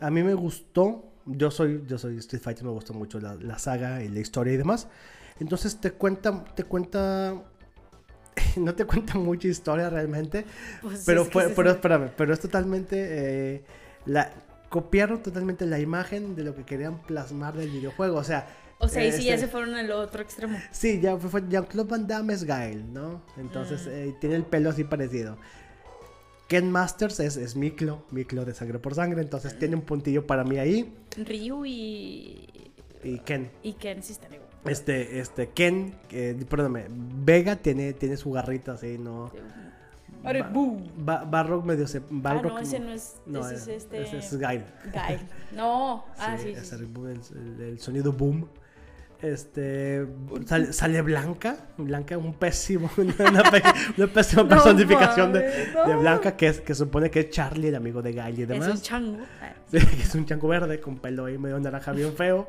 a 0.01 0.11
mí 0.11 0.23
me 0.23 0.35
gustó, 0.35 1.13
yo 1.27 1.51
soy, 1.51 1.85
yo 1.87 1.99
soy 1.99 2.19
Street 2.19 2.43
Fighter, 2.43 2.65
me 2.65 2.71
gusta 2.71 2.93
mucho 2.93 3.19
la, 3.21 3.35
la 3.35 3.59
saga 3.59 4.03
y 4.03 4.09
la 4.09 4.21
historia 4.21 4.53
y 4.53 4.57
demás. 4.57 4.89
Entonces 5.41 5.81
te 5.81 5.93
cuenta, 5.93 6.45
te 6.55 6.65
cuenta, 6.65 7.35
no 8.57 8.75
te 8.75 8.85
cuenta 8.85 9.15
mucha 9.19 9.49
historia 9.49 9.91
realmente, 9.91 10.45
Pues 10.83 11.03
pero 11.05 11.23
es 11.23 11.29
que 11.29 11.33
fue, 11.33 11.45
ese 11.47 11.55
pero 11.55 11.71
es- 11.71 11.77
espérame, 11.77 12.11
pero 12.17 12.33
es 12.33 12.41
totalmente 12.41 12.97
eh, 13.57 13.65
la 14.07 14.31
copiaron 14.69 15.23
totalmente 15.23 15.67
la 15.67 15.79
imagen 15.79 16.35
de 16.35 16.45
lo 16.45 16.55
que 16.55 16.65
querían 16.65 17.03
plasmar 17.03 17.55
del 17.57 17.69
videojuego, 17.71 18.17
o 18.17 18.25
sea, 18.25 18.47
O 18.79 18.89
sea, 18.89 19.05
y 19.05 19.13
sí, 19.13 19.25
ya 19.25 19.35
este, 19.35 19.47
se 19.47 19.53
fueron 19.53 19.75
al 19.75 19.91
otro 19.91 20.23
extremo. 20.23 20.59
sí, 20.71 20.99
ya 21.01 21.17
fue, 21.19 21.43
Jean-Claude 21.49 21.91
Van 21.91 22.07
Damme 22.07 22.33
es 22.33 22.45
Gael, 22.45 22.91
¿no? 22.93 23.23
Entonces 23.37 23.87
Mm. 23.87 23.91
eh, 23.91 24.17
tiene 24.21 24.37
el 24.37 24.45
pelo 24.45 24.71
así 24.71 24.85
parecido. 24.85 25.37
Ken 26.53 26.71
Masters 26.71 27.19
es, 27.21 27.39
es 27.39 27.57
Miklo, 27.57 28.05
Miklo 28.11 28.45
de 28.45 28.53
sangre 28.53 28.79
por 28.79 28.95
sangre, 28.95 29.23
entonces 29.23 29.59
tiene 29.59 29.75
un 29.75 29.81
puntillo 29.81 30.27
para 30.27 30.45
mí 30.45 30.59
ahí. 30.59 30.93
Ryu 31.17 31.65
y. 31.65 32.47
Y 33.03 33.19
Ken, 33.21 33.51
Y 33.63 33.73
Ken 33.73 34.03
sí 34.03 34.13
están 34.13 34.35
igual. 34.35 34.49
este, 34.67 35.19
este, 35.19 35.49
Ken, 35.49 35.95
eh, 36.11 36.39
perdóname, 36.47 36.85
Vega 36.91 37.57
tiene, 37.57 37.95
tiene 37.95 38.19
su 38.19 38.31
garrita 38.33 38.73
así, 38.73 38.99
¿no? 38.99 39.33
Ahora, 40.25 40.43
Ba- 40.43 40.49
¡boom! 40.51 40.89
Ba- 40.99 41.25
Balrog 41.25 41.65
medio 41.65 41.87
se... 41.89 41.99
Ah, 41.99 42.03
Balrog- 42.11 42.49
no, 42.53 42.59
ese 42.59 42.79
no 42.81 42.93
es. 42.93 43.15
no, 43.25 43.41
ese 43.49 43.55
es 43.55 43.69
este. 43.69 44.03
ese 44.03 44.19
es 44.19 44.37
Gael. 44.39 44.65
Guy. 44.93 45.19
No. 45.57 46.05
Ah, 46.19 46.37
sí, 46.37 46.49
sí. 46.49 46.51
es 46.51 46.69
sí. 46.69 46.75
el, 46.77 46.91
el- 47.57 47.61
el 47.71 47.79
sonido 47.81 48.13
boom. 48.13 48.47
Este 49.23 50.05
sale, 50.47 50.73
sale 50.73 51.01
Blanca, 51.01 51.57
Blanca 51.79 52.19
un 52.19 52.35
pésimo, 52.35 52.91
una, 52.97 53.15
una 53.97 54.07
pésima 54.09 54.43
No 54.43 54.49
personificación 54.49 55.33
de, 55.33 55.69
no. 55.73 55.87
de 55.89 55.95
Blanca 55.97 56.37
que 56.37 56.49
es 56.49 56.61
que 56.61 56.75
supone 56.75 57.09
que 57.09 57.21
es 57.21 57.31
Charlie, 57.31 57.69
el 57.69 57.77
amigo 57.77 58.03
de 58.03 58.13
Gail 58.13 58.37
y 58.41 58.43
Es 58.43 58.49
demás. 58.49 58.69
un 58.69 58.81
chango. 58.81 59.19
Sí, 59.73 59.79
es 59.79 60.15
un 60.15 60.27
chango 60.27 60.49
verde 60.49 60.81
con 60.81 60.99
pelo 60.99 61.25
ahí 61.25 61.39
medio 61.39 61.59
naranja 61.59 61.93
bien 61.93 62.13
feo. 62.15 62.47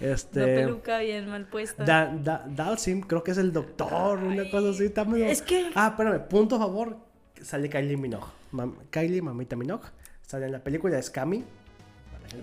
Una 0.00 0.10
Este 0.12 0.44
peluca 0.44 0.98
bien 0.98 1.26
mal 1.30 1.46
puesta. 1.46 1.84
Da- 1.84 2.12
Da- 2.14 2.44
Dalsim, 2.46 3.00
creo 3.00 3.24
que 3.24 3.30
es 3.30 3.38
el 3.38 3.50
doctor, 3.50 4.18
una 4.18 4.50
cosa 4.50 4.68
así, 4.68 4.84
está 4.84 5.06
medio- 5.06 5.24
Es 5.24 5.40
que. 5.40 5.70
Ah, 5.74 5.88
espérame, 5.96 6.20
punto 6.28 6.56
a 6.56 6.58
favor. 6.58 6.98
Sale 7.40 7.70
Kylie 7.70 7.96
Minogue. 7.96 8.26
Mam- 8.52 8.74
Kylie, 8.90 9.22
mamita 9.22 9.56
Minogue. 9.56 9.86
Sale 10.26 10.46
en 10.46 10.52
la 10.52 10.58
película, 10.58 10.98
es 10.98 11.08
por 11.10 11.22
ahí. 11.24 11.44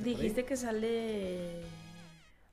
Dijiste 0.04 0.46
que 0.46 0.58
sale. 0.58 1.62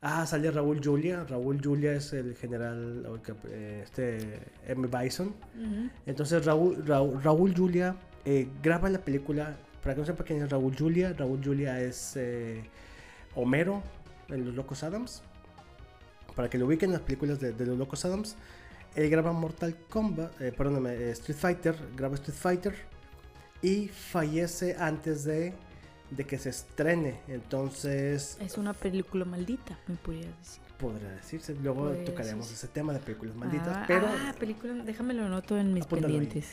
Ah, 0.06 0.26
sale 0.26 0.50
Raúl 0.50 0.82
Julia. 0.84 1.24
Raúl 1.24 1.58
Julia 1.64 1.94
es 1.94 2.12
el 2.12 2.36
general, 2.36 3.06
eh, 3.48 3.80
este, 3.82 4.38
M. 4.66 4.86
Bison. 4.86 5.34
Entonces 6.04 6.44
Raúl, 6.44 6.84
Raúl, 6.86 7.22
Raúl 7.22 7.54
Julia 7.56 7.96
eh, 8.26 8.46
graba 8.62 8.90
la 8.90 8.98
película. 8.98 9.56
Para 9.82 9.94
que 9.94 10.00
no 10.02 10.06
sepa 10.06 10.22
quién 10.24 10.42
es 10.42 10.50
Raúl 10.50 10.76
Julia, 10.76 11.14
Raúl 11.14 11.40
Julia 11.42 11.80
es 11.80 12.16
eh, 12.16 12.62
Homero 13.34 13.82
en 14.28 14.44
Los 14.44 14.54
Locos 14.54 14.82
Adams. 14.82 15.22
Para 16.36 16.50
que 16.50 16.58
lo 16.58 16.66
ubiquen 16.66 16.90
en 16.90 16.94
las 16.94 17.02
películas 17.02 17.40
de, 17.40 17.52
de 17.52 17.64
Los 17.64 17.78
Locos 17.78 18.04
Adams. 18.04 18.36
Él 18.94 19.08
graba 19.08 19.32
Mortal 19.32 19.74
Kombat, 19.88 20.40
eh, 20.40 20.52
perdóname, 20.52 21.10
Street 21.12 21.38
Fighter, 21.38 21.76
graba 21.96 22.14
Street 22.14 22.36
Fighter 22.36 22.74
y 23.60 23.88
fallece 23.88 24.76
antes 24.78 25.24
de, 25.24 25.54
de 26.16 26.24
que 26.24 26.38
se 26.38 26.50
estrene. 26.50 27.20
Entonces, 27.28 28.36
Es 28.40 28.56
una 28.58 28.72
película 28.72 29.24
maldita, 29.24 29.78
me 29.88 29.96
podrías 29.96 30.36
decir. 30.38 30.60
podría 30.78 31.10
decirse. 31.10 31.54
Luego 31.62 31.88
Pues, 31.90 32.04
tocaremos 32.04 32.50
ese 32.52 32.68
tema 32.68 32.92
de 32.92 32.98
películas 33.00 33.34
malditas. 33.36 33.68
ah, 33.68 33.84
pero 33.86 34.06
ah, 34.08 34.34
película. 34.38 34.74
Déjamelo 34.84 35.24
anoto 35.24 35.56
en 35.58 35.72
mis 35.74 35.84
Apúntalo 35.84 36.12
ahí. 36.12 36.20
pendientes. 36.20 36.50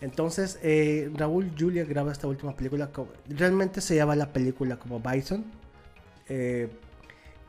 entonces 0.00 0.58
eh, 0.62 1.10
Raúl 1.14 1.50
Julia 1.58 1.84
graba 1.84 2.12
esta 2.12 2.26
última 2.26 2.54
película. 2.56 2.88
como- 2.92 3.10
realmente 3.28 3.80
se 3.80 3.96
llama 3.96 4.16
la 4.16 4.32
película 4.32 4.76
como 4.76 5.00
Bison. 5.00 5.44
eh, 6.28 6.68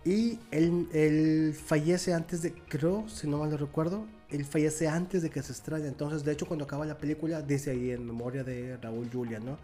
y 0.04 0.40
él, 0.50 0.88
él 0.94 1.54
fallece 1.54 2.12
antes 2.16 2.42
de, 2.42 2.54
creo, 2.54 3.08
si 3.08 3.28
no 3.28 3.38
mal 3.38 3.52
lo 3.52 3.58
recuerdo, 3.58 4.08
él 4.30 4.46
fallece 4.46 4.88
antes 4.88 5.22
de 5.22 5.30
que 5.30 5.44
se 5.44 5.52
estrene. 5.52 5.88
Entonces, 5.88 6.24
de 6.26 6.32
hecho, 6.32 6.48
cuando 6.48 6.66
acaba 6.66 6.88
la 6.88 6.98
película, 6.98 7.44
dice 7.44 7.70
ahí 7.70 7.92
en 7.92 8.08
memoria 8.08 8.44
de 8.44 8.78
Raúl 8.78 9.08
Julia, 9.14 9.40
¿no? 9.40 9.60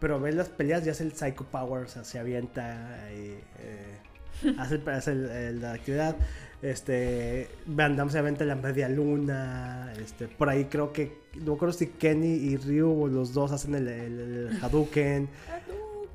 Pero 0.00 0.18
ver 0.18 0.34
las 0.34 0.48
peleas 0.48 0.84
ya 0.84 0.92
es 0.92 1.00
el 1.00 1.12
Psycho 1.12 1.44
Power, 1.44 1.84
o 1.84 1.88
sea, 1.88 2.04
se 2.04 2.18
avienta 2.18 2.88
y 3.14 3.34
eh, 3.58 4.54
hace, 4.58 4.76
el- 4.76 4.88
hace 4.88 5.12
el- 5.12 5.30
el- 5.30 5.60
la 5.60 5.72
actividad. 5.74 6.16
Este, 6.62 7.48
Van 7.66 7.96
Damme 7.96 8.10
se 8.10 8.18
avienta 8.18 8.44
la 8.44 8.54
media 8.54 8.88
luna. 8.88 9.92
Este, 9.98 10.28
por 10.28 10.48
ahí 10.48 10.66
creo 10.66 10.92
que, 10.92 11.18
no 11.36 11.52
recuerdo 11.54 11.72
si 11.72 11.86
Kenny 11.86 12.28
y 12.34 12.56
Ryu 12.56 13.04
o 13.04 13.08
los 13.08 13.32
dos 13.32 13.52
hacen 13.52 13.74
el, 13.74 13.88
el, 13.88 14.20
el 14.48 14.58
Hadouken. 14.62 15.28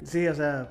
Sí, 0.03 0.27
o 0.27 0.35
sea, 0.35 0.67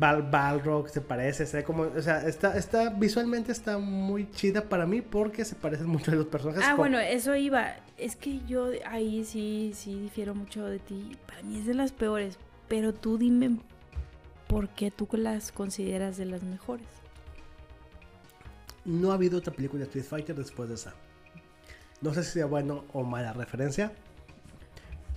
Bal 0.00 0.22
Balrog 0.22 0.88
se 0.88 1.02
parece, 1.02 1.44
se 1.44 1.62
como, 1.62 1.82
o 1.82 2.00
sea, 2.00 2.26
está, 2.26 2.56
está, 2.56 2.88
visualmente 2.88 3.52
está 3.52 3.76
muy 3.76 4.30
chida 4.30 4.62
para 4.62 4.86
mí 4.86 5.02
porque 5.02 5.44
se 5.44 5.54
parecen 5.54 5.88
mucho 5.88 6.10
a 6.10 6.14
los 6.14 6.26
personajes. 6.26 6.64
Ah, 6.66 6.74
bueno, 6.74 6.98
eso 6.98 7.36
iba. 7.36 7.76
Es 7.98 8.16
que 8.16 8.40
yo 8.48 8.70
ahí 8.86 9.26
sí, 9.26 9.72
sí 9.74 10.00
difiero 10.00 10.34
mucho 10.34 10.64
de 10.64 10.78
ti. 10.78 11.18
Para 11.26 11.42
mí 11.42 11.58
es 11.58 11.66
de 11.66 11.74
las 11.74 11.92
peores. 11.92 12.38
Pero 12.66 12.94
tú 12.94 13.18
dime 13.18 13.58
por 14.48 14.70
qué 14.70 14.90
tú 14.90 15.06
las 15.12 15.52
consideras 15.52 16.16
de 16.16 16.24
las 16.24 16.42
mejores. 16.42 16.86
No 18.86 19.10
ha 19.10 19.14
habido 19.14 19.36
otra 19.36 19.52
película 19.52 19.80
de 19.80 19.84
Street 19.84 20.06
Fighter 20.06 20.34
después 20.34 20.70
de 20.70 20.76
esa. 20.76 20.94
No 22.00 22.14
sé 22.14 22.24
si 22.24 22.30
sea 22.30 22.46
bueno 22.46 22.86
o 22.94 23.02
mala 23.02 23.34
referencia. 23.34 23.92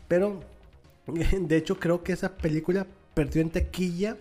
Pero, 0.09 0.41
de 1.07 1.55
hecho, 1.55 1.79
creo 1.79 2.03
que 2.03 2.11
esa 2.11 2.35
película 2.35 2.85
perdió 3.13 3.41
en 3.41 3.49
taquilla. 3.49 4.17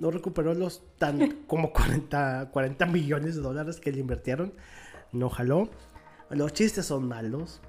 No 0.00 0.10
recuperó 0.10 0.54
los 0.54 0.82
tan 0.98 1.42
como 1.46 1.72
40, 1.72 2.50
40 2.50 2.86
millones 2.86 3.36
de 3.36 3.42
dólares 3.42 3.78
que 3.78 3.92
le 3.92 4.00
invirtieron. 4.00 4.54
No 5.12 5.28
jaló. 5.28 5.68
Los 6.30 6.54
chistes 6.54 6.86
son 6.86 7.06
malos. 7.06 7.60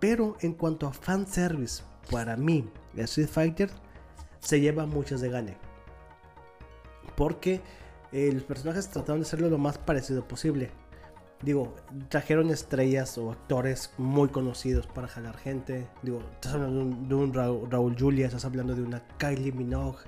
Pero 0.00 0.36
en 0.40 0.54
cuanto 0.54 0.88
a 0.88 0.92
fanservice, 0.92 1.84
para 2.10 2.36
mí, 2.36 2.68
Street 2.96 3.28
Fighter 3.28 3.70
se 4.40 4.60
lleva 4.60 4.86
muchas 4.86 5.20
de 5.20 5.28
gane. 5.28 5.56
Porque 7.16 7.60
eh, 8.12 8.30
los 8.32 8.42
personajes 8.44 8.88
trataron 8.88 9.20
de 9.20 9.26
hacerlo 9.26 9.50
lo 9.50 9.58
más 9.58 9.76
parecido 9.78 10.26
posible. 10.26 10.70
Digo, 11.42 11.74
trajeron 12.08 12.50
estrellas 12.50 13.18
o 13.18 13.30
actores 13.30 13.90
muy 13.98 14.28
conocidos 14.28 14.86
para 14.86 15.06
jalar 15.06 15.36
gente. 15.36 15.86
Digo, 16.02 16.22
estás 16.34 16.54
hablando 16.54 16.78
de 16.78 16.84
un, 16.84 17.08
de 17.08 17.14
un 17.14 17.34
Raúl, 17.34 17.70
Raúl 17.70 17.96
Julia, 17.98 18.26
estás 18.26 18.44
hablando 18.44 18.74
de 18.74 18.82
una 18.82 19.02
Kylie 19.18 19.52
Minogue. 19.52 19.98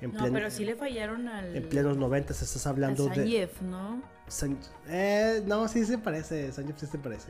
En 0.00 0.12
No, 0.12 0.30
pero 0.32 0.50
sí 0.50 0.64
le 0.64 0.74
fallaron 0.76 1.28
al. 1.28 1.56
En 1.56 1.68
plenos 1.68 1.96
90 1.96 2.32
estás 2.32 2.66
hablando 2.66 3.04
al 3.04 3.10
de... 3.10 3.14
Sanjeev, 3.16 3.50
¿no? 3.62 4.02
San- 4.28 4.58
eh, 4.88 5.42
no, 5.46 5.66
sí 5.68 5.84
se 5.86 5.98
parece. 5.98 6.52
Sanjeev 6.52 6.76
sí 6.78 6.86
se 6.86 6.98
parece. 6.98 7.28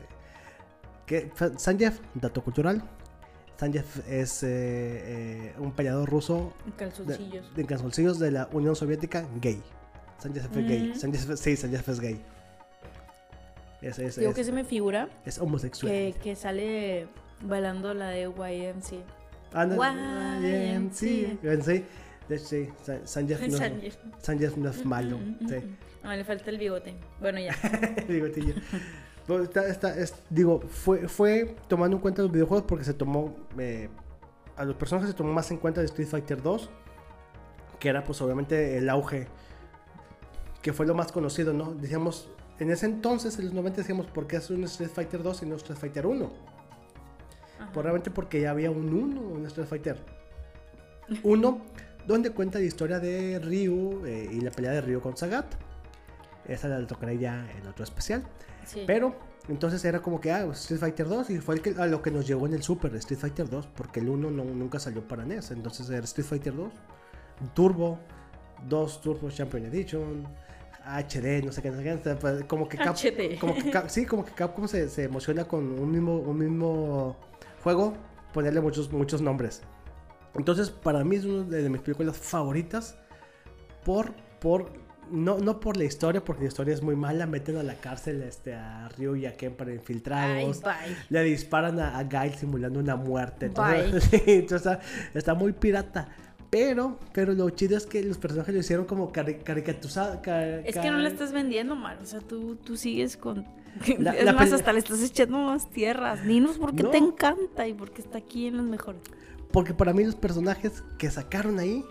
Que, 1.05 1.31
dato 2.15 2.43
cultural. 2.43 2.81
Sanjeev 3.57 3.85
es 4.09 4.43
eh, 4.43 4.47
eh, 4.49 5.53
un 5.59 5.71
peleador 5.71 6.09
ruso 6.09 6.53
En 6.65 6.71
de, 6.71 6.77
calzoncillos. 6.77 7.55
de 7.55 7.65
calzoncillos 7.65 8.19
de 8.19 8.31
la 8.31 8.49
Unión 8.51 8.75
Soviética 8.75 9.25
gay. 9.39 9.61
Sanjeev 10.17 10.45
es 10.45 10.67
gay. 10.67 10.93
Sanjeev- 10.95 11.35
sí, 11.37 11.55
Sanjeev 11.55 11.83
es 11.89 11.99
gay. 11.99 12.21
Es, 13.81 13.99
es, 13.99 14.15
Digo 14.17 14.31
es- 14.31 14.35
que 14.35 14.43
se 14.43 14.51
me 14.51 14.63
figura 14.65 15.07
es 15.25 15.37
homosexual. 15.39 15.91
que, 15.91 16.15
que 16.21 16.35
sale 16.35 17.07
bailando 17.41 17.93
la 17.93 18.09
de 18.09 18.23
YMC. 18.23 19.03
Anda, 19.53 19.75
YMCA. 20.41 21.83
Sí, 22.37 22.69
Sa- 22.83 23.05
Sanjeev 23.05 23.41
no, 23.49 23.57
Sanjeev. 24.19 24.57
No 24.57 24.69
es 24.69 24.85
malo. 24.85 25.19
Sí. 25.47 25.55
Ah, 26.03 26.15
le 26.15 26.23
falta 26.23 26.49
el 26.49 26.57
bigote. 26.57 26.95
Bueno, 27.19 27.39
ya. 27.39 27.55
bigotillo. 28.07 28.55
Bueno, 29.27 29.43
está- 29.43 29.67
está- 29.67 29.97
es- 29.97 30.15
digo, 30.29 30.61
fue, 30.61 31.07
fue 31.07 31.55
tomando 31.67 31.97
en 31.97 32.01
cuenta 32.01 32.21
los 32.21 32.31
videojuegos 32.31 32.65
porque 32.67 32.83
se 32.83 32.93
tomó. 32.93 33.35
eh, 33.57 33.89
a 34.57 34.63
los 34.63 34.75
personajes 34.75 35.09
se 35.11 35.15
tomó 35.17 35.33
más 35.33 35.51
en 35.51 35.57
cuenta 35.57 35.81
de 35.81 35.85
Street 35.87 36.07
Fighter 36.07 36.41
2, 36.41 36.69
que 37.79 37.89
era, 37.89 38.03
pues, 38.05 38.21
obviamente, 38.21 38.77
el 38.77 38.89
auge, 38.89 39.27
que 40.61 40.71
fue 40.73 40.85
lo 40.85 40.93
más 40.95 41.11
conocido, 41.11 41.51
¿no? 41.53 41.73
Decíamos, 41.73 42.29
en 42.59 42.71
ese 42.71 42.85
entonces, 42.85 43.37
en 43.37 43.45
los 43.45 43.53
90, 43.53 43.81
decíamos, 43.81 44.07
¿por 44.07 44.27
qué 44.27 44.37
hacer 44.37 44.55
un 44.55 44.63
Street 44.63 44.89
Fighter 44.93 45.21
2 45.23 45.43
y 45.43 45.45
no 45.45 45.55
Street 45.57 45.77
Fighter 45.77 46.05
1? 46.07 46.31
Ajá. 47.59 47.69
Probablemente 47.73 48.11
porque 48.11 48.39
ya 48.41 48.51
había 48.51 48.71
un 48.71 48.93
1 48.93 49.37
en 49.39 49.45
Street 49.47 49.67
Fighter 49.67 49.97
1, 51.23 51.61
donde 52.07 52.31
cuenta 52.31 52.59
la 52.59 52.65
historia 52.65 52.99
de 52.99 53.39
Ryu 53.39 54.05
eh, 54.05 54.29
y 54.31 54.41
la 54.41 54.51
pelea 54.51 54.71
de 54.71 54.81
Ryu 54.81 55.01
con 55.01 55.15
Sagat. 55.17 55.45
Esa 56.47 56.67
la 56.67 56.85
tocaré 56.85 57.17
ya 57.17 57.49
en 57.57 57.67
otro 57.67 57.83
especial. 57.83 58.23
Sí. 58.65 58.83
Pero 58.85 59.15
entonces 59.47 59.83
era 59.85 60.01
como 60.01 60.19
que, 60.19 60.31
ah, 60.31 60.45
Street 60.53 60.79
Fighter 60.79 61.07
2 61.07 61.29
y 61.31 61.37
fue 61.39 61.55
el 61.55 61.61
que, 61.61 61.71
a 61.77 61.85
lo 61.87 62.01
que 62.01 62.11
nos 62.11 62.27
llegó 62.27 62.45
en 62.47 62.53
el 62.53 62.63
Super, 62.63 62.95
Street 62.95 63.19
Fighter 63.19 63.49
2, 63.49 63.67
porque 63.75 63.99
el 63.99 64.09
1 64.09 64.29
no, 64.31 64.43
nunca 64.43 64.79
salió 64.79 65.07
para 65.07 65.25
NES. 65.25 65.51
Entonces 65.51 65.89
era 65.89 66.03
Street 66.03 66.27
Fighter 66.27 66.55
2, 66.55 66.71
Turbo, 67.53 67.99
2 68.67 69.01
Turbo 69.01 69.29
Champion 69.29 69.65
Edition, 69.65 70.27
HD, 70.85 71.43
no 71.43 71.51
sé 71.51 71.61
qué, 71.63 71.71
no 71.71 71.77
sé 71.77 71.83
qué, 71.83 72.15
pues, 72.19 72.43
como 72.45 72.67
que 72.69 72.77
Cap- 72.77 72.95
HD. 72.95 73.39
como 73.39 73.55
que 73.55 73.71
Cap- 73.71 73.89
sí, 73.89 74.05
como 74.05 74.23
que 74.23 74.31
Capcom 74.33 74.67
se, 74.67 74.87
se 74.89 75.03
emociona 75.05 75.45
con 75.45 75.79
un 75.79 75.91
mismo, 75.91 76.17
un 76.17 76.37
mismo 76.37 77.15
juego, 77.63 77.93
ponerle 78.33 78.61
muchos, 78.61 78.91
muchos 78.91 79.21
nombres. 79.21 79.61
Entonces, 80.37 80.69
para 80.69 81.03
mí 81.03 81.15
es 81.15 81.25
una 81.25 81.43
de 81.43 81.69
mis 81.69 81.81
películas 81.81 82.17
favoritas 82.17 82.97
por, 83.83 84.13
por, 84.39 84.71
no, 85.11 85.37
no 85.37 85.59
por 85.59 85.77
la 85.77 85.83
historia, 85.85 86.23
porque 86.23 86.43
la 86.43 86.47
historia 86.49 86.73
es 86.73 86.81
muy 86.81 86.95
mala, 86.95 87.25
meten 87.25 87.57
a 87.57 87.63
la 87.63 87.75
cárcel 87.75 88.21
este, 88.23 88.53
a 88.53 88.89
Ryu 88.97 89.15
y 89.15 89.25
a 89.25 89.35
Ken 89.37 89.53
para 89.53 89.71
Ay, 89.71 89.77
infiltrados. 89.77 90.61
bye. 90.61 90.71
Le 91.09 91.23
disparan 91.23 91.79
a, 91.79 91.97
a 91.97 92.03
Guile 92.03 92.35
simulando 92.37 92.79
una 92.79 92.95
muerte. 92.95 93.47
Entonces, 93.47 94.03
sí, 94.11 94.21
entonces 94.25 94.71
está, 94.73 94.79
está 95.13 95.33
muy 95.33 95.53
pirata. 95.53 96.09
Pero, 96.49 96.99
pero 97.11 97.33
lo 97.33 97.49
chido 97.49 97.75
es 97.75 97.85
que 97.85 98.01
los 98.03 98.17
personajes 98.17 98.53
lo 98.53 98.59
hicieron 98.61 98.85
como 98.85 99.11
cari 99.11 99.35
caricaturizados. 99.35 100.19
Es 100.63 100.77
que 100.77 100.89
no 100.91 100.97
la 100.99 101.09
estás 101.09 101.31
vendiendo 101.33 101.75
mal, 101.75 101.97
o 102.01 102.05
sea, 102.05 102.19
tú, 102.21 102.55
tú 102.55 102.77
sigues 102.77 103.17
con... 103.17 103.45
La- 103.99 104.11
es 104.11 104.23
la 104.23 104.31
más, 104.31 104.53
hasta 104.53 104.71
le 104.71 104.79
estás 104.79 105.03
echando 105.03 105.37
más 105.37 105.69
tierras. 105.69 106.23
Dinos 106.25 106.57
porque 106.57 106.83
No. 106.83 106.91
te 106.91 106.97
encanta 106.97 107.67
y 107.67 107.73
porque 107.73 108.01
está 108.01 108.19
aquí 108.19 108.47
en 108.47 108.55
los 108.57 108.65
mejores. 108.65 109.01
Porque 109.51 109.73
para 109.73 109.93
mí 109.93 110.03
los 110.03 110.15
personajes 110.15 110.83
que 110.97 111.09
sacaron 111.09 111.59
ahí 111.59 111.85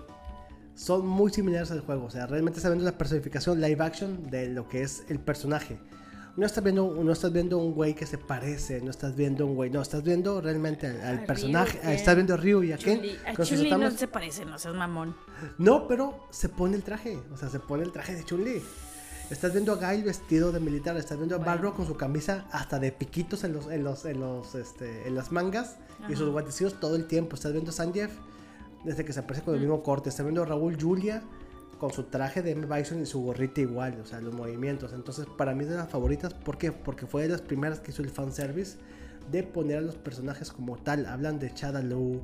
son 0.75 1.07
muy 1.07 1.33
similares 1.33 1.71
al 1.71 1.81
juego. 1.81 2.07
O 2.07 2.11
sea, 2.11 2.27
realmente 2.27 2.59
estás 2.59 2.73
viendo 2.73 2.85
la 2.85 2.99
personificación 2.99 3.61
live 3.61 3.83
action 3.83 4.31
de 4.31 4.49
lo 4.49 4.69
que 4.69 4.83
es 4.83 5.05
el 5.09 5.21
personaje. 5.21 5.79
No 6.37 6.47
estás 6.47 6.65
viendo, 6.65 7.01
no 7.03 7.13
estás 7.13 7.33
viendo 7.33 7.59
un 7.59 7.75
güey 7.75 7.95
que 7.95 8.07
se 8.07 8.19
parece, 8.19 8.81
no 8.81 8.91
estás 8.91 9.15
viendo 9.15 9.47
un 9.47 9.55
güey, 9.55 9.71
no, 9.71 9.81
estás 9.81 10.03
viendo 10.03 10.41
realmente 10.41 10.89
al, 10.89 11.25
personaje, 11.25 11.79
Ryu, 11.81 11.91
estás 11.91 12.17
viendo 12.17 12.35
a 12.35 12.37
Ryu 12.37 12.63
y 12.65 12.73
a 12.73 12.77
Ken. 12.77 13.03
A 13.25 13.41
Chun-Li 13.41 13.71
no 13.71 13.91
se 13.93 14.09
parecen, 14.09 14.51
no 14.51 14.59
seas 14.59 14.75
mamón. 14.75 15.15
No, 15.59 15.87
pero 15.87 16.27
se 16.31 16.49
pone 16.49 16.75
el 16.75 16.83
traje, 16.83 17.21
o 17.33 17.37
sea, 17.37 17.49
se 17.51 17.61
pone 17.61 17.85
el 17.85 17.93
traje 17.93 18.17
de 18.17 18.25
Chun-Li. 18.25 18.61
Estás 19.31 19.53
viendo 19.53 19.73
a 19.73 19.77
Guile 19.77 20.05
vestido 20.05 20.53
de 20.53 20.61
militar, 20.61 20.97
estás 20.99 21.17
viendo 21.17 21.35
a 21.35 21.39
Bueno. 21.39 21.53
Balrog 21.53 21.75
con 21.75 21.87
su 21.87 21.97
camisa 21.97 22.45
hasta 22.53 22.79
de 22.79 22.93
piquitos 22.93 23.43
en 23.45 23.55
los, 23.55 23.71
en 23.71 23.83
los, 23.83 24.05
en 24.05 24.21
los, 24.21 24.55
este, 24.55 25.09
en 25.09 25.15
las 25.15 25.33
mangas 25.33 25.77
y 26.11 26.15
sus 26.15 26.29
guantecillos 26.31 26.79
todo 26.79 26.95
el 26.95 27.07
tiempo. 27.07 27.35
Estás 27.35 27.53
viendo 27.53 27.71
a 27.71 27.75
Sanjeev 27.75 28.11
desde 28.85 29.05
que 29.05 29.15
se 29.15 29.21
aparece 29.21 29.43
con 29.43 29.55
el 29.55 29.61
mismo 29.61 29.83
corte. 29.83 30.11
Estás 30.11 30.27
viendo 30.27 30.43
a 30.43 30.47
Raúl 30.47 30.77
Julia 30.79 31.23
con 31.79 31.91
su 31.91 32.05
traje 32.05 32.43
de 32.43 32.51
M. 32.51 32.67
Bison 32.67 33.01
y 33.01 33.07
su 33.07 33.23
gorrita 33.23 33.63
igual, 33.63 33.99
o 34.03 34.07
sea, 34.07 34.21
los 34.21 34.35
movimientos. 34.35 34.93
Entonces, 34.93 35.27
para 35.39 35.55
mí 35.55 35.65
es 35.65 35.71
de 35.71 35.77
las 35.77 35.89
favoritas, 35.89 36.35
¿por 36.35 36.59
qué? 36.59 36.71
Porque 36.71 37.07
fue 37.07 37.23
de 37.23 37.31
las 37.31 37.41
primeras 37.41 37.81
que 37.81 37.93
hizo 37.93 38.03
el 38.03 38.11
fanservice 38.11 38.77
de 39.33 39.43
poner 39.43 39.79
a 39.79 39.81
los 39.81 39.97
personajes 39.97 40.53
como 40.53 40.77
tal. 40.77 41.07
Hablan 41.07 41.39
de 41.39 41.51
Shadaloo, 41.55 42.21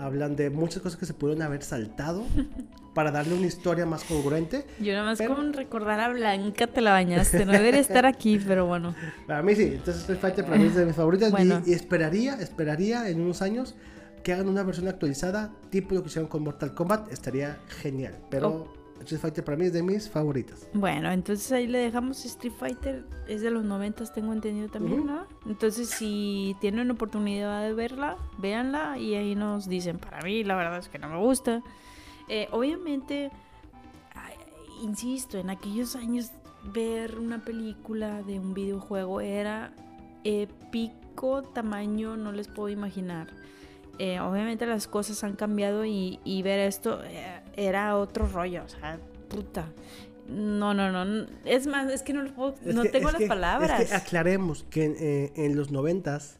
hablan 0.00 0.34
de 0.36 0.50
muchas 0.50 0.82
cosas 0.82 0.98
que 0.98 1.06
se 1.06 1.14
pudieron 1.14 1.42
haber 1.42 1.62
saltado 1.62 2.24
para 2.94 3.10
darle 3.10 3.34
una 3.34 3.46
historia 3.46 3.86
más 3.86 4.02
congruente. 4.04 4.66
Yo 4.80 4.92
nada 4.92 5.04
más 5.04 5.18
Pero- 5.18 5.36
con 5.36 5.52
recordar 5.52 6.00
a 6.00 6.08
Blanca 6.08 6.66
te 6.66 6.80
la 6.80 6.92
bañaste. 6.92 7.44
No 7.46 7.52
debería 7.52 7.80
estar 7.80 8.06
aquí, 8.06 8.38
pero 8.38 8.66
bueno. 8.66 8.94
Para 9.26 9.42
mí 9.42 9.54
sí, 9.54 9.64
entonces 9.74 9.98
Street 10.02 10.18
Fighter 10.20 10.44
para 10.44 10.56
mí 10.58 10.64
es 10.66 10.74
de 10.74 10.86
mis 10.86 10.96
favoritas 10.96 11.30
Bueno. 11.30 11.62
y, 11.66 11.72
esperaría, 11.72 12.34
esperaría 12.34 13.08
en 13.08 13.20
unos 13.20 13.42
años 13.42 13.74
que 14.24 14.32
hagan 14.32 14.48
una 14.48 14.62
versión 14.62 14.88
actualizada, 14.88 15.50
tipo 15.70 15.94
lo 15.94 16.02
que 16.02 16.08
hicieron 16.08 16.28
con 16.28 16.42
Mortal 16.42 16.74
Kombat, 16.74 17.10
estaría 17.12 17.58
genial. 17.68 18.18
Pero 18.30 18.72
Street 19.00 19.20
Fighter 19.20 19.44
para 19.44 19.56
mí 19.56 19.66
es 19.66 19.72
de 19.72 19.82
mis 19.82 20.08
favoritas. 20.08 20.68
Bueno, 20.74 21.10
entonces 21.10 21.50
ahí 21.52 21.66
le 21.66 21.78
dejamos 21.78 22.24
Street 22.24 22.52
Fighter. 22.58 23.04
Es 23.28 23.40
de 23.40 23.50
los 23.50 23.64
90, 23.64 24.04
tengo 24.12 24.32
entendido 24.32 24.68
también, 24.68 25.00
Ujú. 25.00 25.08
¿no? 25.08 25.26
Entonces, 25.46 25.88
si 25.88 26.56
tienen 26.60 26.90
oportunidad 26.90 27.62
de 27.62 27.74
verla, 27.74 28.16
véanla 28.38 28.98
y 28.98 29.14
ahí 29.14 29.34
nos 29.34 29.68
dicen. 29.68 29.98
Para 29.98 30.20
mí, 30.22 30.44
la 30.44 30.56
verdad 30.56 30.78
es 30.78 30.88
que 30.88 30.98
no 30.98 31.08
me 31.08 31.18
gusta. 31.18 31.62
Eh, 32.28 32.48
obviamente, 32.52 33.30
insisto, 34.82 35.38
en 35.38 35.50
aquellos 35.50 35.96
años 35.96 36.30
ver 36.64 37.18
una 37.18 37.44
película 37.44 38.22
de 38.22 38.38
un 38.38 38.54
videojuego 38.54 39.20
era 39.20 39.72
épico 40.24 41.42
tamaño, 41.42 42.16
no 42.16 42.32
les 42.32 42.48
puedo 42.48 42.68
imaginar. 42.68 43.28
Eh, 43.98 44.18
obviamente 44.20 44.64
las 44.64 44.86
cosas 44.86 45.22
han 45.24 45.36
cambiado 45.36 45.84
y, 45.84 46.20
y 46.24 46.42
ver 46.42 46.58
esto 46.60 47.02
eh, 47.04 47.39
era 47.66 47.96
otro 47.96 48.26
rollo, 48.26 48.62
o 48.64 48.68
sea, 48.68 48.98
puta. 49.28 49.66
No, 50.28 50.74
no, 50.74 50.90
no. 50.92 51.26
Es 51.44 51.66
más, 51.66 51.90
es 51.92 52.02
que 52.02 52.12
no, 52.12 52.22
Es 52.24 52.74
no 52.74 52.82
que- 52.82 52.88
tengo 52.88 53.10
las 53.10 53.20
que- 53.20 53.26
palabras. 53.26 53.80
Es 53.80 53.88
que 53.90 53.94
aclaremos 53.96 54.64
que 54.70 54.84
en, 54.84 54.96
eh, 54.98 55.32
en 55.36 55.56
los 55.56 55.70
noventas 55.70 56.38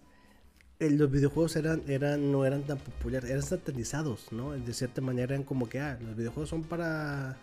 eh, 0.79 0.91
los 0.91 1.11
videojuegos 1.11 1.57
eran, 1.57 1.83
eran, 1.89 2.33
no 2.33 2.47
eran 2.47 2.63
tan 2.63 2.79
populares, 2.79 3.29
eran 3.29 3.43
satanizados, 3.43 4.33
¿no? 4.33 4.53
De 4.53 4.73
cierta 4.73 5.01
manera 5.03 5.35
eran 5.35 5.43
como 5.45 5.69
que, 5.69 5.79
ah, 5.81 5.99
los 6.01 6.17
videojuegos 6.17 6.49
son 6.49 6.63
para 6.63 7.37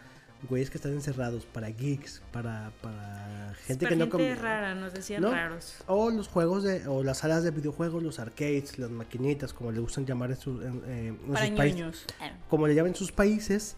güeyes 0.43 0.69
que 0.69 0.77
están 0.77 0.93
encerrados, 0.93 1.45
para 1.45 1.69
geeks, 1.69 2.21
para, 2.31 2.71
para 2.81 3.53
gente 3.65 3.85
Para 3.85 3.89
que 3.89 3.95
no... 3.95 4.05
gente 4.05 4.35
rara, 4.35 4.75
nos 4.75 4.93
decían 4.93 5.21
¿no? 5.21 5.31
raros. 5.31 5.75
O 5.88 6.09
los 6.09 6.27
juegos 6.27 6.63
de, 6.63 6.88
o 6.88 7.03
las 7.03 7.19
salas 7.19 7.43
de 7.43 7.51
videojuegos, 7.51 8.03
los 8.03 8.19
arcades, 8.19 8.77
las 8.77 8.89
maquinitas, 8.91 9.53
como 9.53 9.71
le 9.71 9.79
gustan 9.79 10.05
llamar 10.05 10.31
en, 10.31 10.38
eh, 10.85 11.07
en 11.07 11.33
Para 11.33 11.47
sus 11.47 11.57
países. 11.57 11.79
ñoños. 11.79 12.05
Eh, 12.21 12.31
Como 12.49 12.67
le 12.67 12.75
llaman 12.75 12.91
en 12.91 12.95
sus 12.95 13.11
países, 13.11 13.75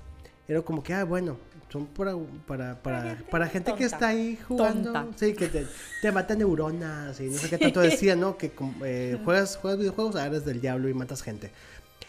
era 0.47 0.61
como 0.61 0.83
que, 0.83 0.93
ah, 0.93 1.03
bueno, 1.05 1.37
son 1.69 1.85
para, 1.85 2.15
para, 2.47 2.81
para, 2.81 3.05
gente 3.05 3.23
para 3.29 3.47
gente 3.47 3.75
que 3.75 3.83
está 3.85 4.07
ahí 4.07 4.37
jugando. 4.47 4.91
Tonta. 4.91 5.17
Sí, 5.17 5.33
que 5.33 5.47
te, 5.47 5.67
te 6.01 6.11
mata 6.11 6.35
neuronas 6.35 7.19
y 7.19 7.29
no 7.29 7.37
sé 7.37 7.49
qué 7.49 7.57
tanto 7.59 7.79
decía, 7.79 8.15
¿no? 8.15 8.37
Que 8.37 8.51
eh, 8.83 9.19
juegas, 9.23 9.57
juegas 9.57 9.79
videojuegos, 9.79 10.15
ah, 10.15 10.25
eres 10.25 10.45
del 10.45 10.59
diablo 10.61 10.89
y 10.89 10.93
matas 10.93 11.21
gente. 11.21 11.51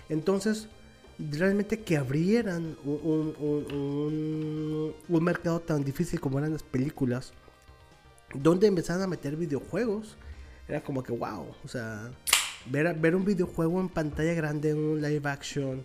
Entonces, 0.08 0.68
realmente 1.30 1.80
que 1.80 1.96
abrieran 1.96 2.76
un, 2.84 3.34
un- 3.38 3.66
un- 3.74 4.94
un- 5.08 5.24
mercado 5.24 5.60
tan 5.60 5.84
difícil 5.84 6.20
como 6.20 6.38
eran 6.38 6.52
las 6.52 6.62
películas, 6.62 7.32
donde 8.34 8.66
empezaron 8.66 9.02
a 9.02 9.06
meter 9.06 9.36
videojuegos, 9.36 10.16
era 10.68 10.82
como 10.82 11.02
que 11.02 11.12
wow, 11.12 11.46
o 11.64 11.68
sea, 11.68 12.10
ver, 12.66 12.94
ver 12.98 13.14
un 13.16 13.24
videojuego 13.24 13.80
en 13.80 13.88
pantalla 13.88 14.32
grande, 14.34 14.72
un 14.72 15.00
live 15.02 15.28
action, 15.28 15.84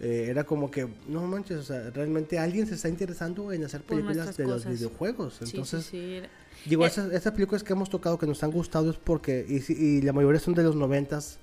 eh, 0.00 0.26
era 0.28 0.44
como 0.44 0.70
que, 0.70 0.86
no 1.06 1.22
manches, 1.26 1.58
o 1.58 1.62
sea, 1.62 1.90
realmente 1.90 2.38
alguien 2.38 2.66
se 2.66 2.74
está 2.74 2.88
interesando 2.88 3.52
en 3.52 3.64
hacer 3.64 3.82
películas 3.82 4.36
de 4.36 4.46
los 4.46 4.64
videojuegos. 4.66 5.34
sí, 5.34 5.44
sí, 5.46 5.50
Entonces, 5.50 5.84
sí. 5.86 6.20
digo, 6.66 6.84
Eh, 6.84 6.88
esas, 6.88 7.12
esas 7.12 7.32
películas 7.32 7.62
que 7.62 7.72
hemos 7.72 7.88
tocado 7.88 8.18
que 8.18 8.26
nos 8.26 8.42
han 8.42 8.50
gustado 8.50 8.90
es 8.90 8.96
porque, 8.96 9.46
y 9.48 10.02
la 10.02 10.12
mayoría 10.12 10.40
son 10.40 10.54
de 10.54 10.62
los 10.64 10.76
noventas 10.76 11.38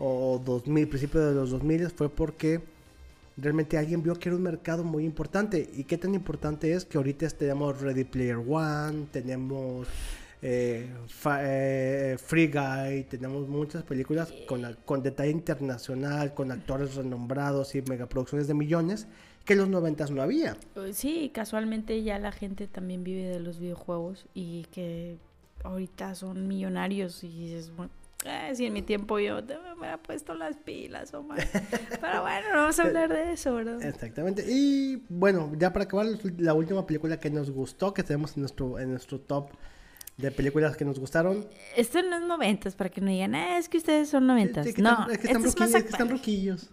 o 0.00 0.40
2000, 0.44 0.88
principios 0.88 1.28
de 1.28 1.34
los 1.34 1.50
2000, 1.50 1.90
fue 1.90 2.08
porque 2.08 2.60
realmente 3.36 3.78
alguien 3.78 4.02
vio 4.02 4.14
que 4.14 4.28
era 4.28 4.36
un 4.36 4.42
mercado 4.42 4.82
muy 4.82 5.04
importante. 5.04 5.70
¿Y 5.76 5.84
qué 5.84 5.96
tan 5.98 6.14
importante 6.14 6.72
es 6.72 6.84
que 6.84 6.98
ahorita 6.98 7.28
tenemos 7.30 7.80
Ready 7.80 8.04
Player 8.04 8.36
One, 8.36 9.06
tenemos 9.12 9.86
eh, 10.42 10.88
eh, 11.40 12.16
Free 12.18 12.48
Guy, 12.48 13.04
tenemos 13.04 13.46
muchas 13.48 13.82
películas 13.82 14.32
con, 14.48 14.62
la- 14.62 14.74
con 14.74 15.02
detalle 15.02 15.30
internacional, 15.30 16.32
con 16.34 16.50
actores 16.50 16.94
renombrados 16.94 17.74
y 17.74 17.82
megaproducciones 17.82 18.48
de 18.48 18.54
millones 18.54 19.06
que 19.44 19.52
en 19.54 19.60
los 19.60 19.68
noventas 19.68 20.10
no 20.10 20.22
había. 20.22 20.56
Sí, 20.92 21.30
casualmente 21.34 22.02
ya 22.02 22.18
la 22.18 22.32
gente 22.32 22.66
también 22.66 23.04
vive 23.04 23.24
de 23.28 23.40
los 23.40 23.58
videojuegos 23.58 24.26
y 24.34 24.64
que 24.72 25.16
ahorita 25.64 26.14
son 26.14 26.46
millonarios 26.48 27.22
y 27.24 27.28
dices, 27.28 27.70
bueno, 27.76 27.90
eh, 28.24 28.50
si 28.54 28.66
en 28.66 28.72
mi 28.72 28.82
tiempo 28.82 29.18
yo 29.18 29.42
te- 29.42 29.56
me 29.58 29.72
hubiera 29.74 29.96
puesto 29.98 30.34
las 30.34 30.56
pilas, 30.56 31.12
Omar. 31.14 31.38
Pero 32.00 32.22
bueno, 32.22 32.48
no 32.52 32.56
vamos 32.58 32.78
a 32.78 32.82
hablar 32.82 33.08
de 33.12 33.32
eso, 33.32 33.54
¿verdad? 33.54 33.82
Exactamente. 33.82 34.44
Y 34.48 35.04
bueno, 35.08 35.52
ya 35.58 35.72
para 35.72 35.84
acabar, 35.84 36.06
la 36.38 36.54
última 36.54 36.86
película 36.86 37.18
que 37.18 37.30
nos 37.30 37.50
gustó, 37.50 37.94
que 37.94 38.02
tenemos 38.02 38.36
en 38.36 38.42
nuestro, 38.42 38.78
en 38.78 38.90
nuestro 38.90 39.20
top 39.20 39.50
de 40.18 40.30
películas 40.30 40.76
que 40.76 40.84
nos 40.84 40.98
gustaron. 40.98 41.46
Esto 41.76 42.02
no 42.02 42.16
es 42.16 42.22
noventas, 42.22 42.74
para 42.76 42.90
que 42.90 43.00
no 43.00 43.10
digan, 43.10 43.34
"Ah, 43.34 43.56
es 43.56 43.68
que 43.70 43.78
ustedes 43.78 44.10
son 44.10 44.26
noventas. 44.26 44.66
Sí, 44.66 44.74
que 44.74 44.82
no, 44.82 44.90
están, 44.90 45.10
es 45.12 45.18
que 45.18 45.26
están, 45.28 45.44
esto 45.46 45.64
es 45.64 45.70
es 45.70 45.72
que 45.72 45.78
están 45.88 46.00
actual. 46.02 46.08
ruquillos. 46.10 46.70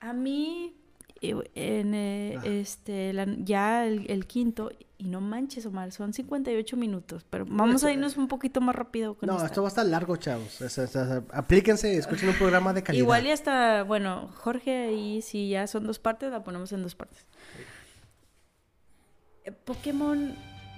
A 0.00 0.14
mí, 0.14 0.74
eh, 1.20 1.34
en, 1.54 1.92
eh, 1.94 2.38
este, 2.44 3.12
la- 3.12 3.26
ya 3.38 3.86
el, 3.86 4.10
el 4.10 4.26
quinto, 4.26 4.70
y 5.00 5.04
no 5.08 5.22
manches, 5.22 5.64
Omar, 5.64 5.92
son 5.92 6.12
58 6.12 6.76
minutos, 6.76 7.24
pero 7.30 7.46
vamos 7.48 7.82
a 7.84 7.90
irnos 7.90 8.18
un 8.18 8.28
poquito 8.28 8.60
más 8.60 8.74
rápido 8.76 9.14
con 9.14 9.26
No, 9.28 9.36
esta. 9.36 9.46
esto 9.46 9.62
va 9.62 9.68
a 9.68 9.70
estar 9.70 9.86
largo, 9.86 10.16
chavos. 10.16 10.58
Aplíquense, 11.32 11.96
escuchen 11.96 12.28
un 12.28 12.34
programa 12.34 12.74
de 12.74 12.82
calidad. 12.82 13.02
Igual 13.02 13.26
y 13.26 13.30
hasta, 13.30 13.82
bueno, 13.82 14.28
Jorge 14.36 14.88
ahí 14.88 15.22
si 15.22 15.48
ya 15.48 15.66
son 15.66 15.86
dos 15.86 15.98
partes, 15.98 16.30
la 16.30 16.44
ponemos 16.44 16.70
en 16.72 16.82
dos 16.82 16.94
partes. 16.94 17.26
Eh, 19.44 19.52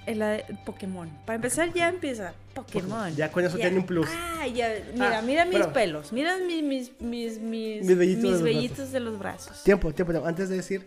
Pokémon, 0.05 0.07
el, 0.07 0.23
eh, 0.23 0.45
Pokémon. 0.65 1.09
Para 1.25 1.37
empezar 1.37 1.73
ya 1.73 1.89
empieza 1.89 2.33
Pokémon. 2.55 3.15
Ya 3.17 3.31
con 3.33 3.45
eso 3.45 3.57
tiene 3.57 3.79
un 3.79 3.87
plus. 3.87 4.09
Ah, 4.11 4.47
ya, 4.47 4.69
mira, 4.93 5.19
Ah, 5.19 5.23
mira 5.23 5.45
mis 5.45 5.67
pelos, 5.69 6.13
mira 6.13 6.37
mis, 6.39 6.63
mis, 6.63 7.01
mis, 7.01 7.39
mis, 7.41 7.85
Mis 7.85 7.97
vellitos 8.43 8.93
de 8.93 9.01
los 9.01 9.13
de 9.15 9.19
brazos. 9.19 9.63
Tiempo, 9.65 9.93
tiempo, 9.93 10.13
tiempo. 10.13 10.29
Antes 10.29 10.49
de 10.49 10.57
decir, 10.57 10.87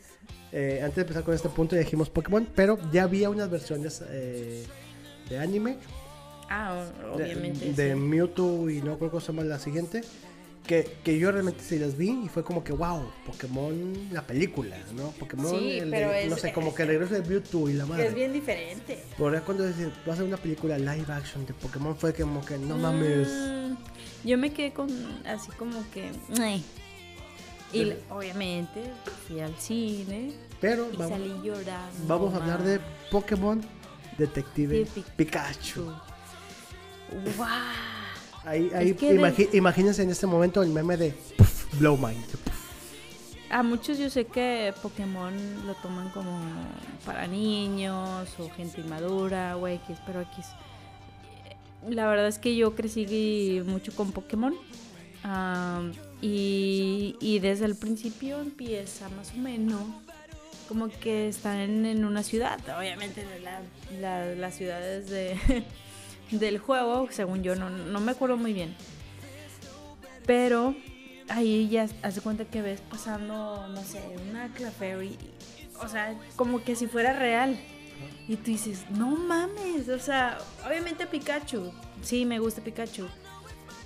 eh, 0.52 0.80
antes 0.84 0.96
de 0.98 1.02
empezar 1.02 1.24
con 1.24 1.34
este 1.34 1.50
punto, 1.50 1.76
ya 1.76 1.82
dijimos 1.82 2.10
Pokémon, 2.10 2.48
pero 2.56 2.78
ya 2.92 3.04
había 3.04 3.30
unas 3.30 3.50
versiones 3.50 4.04
eh, 4.10 4.66
de 5.30 5.40
anime. 5.40 5.78
Ah, 6.50 6.86
de- 7.00 7.06
obviamente. 7.24 7.74
De, 7.74 7.94
sí. 7.94 8.00
Mewtwo 8.00 8.70
y 8.70 8.82
no 8.82 8.98
creo 9.00 9.12
que 9.12 9.20
se 9.20 9.28
llama 9.28 9.44
la 9.44 9.58
siguiente. 9.60 10.02
Que, 10.68 10.98
que 11.04 11.20
yo 11.20 11.32
realmente 11.32 11.64
sí 11.64 11.78
las 11.78 11.96
vi 11.96 12.24
y 12.26 12.28
fue 12.28 12.44
como 12.44 12.64
que, 12.64 12.72
wow, 12.74 13.08
Pokémon, 13.28 13.94
la 14.12 14.26
película, 14.26 14.76
¿no? 14.96 15.12
Pokémon, 15.12 15.60
Sí, 15.60 15.78
el 15.78 15.92
pero 15.92 16.08
no 16.08 16.14
es- 16.36 16.42
sé, 16.42 16.52
como 16.54 16.74
que 16.74 16.82
el 16.82 16.88
regreso 16.88 17.14
de 17.14 17.22
Mewtwo 17.22 17.70
y 17.70 17.74
la 17.74 17.86
madre. 17.86 18.08
Es 18.08 18.16
bien 18.16 18.34
diferente. 18.34 19.04
Por 19.18 19.36
ahí 19.36 19.42
cuando 19.46 19.64
decían, 19.64 19.94
va 20.10 20.14
a 20.14 20.16
ser 20.16 20.26
una 20.26 20.38
película 20.38 20.78
live 20.80 21.06
action 21.14 21.46
de 21.46 21.54
Pokémon, 21.54 21.96
fue 21.96 22.14
como 22.16 22.44
que, 22.44 22.58
no 22.58 22.78
mames. 22.80 23.28
Mm, 23.28 23.76
yo 24.28 24.38
me 24.40 24.52
quedé 24.52 24.74
con 24.74 24.90
así 25.28 25.52
como 25.52 25.84
que. 25.92 26.12
"Ay". 26.42 26.64
Y 27.72 27.94
obviamente 28.10 28.82
fui 29.28 29.42
al 29.42 29.54
cine 29.60 30.32
Pero 30.62 30.88
y 30.92 30.96
vamos, 30.98 31.12
salí 31.20 31.34
llorando. 31.44 32.08
vamos 32.08 32.34
a 32.34 32.38
hablar 32.38 32.64
de. 32.64 32.80
Pokémon 33.12 33.62
Detective 34.18 34.80
De 34.80 34.86
Pi- 34.86 35.06
Pikachu. 35.18 35.84
¡Wow! 37.38 37.46
Ahí, 38.46 38.70
ahí 38.76 38.94
que 38.94 39.14
de- 39.14 39.20
imagi- 39.20 39.50
imagínense 39.54 40.04
en 40.04 40.10
este 40.12 40.28
momento 40.28 40.62
el 40.62 40.70
meme 40.70 40.98
de 40.98 41.12
puff, 41.38 41.80
Blow 41.80 41.98
Mind. 41.98 42.24
A 43.50 43.64
muchos 43.64 43.98
yo 43.98 44.10
sé 44.10 44.26
que 44.26 44.74
Pokémon 44.82 45.34
lo 45.66 45.76
toman 45.76 46.10
como 46.10 46.40
para 47.06 47.28
niños 47.28 48.30
o 48.40 48.50
gente 48.50 48.82
inmadura 48.82 49.56
o 49.58 49.68
X, 49.68 49.98
pero 50.06 50.22
X. 50.22 50.46
La 51.88 52.08
verdad 52.08 52.28
es 52.28 52.40
que 52.40 52.56
yo 52.56 52.76
crecí 52.76 53.62
mucho 53.66 53.96
con 53.96 54.12
Pokémon. 54.12 54.54
y, 56.22 57.16
y 57.20 57.40
desde 57.40 57.66
el 57.66 57.76
principio 57.76 58.40
empieza 58.40 59.10
más 59.10 59.32
o 59.34 59.38
menos 59.38 59.82
como 60.68 60.88
que 60.90 61.28
están 61.28 61.86
en 61.86 62.06
una 62.06 62.24
ciudad. 62.24 62.60
Obviamente 62.78 63.24
la- 63.44 63.62
la- 64.00 64.36
las 64.36 64.56
ciudades 64.56 65.10
de, 65.10 65.36
del 66.32 66.58
juego, 66.60 67.08
según 67.12 67.44
yo, 67.44 67.56
no, 67.56 67.70
no 67.70 68.00
me 68.00 68.12
acuerdo 68.12 68.38
muy 68.38 68.54
bien. 68.54 68.76
Pero 70.26 70.76
ahí 71.30 71.70
ya 71.70 71.88
hace 72.02 72.22
cuenta 72.22 72.46
que 72.46 72.62
ves 72.62 72.82
pasando, 72.82 73.68
no 73.68 73.84
sé, 73.84 74.02
una 74.30 74.52
Clefairy. 74.54 75.18
O 75.82 75.88
sea, 75.88 76.16
como 76.36 76.64
que 76.64 76.76
si 76.76 76.88
fuera 76.88 77.14
real. 77.14 77.60
Y 78.28 78.38
tú 78.38 78.46
dices, 78.52 78.86
no 78.90 79.10
mames. 79.16 79.88
O 79.90 80.00
sea, 80.00 80.38
obviamente 80.68 81.06
Pikachu. 81.06 81.72
Sí, 82.02 82.26
me 82.26 82.40
gusta 82.40 82.62
Pikachu. 82.62 83.08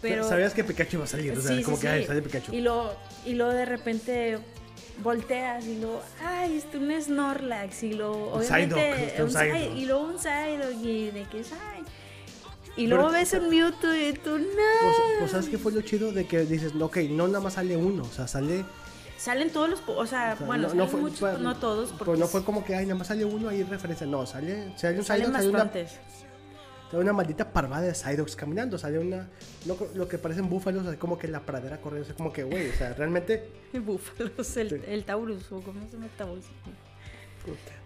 Pero. 0.02 0.24
¿Sabías 0.28 0.54
que 0.54 0.64
Pikachu 0.64 0.96
iba 0.98 1.04
a 1.04 1.08
salir? 1.08 1.38
O 1.38 1.42
sea, 1.42 1.56
Sí, 1.58 1.64
como 1.64 1.76
sí, 1.78 1.82
que 1.82 1.88
sí. 1.88 1.94
ay, 1.94 2.06
sale 2.06 2.22
Pikachu. 2.22 2.54
Y 2.54 2.62
luego, 2.62 2.94
y 3.26 3.34
luego 3.34 3.52
de 3.54 3.66
repente 3.66 4.38
volteas 5.04 5.66
y 5.66 5.80
luego, 5.80 6.02
ay, 6.26 6.58
este 6.58 6.78
un 6.78 6.90
Snorlax 7.02 7.84
y 7.84 7.94
luego, 7.94 8.34
Un 8.34 8.40
obviamente, 8.42 8.76
Psyduck, 8.76 9.20
un 9.20 9.24
un 9.26 9.30
Psy- 9.32 9.52
Psyduck. 9.52 9.78
y 9.78 9.86
luego 9.86 10.04
un 10.06 10.20
Psyduck 10.20 10.84
y 10.86 11.12
de 11.12 11.24
que 11.24 11.40
es, 11.42 11.52
ay. 11.54 11.79
Y 12.78 12.88
luego 12.88 13.10
ves 13.10 13.34
un 13.34 13.50
Mewtwo 13.50 13.94
y 13.94 14.14
tú, 14.14 14.38
no. 14.38 14.46
Pues, 14.46 14.96
pues, 15.20 15.32
¿sabes 15.32 15.50
qué 15.50 15.58
fue 15.58 15.72
lo 15.72 15.82
chido? 15.82 16.12
De 16.12 16.26
que 16.26 16.46
dices, 16.46 16.72
ok, 16.80 16.98
no 17.10 17.28
nada 17.28 17.42
más 17.42 17.54
sale 17.54 17.76
uno, 17.76 18.04
o 18.04 18.12
sea, 18.12 18.28
sale... 18.28 18.64
Salen 19.18 19.50
todos 19.52 19.70
los, 19.70 19.82
o 19.86 20.06
sea, 20.06 20.34
o 20.36 20.38
sea, 20.38 20.46
bueno, 20.48 20.70
no, 20.70 20.74
no 20.76 20.88
fue, 20.88 21.02
muchos, 21.02 21.20
fue- 21.20 21.38
no 21.40 21.58
todos, 21.58 21.90
porque 21.90 22.06
Pues 22.06 22.20
no 22.20 22.28
fue 22.28 22.46
como 22.46 22.64
que, 22.64 22.74
ay, 22.76 22.86
nada 22.86 22.98
más 23.00 23.08
sale 23.08 23.26
uno, 23.26 23.50
ahí 23.50 23.64
referencia. 23.64 24.08
No, 24.08 24.26
sale, 24.26 24.72
sale 24.78 24.98
un 24.98 25.04
salen 25.04 25.34
sale 25.34 25.50
una, 25.50 25.70
sale 26.90 27.04
una 27.04 27.12
maldita 27.12 27.52
parvada 27.52 27.82
de 27.82 27.94
Psyducks 27.94 28.38
caminando, 28.38 28.78
sale 28.78 28.98
una... 28.98 29.28
no, 29.66 29.76
lo 29.94 30.08
que 30.08 30.18
parecen 30.18 30.48
búfalos, 30.48 30.88
así 30.88 30.96
como 30.96 31.18
que 31.18 31.28
la 31.28 31.42
pradera 31.42 31.82
corriendo, 31.82 32.06
sea, 32.08 32.16
como 32.16 32.32
que, 32.32 32.44
güey, 32.44 32.70
o 32.70 32.74
sea, 32.74 32.94
realmente... 32.94 33.50
Búfalos, 33.74 34.56
el, 34.56 34.70
Sí. 34.70 34.76
el 34.88 35.04
Taurus, 35.04 35.52
o 35.52 35.60
cómo 35.62 35.82
se 35.88 35.98
llama 35.98 36.08
Taurus. 36.18 36.46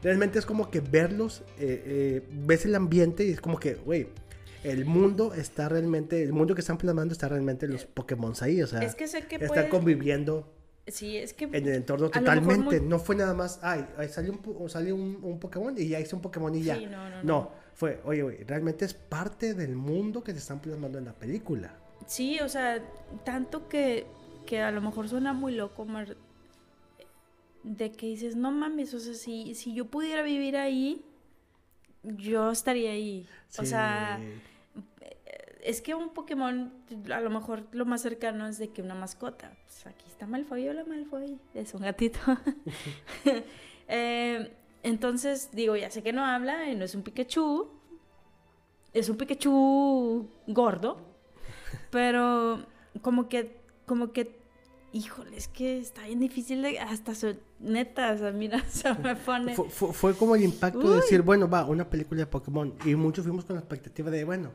Realmente 0.03 0.37
es 0.39 0.45
como 0.45 0.69
que 0.69 0.81
verlos, 0.81 1.41
eh, 1.57 1.83
eh, 1.85 2.27
ves 2.31 2.65
el 2.65 2.75
ambiente 2.75 3.25
y 3.25 3.31
es 3.31 3.41
como 3.41 3.57
que, 3.59 3.75
güey, 3.75 4.07
el 4.63 4.85
mundo 4.85 5.33
está 5.33 5.69
realmente, 5.69 6.23
el 6.23 6.33
mundo 6.33 6.55
que 6.55 6.61
están 6.61 6.77
plasmando 6.77 7.11
está 7.13 7.27
realmente 7.29 7.67
los 7.67 7.85
Pokémon 7.85 8.33
ahí, 8.41 8.61
o 8.61 8.67
sea, 8.67 8.81
Es 8.81 8.95
que 8.95 9.07
sé 9.07 9.25
que 9.27 9.35
están 9.35 9.47
puede- 9.49 9.69
conviviendo 9.69 10.51
Sí, 10.87 11.17
es 11.17 11.33
que. 11.33 11.45
en 11.45 11.55
el 11.55 11.69
entorno 11.75 12.09
totalmente. 12.09 12.79
muy- 12.79 12.87
No 12.89 12.99
fue 12.99 13.15
nada 13.15 13.33
más, 13.33 13.59
ay, 13.61 13.85
ay, 13.97 14.09
salió, 14.09 14.33
un, 14.33 14.69
salió 14.69 14.95
un, 14.95 15.19
un 15.21 15.39
Pokémon 15.39 15.73
y 15.77 15.87
ya 15.87 15.99
hice 15.99 16.15
un 16.15 16.21
Pokémon 16.21 16.53
y 16.55 16.63
ya. 16.63 16.75
Sí, 16.77 16.85
no, 16.87 17.09
no, 17.09 17.23
no. 17.23 17.51
fue, 17.73 18.01
oye, 18.05 18.21
güey, 18.21 18.43
realmente 18.43 18.85
es 18.85 18.93
parte 18.93 19.53
del 19.53 19.75
mundo 19.75 20.23
que 20.23 20.33
te 20.33 20.39
están 20.39 20.59
plasmando 20.61 20.97
en 20.99 21.05
la 21.05 21.13
película. 21.13 21.73
Sí, 22.05 22.39
o 22.41 22.49
sea, 22.49 22.83
tanto 23.23 23.67
que, 23.69 24.05
que 24.45 24.59
a 24.61 24.71
lo 24.71 24.81
mejor 24.81 25.07
suena 25.09 25.31
muy 25.33 25.55
loco, 25.55 25.85
Mar, 25.85 26.15
de 27.63 27.91
que 27.93 28.07
dices, 28.07 28.35
no 28.35 28.51
mames, 28.51 28.93
o 28.93 28.99
sea, 28.99 29.13
si, 29.13 29.55
si 29.55 29.73
yo 29.73 29.85
pudiera 29.85 30.21
vivir 30.21 30.57
ahí, 30.57 31.05
yo 32.03 32.51
estaría 32.51 32.91
ahí. 32.91 33.25
O 33.57 33.63
sea, 33.65 34.19
es 35.65 35.81
que 35.81 35.95
un 35.95 36.09
Pokémon, 36.09 36.71
a 37.11 37.19
lo 37.21 37.29
mejor 37.29 37.63
lo 37.71 37.85
más 37.85 38.01
cercano 38.01 38.47
es 38.47 38.57
de 38.57 38.69
que 38.69 38.81
una 38.81 38.95
mascota. 38.95 39.55
Pues 39.65 39.85
aquí 39.87 40.05
está 40.07 40.27
Malfoy, 40.27 40.67
hola 40.67 40.83
Malfoy, 40.85 41.39
es 41.53 41.73
un 41.73 41.81
gatito. 41.81 42.19
Eh, 43.89 44.49
entonces, 44.81 45.49
digo, 45.51 45.75
ya 45.75 45.91
sé 45.91 46.01
que 46.01 46.13
no 46.13 46.25
habla, 46.25 46.69
y 46.69 46.75
no 46.75 46.85
es 46.85 46.95
un 46.95 47.03
Pikachu, 47.03 47.69
es 48.93 49.09
un 49.09 49.17
Pikachu 49.17 50.29
gordo, 50.47 50.97
pero 51.91 52.65
como 53.01 53.27
que, 53.27 53.59
como 53.85 54.13
que, 54.13 54.39
híjole, 54.93 55.35
es 55.35 55.49
que 55.49 55.79
está 55.79 56.05
bien 56.05 56.19
difícil 56.21 56.61
de, 56.61 56.79
hasta 56.79 57.13
su, 57.13 57.35
neta, 57.59 58.13
o 58.13 58.17
sea, 58.17 58.31
mira, 58.31 58.63
se 58.69 58.93
me 58.95 59.15
pone... 59.17 59.53
Fue, 59.53 59.69
fue- 59.69 59.93
fue 59.93 60.15
como 60.15 60.35
el 60.35 60.43
impacto 60.43 60.89
de 60.91 60.95
decir, 60.97 61.21
bueno, 61.21 61.49
va, 61.49 61.65
una 61.65 61.89
película 61.89 62.19
de 62.21 62.27
Pokémon. 62.27 62.73
Y 62.85 62.95
muchos 62.95 63.25
fuimos 63.25 63.43
con 63.45 63.55
la 63.57 63.59
expectativa 63.61 64.09
de, 64.09 64.23
bueno, 64.23 64.51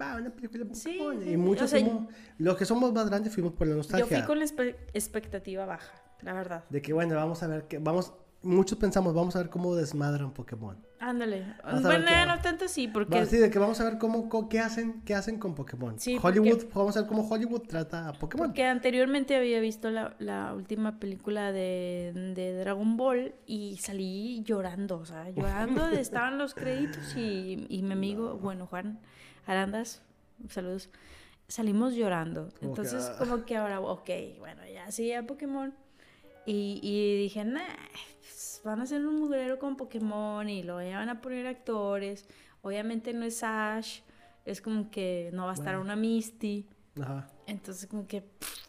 va, 0.00 0.16
una 0.16 0.30
película 0.30 0.64
de 0.64 0.74
Sí, 0.74 0.98
sí, 1.22 1.30
y 1.30 1.36
muchos 1.36 1.64
O 1.64 1.68
sea, 1.68 1.80
fuimos, 1.80 2.08
los 2.38 2.56
que 2.56 2.64
somos 2.64 2.92
más 2.92 3.08
grandes 3.08 3.32
fuimos 3.34 3.52
por 3.52 3.66
la 3.66 3.72
Yo 3.72 3.76
nostalgia. 3.78 4.18
fui 4.18 4.26
con 4.26 4.38
la 4.38 4.44
espe- 4.44 4.76
expectativa 4.92 5.64
baja, 5.66 5.92
la 6.22 6.32
verdad. 6.32 6.64
De 6.70 6.82
que, 6.82 6.92
bueno, 6.92 7.14
vamos 7.16 7.42
a 7.42 7.46
ver 7.46 7.64
que, 7.68 7.78
vamos, 7.78 8.12
muchos 8.42 8.78
pensamos, 8.78 9.14
vamos 9.14 9.34
a 9.36 9.40
ver 9.40 9.48
cómo 9.48 9.74
desmadran 9.74 10.32
Pokémon. 10.32 10.76
Ándale. 10.98 11.40
Ver 11.64 11.82
Bueno, 11.82 12.04
qué- 12.06 12.26
no 12.26 12.40
tanto 12.40 12.64
así, 12.66 12.88
porque... 12.88 13.18
Va, 13.18 13.26
sí, 13.26 13.36
de 13.36 13.50
que 13.50 13.58
vamos 13.58 13.78
a 13.80 13.84
ver 13.84 13.98
cómo, 13.98 14.28
qué 14.48 14.60
hacen, 14.60 15.02
qué 15.04 15.14
hacen 15.14 15.38
con 15.38 15.54
Pokémon. 15.54 15.98
Sí, 16.00 16.18
Hollywood, 16.22 16.56
porque- 16.64 16.70
vamos 16.74 16.96
a 16.96 17.00
ver 17.00 17.08
cómo 17.08 17.28
Hollywood 17.28 17.62
trata 17.68 18.08
a 18.08 18.12
Pokémon. 18.14 18.46
Porque 18.48 18.64
anteriormente 18.64 19.36
había 19.36 19.60
visto 19.60 19.90
la, 19.90 20.14
la 20.18 20.54
última 20.54 20.98
película 20.98 21.52
de, 21.52 22.12
de 22.34 22.54
Dragon 22.54 22.96
Ball 22.96 23.34
y 23.46 23.76
salí 23.78 24.42
llorando, 24.44 24.98
o 24.98 25.04
sea, 25.06 25.28
llorando, 25.30 25.86
estaban 25.88 26.38
los 26.38 26.54
créditos 26.54 27.14
y, 27.16 27.66
y 27.68 27.82
mi 27.82 27.92
amigo, 27.92 28.38
bueno, 28.38 28.66
Juan 28.66 28.98
Arandas, 29.46 30.02
saludos, 30.50 30.90
salimos 31.48 31.94
llorando. 31.94 32.50
Como 32.58 32.72
Entonces, 32.72 33.10
ah. 33.12 33.16
como 33.18 33.44
que 33.44 33.56
ahora, 33.56 33.80
ok, 33.80 34.10
bueno, 34.38 34.62
ya 34.72 34.90
sí, 34.90 35.12
a 35.12 35.26
Pokémon. 35.26 35.72
Y, 36.44 36.80
y 36.82 37.16
dije, 37.22 37.44
nah, 37.44 37.60
pues, 38.20 38.60
van 38.64 38.80
a 38.80 38.82
hacer 38.84 39.04
un 39.04 39.20
mugrero 39.20 39.58
con 39.58 39.76
Pokémon 39.76 40.48
y 40.48 40.62
lo 40.62 40.76
van 40.76 41.08
a 41.08 41.20
poner 41.20 41.46
actores. 41.46 42.26
Obviamente 42.62 43.12
no 43.12 43.24
es 43.24 43.42
Ash, 43.42 44.00
es 44.44 44.60
como 44.60 44.90
que 44.90 45.30
no 45.32 45.44
va 45.44 45.50
a 45.50 45.54
estar 45.54 45.76
Bueno. 45.76 45.82
una 45.82 45.96
Misty. 45.96 46.66
Ajá. 47.00 47.28
Entonces, 47.46 47.88
como 47.88 48.06
que. 48.06 48.22
pff, 48.22 48.66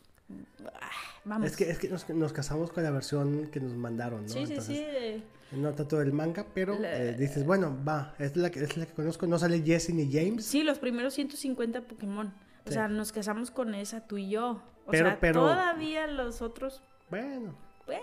ah, 0.73 0.89
vamos. 1.25 1.47
Es 1.47 1.57
que, 1.57 1.69
es 1.69 1.79
que 1.79 1.89
nos, 1.89 2.07
nos 2.09 2.33
casamos 2.33 2.71
con 2.71 2.83
la 2.83 2.91
versión 2.91 3.47
que 3.47 3.59
nos 3.59 3.73
mandaron, 3.73 4.23
¿no? 4.23 4.27
sí, 4.27 4.45
sí, 4.45 4.53
Entonces, 4.53 4.77
sí. 4.77 5.23
Eh, 5.51 5.57
No 5.57 5.73
tanto 5.73 5.97
del 5.99 6.13
manga, 6.13 6.45
pero 6.53 6.77
La- 6.79 6.97
eh, 7.01 7.13
dices, 7.13 7.45
bueno, 7.45 7.77
va, 7.87 8.13
es 8.19 8.35
la, 8.35 8.49
que, 8.49 8.63
es 8.63 8.77
la 8.77 8.85
que 8.85 8.93
conozco. 8.93 9.27
No 9.27 9.37
sale 9.39 9.61
Jesse 9.61 9.89
ni 9.93 10.11
James. 10.11 10.45
Sí, 10.45 10.63
los 10.63 10.79
primeros 10.79 11.13
150 11.13 11.81
Pokémon. 11.81 12.27
O 12.27 12.67
Sí. 12.69 12.73
sea, 12.73 12.87
nos 12.87 13.11
casamos 13.11 13.49
con 13.51 13.73
esa, 13.75 14.01
tú 14.07 14.17
y 14.17 14.29
yo. 14.29 14.61
O 14.85 14.91
Pero- 14.91 15.09
sea, 15.09 15.19
pero- 15.19 15.41
todavía 15.41 16.07
los 16.07 16.41
otros, 16.41 16.81
Bueno, 17.09 17.55
pues, 17.85 17.99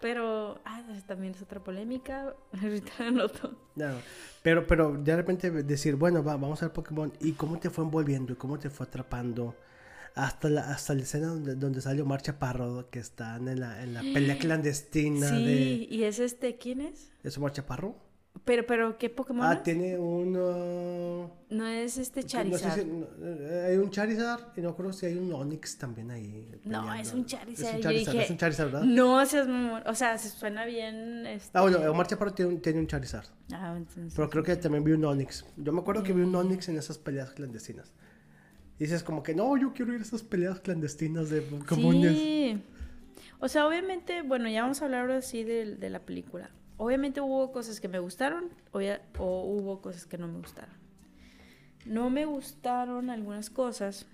pero 0.00 0.60
ah, 0.64 0.82
también 1.06 1.34
es 1.34 1.42
otra 1.42 1.60
polémica. 1.62 2.34
Ahorita 2.62 2.92
anoto. 3.06 3.56
ya. 3.74 3.94
Pero, 4.42 4.66
pero 4.66 4.92
de 4.92 5.16
repente 5.16 5.50
decir, 5.50 5.96
bueno, 5.96 6.22
va, 6.22 6.36
vamos 6.36 6.62
a 6.62 6.66
ver 6.66 6.72
Pokémon. 6.72 7.12
¿Y 7.20 7.32
cómo 7.32 7.58
te 7.58 7.70
fue 7.70 7.84
envolviendo? 7.84 8.32
¿Y 8.32 8.36
cómo 8.36 8.58
te 8.58 8.68
fue 8.68 8.86
atrapando? 8.86 9.54
Hasta 10.14 10.48
la, 10.48 10.70
hasta 10.70 10.94
la 10.94 11.02
escena 11.02 11.26
donde, 11.28 11.56
donde 11.56 11.80
sale 11.80 12.00
Omar 12.02 12.22
Chaparro, 12.22 12.88
que 12.90 13.00
están 13.00 13.48
en 13.48 13.58
la, 13.60 13.82
en 13.82 13.94
la 13.94 14.00
pelea 14.00 14.38
clandestina 14.38 15.28
Sí, 15.28 15.88
y 15.90 16.04
es 16.04 16.20
este, 16.20 16.56
¿quién 16.56 16.80
es? 16.82 17.10
de... 17.22 17.28
¿Es 17.28 17.36
Omar 17.38 17.50
Chaparro? 17.52 17.96
Pero, 18.44 18.66
pero, 18.66 18.98
¿qué 18.98 19.10
Pokémon 19.10 19.46
Ah, 19.46 19.54
es? 19.54 19.62
tiene 19.62 19.96
un... 19.98 20.32
No 20.32 21.66
es 21.66 21.98
este 21.98 22.20
No 22.22 22.28
sé 22.28 22.36
Charizard. 22.36 22.74
si- 22.80 22.84
no, 22.84 23.06
eh, 23.22 23.66
hay 23.70 23.76
un 23.76 23.90
Charizard 23.90 24.52
y 24.56 24.60
no 24.60 24.76
creo 24.76 24.92
si 24.92 25.06
hay 25.06 25.16
un 25.16 25.32
Onix 25.32 25.78
también 25.78 26.10
ahí. 26.10 26.50
No, 26.64 26.80
peleando. 26.82 26.94
es 26.94 27.12
un 27.14 27.26
Charizard. 27.26 27.68
Es 27.68 27.74
un 27.74 27.76
Yo 27.76 27.82
Charizard, 27.82 28.12
dije, 28.12 28.24
es 28.24 28.30
un 28.30 28.36
Charizard, 28.36 28.66
¿verdad? 28.72 28.82
No 28.84 29.24
seas 29.26 29.48
mamón. 29.48 29.82
O 29.86 29.94
sea, 29.94 30.18
se 30.18 30.28
suena 30.30 30.64
bien. 30.64 31.26
Este... 31.26 31.56
Ah, 31.58 31.62
bueno, 31.62 31.78
Omar 31.90 32.06
Chaparro 32.08 32.32
tiene 32.34 32.54
un, 32.54 32.60
tiene 32.60 32.80
un 32.80 32.86
Charizard. 32.86 33.26
Ah, 33.52 33.74
entonces- 33.76 34.12
Pero 34.14 34.28
creo 34.30 34.42
que 34.44 34.56
también 34.56 34.82
vi 34.84 34.92
un 34.92 35.04
Onix. 35.04 35.44
Yo 35.56 35.72
me 35.72 35.80
acuerdo 35.80 36.02
que 36.02 36.12
vi 36.12 36.22
Mm. 36.22 36.28
un 36.28 36.34
Onix 36.34 36.68
en 36.68 36.76
esas 36.76 36.98
peleas 36.98 37.30
clandestinas. 37.30 37.92
Dices 38.78 39.02
como 39.04 39.22
que, 39.22 39.34
no, 39.34 39.56
yo 39.56 39.72
quiero 39.72 39.92
ir 39.94 40.00
a 40.00 40.02
esas 40.02 40.22
peleas 40.22 40.60
clandestinas 40.60 41.30
de 41.30 41.42
Pokémones. 41.42 42.18
Sí. 42.18 42.60
O 43.38 43.48
sea, 43.48 43.66
obviamente, 43.66 44.22
bueno, 44.22 44.48
ya 44.48 44.62
vamos 44.62 44.82
a 44.82 44.86
hablar 44.86 45.02
ahora 45.02 45.22
sí 45.22 45.44
de, 45.44 45.76
de 45.76 45.90
la 45.90 46.00
película. 46.00 46.50
Obviamente 46.76 47.20
hubo 47.20 47.52
cosas 47.52 47.80
que 47.80 47.86
me 47.88 47.98
gustaron 48.00 48.48
o, 48.72 48.80
ya- 48.80 49.00
o 49.18 49.44
hubo 49.44 49.80
cosas 49.80 50.06
que 50.06 50.18
no 50.18 50.26
me 50.26 50.38
gustaron. 50.38 50.74
No 51.86 52.10
me 52.10 52.24
gustaron 52.24 53.10
algunas 53.10 53.50
cosas. 53.50 54.06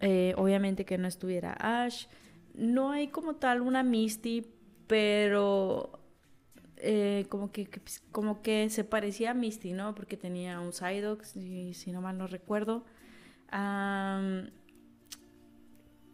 eh, 0.00 0.34
obviamente 0.36 0.84
que 0.84 0.98
no 0.98 1.08
estuviera 1.08 1.52
Ash. 1.58 2.06
No 2.54 2.90
hay 2.90 3.08
como 3.08 3.36
tal 3.36 3.62
una 3.62 3.82
Misty, 3.82 4.46
pero 4.86 6.00
eh, 6.76 7.24
como 7.30 7.50
que, 7.52 7.68
como 8.12 8.42
que 8.42 8.68
se 8.68 8.84
parecía 8.84 9.30
a 9.30 9.34
Misty, 9.34 9.72
¿no? 9.72 9.94
Porque 9.94 10.16
tenía 10.18 10.60
un 10.60 10.72
Psyduck, 10.72 11.22
si, 11.22 11.72
si 11.74 11.92
no 11.92 12.02
mal 12.02 12.18
no 12.18 12.26
recuerdo. 12.26 12.84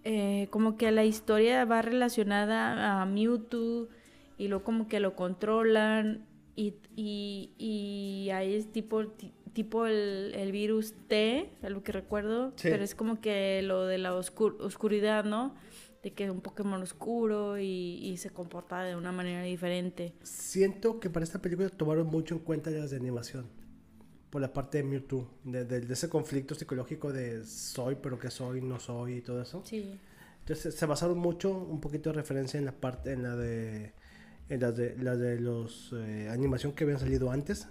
Eh, 0.05 0.49
como 0.51 0.77
que 0.77 0.91
la 0.91 1.05
historia 1.05 1.65
va 1.65 1.81
relacionada 1.81 3.01
a 3.01 3.07
Mewtwo 3.07 3.89
y 4.37 4.49
luego 4.49 4.65
como 4.65 4.89
que 4.89 4.99
lo 4.99 5.15
controlan 5.15 6.27
y, 6.57 6.75
y, 6.97 7.53
y 7.57 8.31
ahí 8.31 8.55
es 8.55 8.73
tipo, 8.73 9.07
ti- 9.07 9.33
tipo 9.53 9.87
el, 9.87 10.33
el 10.35 10.51
virus 10.51 10.95
T, 11.07 11.51
a 11.63 11.69
lo 11.71 11.85
que 11.85 11.93
recuerdo, 11.93 12.53
Sí. 12.57 12.69
pero 12.71 12.83
es 12.83 12.95
como 12.97 13.21
que 13.21 13.63
lo 13.63 13.87
de 13.87 13.99
la 13.99 14.13
oscur- 14.13 14.57
oscuridad, 14.61 15.25
¿no? 15.25 15.55
De 16.03 16.11
que 16.13 16.25
es 16.25 16.31
un 16.31 16.41
Pokémon 16.41 16.83
oscuro 16.83 17.59
y, 17.61 18.01
y 18.03 18.17
se 18.17 18.31
comporta 18.31 18.83
de 18.83 18.97
una 18.97 19.13
manera 19.13 19.43
diferente. 19.45 20.15
Siento 20.25 20.99
que 20.99 21.11
para 21.11 21.23
esta 21.23 21.41
película 21.41 21.69
tomaron 21.69 22.09
mucho 22.09 22.35
en 22.35 22.41
cuenta 22.41 22.71
las 22.71 22.91
de 22.91 22.97
animación. 22.97 23.47
Por 24.33 24.41
la 24.41 24.51
parte 24.51 24.79
de 24.79 24.85
Mewtwo. 24.85 25.29
De, 25.45 25.67
de- 25.67 25.83
de 25.83 25.93
ese 25.93 26.09
conflicto 26.09 26.55
psicológico 26.55 27.13
de 27.13 27.45
soy, 27.45 27.97
pero 28.03 28.19
que 28.19 28.31
soy, 28.31 28.63
no 28.63 28.81
soy 28.81 29.17
y 29.19 29.21
todo 29.21 29.43
eso. 29.43 29.63
Sí. 29.67 30.01
Entonces 30.41 30.75
se 30.75 30.87
basaron 30.87 31.19
mucho, 31.19 31.51
un 31.53 31.81
poquito 31.83 32.09
de 32.11 32.15
referencia 32.17 32.57
en 32.59 32.65
la 32.65 32.73
parte, 32.73 33.13
en 33.13 33.23
la 33.23 33.37
de, 33.37 33.93
en 34.49 34.61
la 34.61 34.73
de, 34.73 34.97
la 34.97 35.17
de 35.17 35.39
los 35.39 35.93
eh, 35.95 36.29
animación 36.31 36.73
que 36.73 36.85
habían 36.85 36.99
salido 36.99 37.31
antes. 37.31 37.69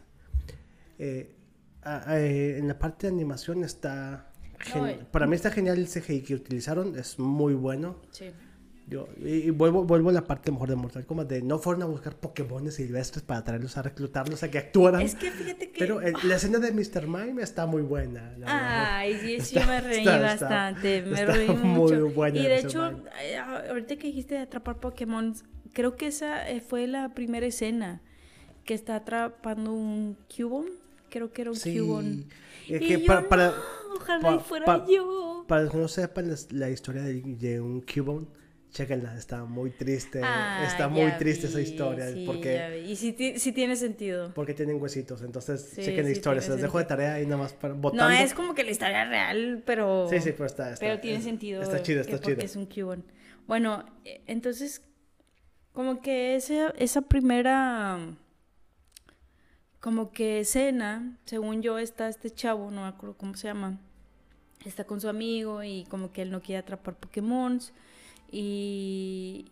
Eh, 1.00 1.36
a- 1.82 2.12
a- 2.12 2.22
eh, 2.22 2.60
en 2.60 2.68
la 2.68 2.78
parte 2.78 3.08
de 3.08 3.14
animación 3.14 3.64
está, 3.64 4.32
gen- 4.60 5.00
No, 5.00 5.12
para 5.12 5.26
mí 5.26 5.36
está 5.36 5.50
genial 5.50 5.80
el 5.80 5.88
CGI 5.88 6.22
que 6.22 6.36
utilizaron, 6.36 6.96
es 6.96 7.18
muy 7.18 7.56
bueno. 7.56 7.98
Sí. 8.12 8.30
Yo, 8.92 9.08
y, 9.24 9.30
y 9.36 9.50
vuelvo, 9.52 9.86
vuelvo 9.86 10.10
a 10.10 10.12
la 10.12 10.26
parte 10.26 10.52
mejor 10.52 10.68
de 10.70 10.76
Mortal 10.76 11.06
Kombat, 11.06 11.30
de 11.30 11.42
no 11.42 11.58
fueron 11.60 11.82
a 11.84 11.86
buscar 11.86 12.14
Pokémones 12.18 12.76
silvestres 12.76 13.24
para 13.24 13.42
traerlos 13.44 13.78
a 13.78 13.82
reclutarlos 13.84 14.44
a 14.44 14.52
que 14.52 14.58
actuaran. 14.58 15.02
Es 15.02 15.16
que 15.16 15.32
fíjate 15.32 15.72
que... 15.72 15.80
Pero 15.80 16.02
eh, 16.02 16.12
la 16.24 16.36
escena 16.36 16.60
de 16.60 16.74
Mr. 16.74 17.08
Mime 17.08 17.42
está 17.42 17.66
muy 17.66 17.82
buena. 17.84 18.36
Ay, 18.46 19.14
sí, 19.22 19.40
sí, 19.40 19.56
Está- 19.58 19.66
me 19.68 19.80
reí 19.82 20.00
está- 20.00 20.34
está- 20.34 20.46
bastante, 20.46 21.02
me 21.04 21.26
reí 21.26 21.48
muy 21.48 21.58
mucho. 21.94 22.10
buena 22.10 22.38
y 22.38 22.44
de 22.44 22.60
hecho, 22.60 22.86
eh, 23.22 23.38
ahorita 23.38 23.96
que 23.96 24.08
dijiste 24.08 24.36
de 24.36 24.42
atrapar 24.42 24.82
Pokémon, 24.82 25.34
creo 25.72 25.96
que 25.96 26.08
esa 26.08 26.50
eh, 26.50 26.60
fue 26.60 26.86
la 26.88 27.14
primera 27.14 27.46
escena 27.46 28.02
que 28.66 28.74
está 28.74 28.98
atrapando 28.98 29.72
un 29.74 30.18
Cubone. 30.36 30.70
Creo 31.10 31.32
que 31.32 31.42
era 31.44 31.52
un 31.52 31.56
Sí, 31.58 31.80
Cubone. 31.80 32.26
es 32.68 32.82
Y 32.82 32.88
que 32.88 33.00
yo, 33.02 33.06
para, 33.08 33.30
para, 33.30 33.48
"No, 33.48 33.54
ojalá 33.96 34.36
y 34.36 34.40
fuera 34.40 34.86
yo. 34.86 35.46
para 35.48 35.64
los 35.64 35.72
que 35.72 35.78
no 35.78 35.88
sepan 35.88 36.30
la, 36.30 36.36
la 36.52 36.70
historia 36.70 37.02
de, 37.04 37.22
de 37.22 37.62
un 37.62 37.82
Cubone, 37.82 38.28
chéquenla, 38.72 39.16
está 39.18 39.44
muy 39.46 39.70
triste. 39.72 40.22
Ah, 40.24 40.64
está 40.66 40.88
muy 40.88 41.12
triste 41.14 41.48
esa 41.48 41.60
historia. 41.62 42.10
sí, 42.12 42.24
porque. 42.26 42.84
Y 42.88 42.96
sí, 42.96 43.16
sí 43.38 43.52
tiene 43.52 43.76
sentido. 43.76 44.34
porque 44.34 44.54
tienen 44.54 44.82
huesitos. 44.82 45.22
Entonces, 45.22 45.72
Sí, 45.76 45.84
chequen 45.84 46.06
la 46.06 46.12
historia. 46.12 46.42
Se 46.42 46.50
los 46.50 46.62
dejo 46.62 46.78
de 46.80 46.86
tarea 46.86 47.14
ahí 47.16 47.26
nada 47.26 47.38
más 47.44 47.54
para 47.54 47.74
votando. 47.74 48.06
No 48.06 48.12
es 48.12 48.34
como 48.34 48.54
que 48.56 48.64
la 48.64 48.72
historia 48.72 49.06
real, 49.06 49.62
pero... 49.66 50.08
Sí, 50.10 50.20
sí, 50.22 50.32
pero 50.32 50.46
está. 50.46 50.72
está 50.74 50.80
Pero 50.86 51.00
tiene 51.00 51.18
es- 51.20 51.24
sentido. 51.24 51.62
Está 51.62 51.82
chido, 51.84 52.02
está 52.02 52.20
chido. 52.20 52.40
es 52.42 52.56
un 52.56 52.66
Cubone. 52.66 53.04
Bueno, 53.48 53.86
eh, 54.06 54.22
entonces, 54.28 54.82
como 55.74 56.02
que 56.02 56.36
esa, 56.36 56.70
esa 56.78 57.02
primera, 57.02 58.00
como 59.80 60.12
que 60.12 60.40
escena, 60.42 61.18
según 61.26 61.62
yo, 61.62 61.78
está 61.80 62.08
este 62.08 62.30
chavo, 62.30 62.70
no 62.72 62.84
me 62.84 62.88
acuerdo 62.88 63.18
cómo 63.18 63.34
se 63.36 63.48
llama, 63.48 63.80
está 64.66 64.84
con 64.84 65.02
su 65.02 65.10
amigo 65.10 65.64
y 65.64 65.86
como 65.90 66.12
que 66.14 66.22
él 66.22 66.32
no 66.32 66.42
quiere 66.42 66.60
atrapar 66.60 66.96
Pokémon 66.98 67.60
y, 68.32 69.52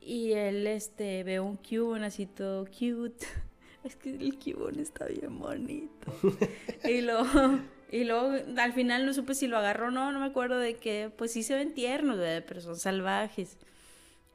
y 0.00 0.32
él 0.32 0.66
este, 0.66 1.24
ve 1.24 1.40
un 1.40 1.56
Cubone 1.56 2.06
así 2.06 2.26
todo 2.26 2.66
cute. 2.66 3.26
Es 3.84 3.96
que 3.96 4.10
el 4.10 4.38
Cubone 4.38 4.80
está 4.80 5.04
bien 5.06 5.38
bonito. 5.38 6.10
y 6.84 7.02
luego, 7.02 7.58
y 7.90 8.04
luego 8.04 8.32
al 8.56 8.72
final 8.72 9.04
no 9.04 9.12
supe 9.12 9.34
si 9.34 9.46
lo 9.46 9.58
agarró 9.58 9.88
o 9.88 9.90
no, 9.90 10.10
no 10.10 10.20
me 10.20 10.26
acuerdo 10.26 10.58
de 10.58 10.76
que, 10.76 11.10
pues 11.14 11.32
sí 11.32 11.42
se 11.42 11.54
ven 11.54 11.74
tiernos, 11.74 12.16
¿verdad? 12.16 12.44
pero 12.48 12.62
son 12.62 12.76
salvajes. 12.76 13.58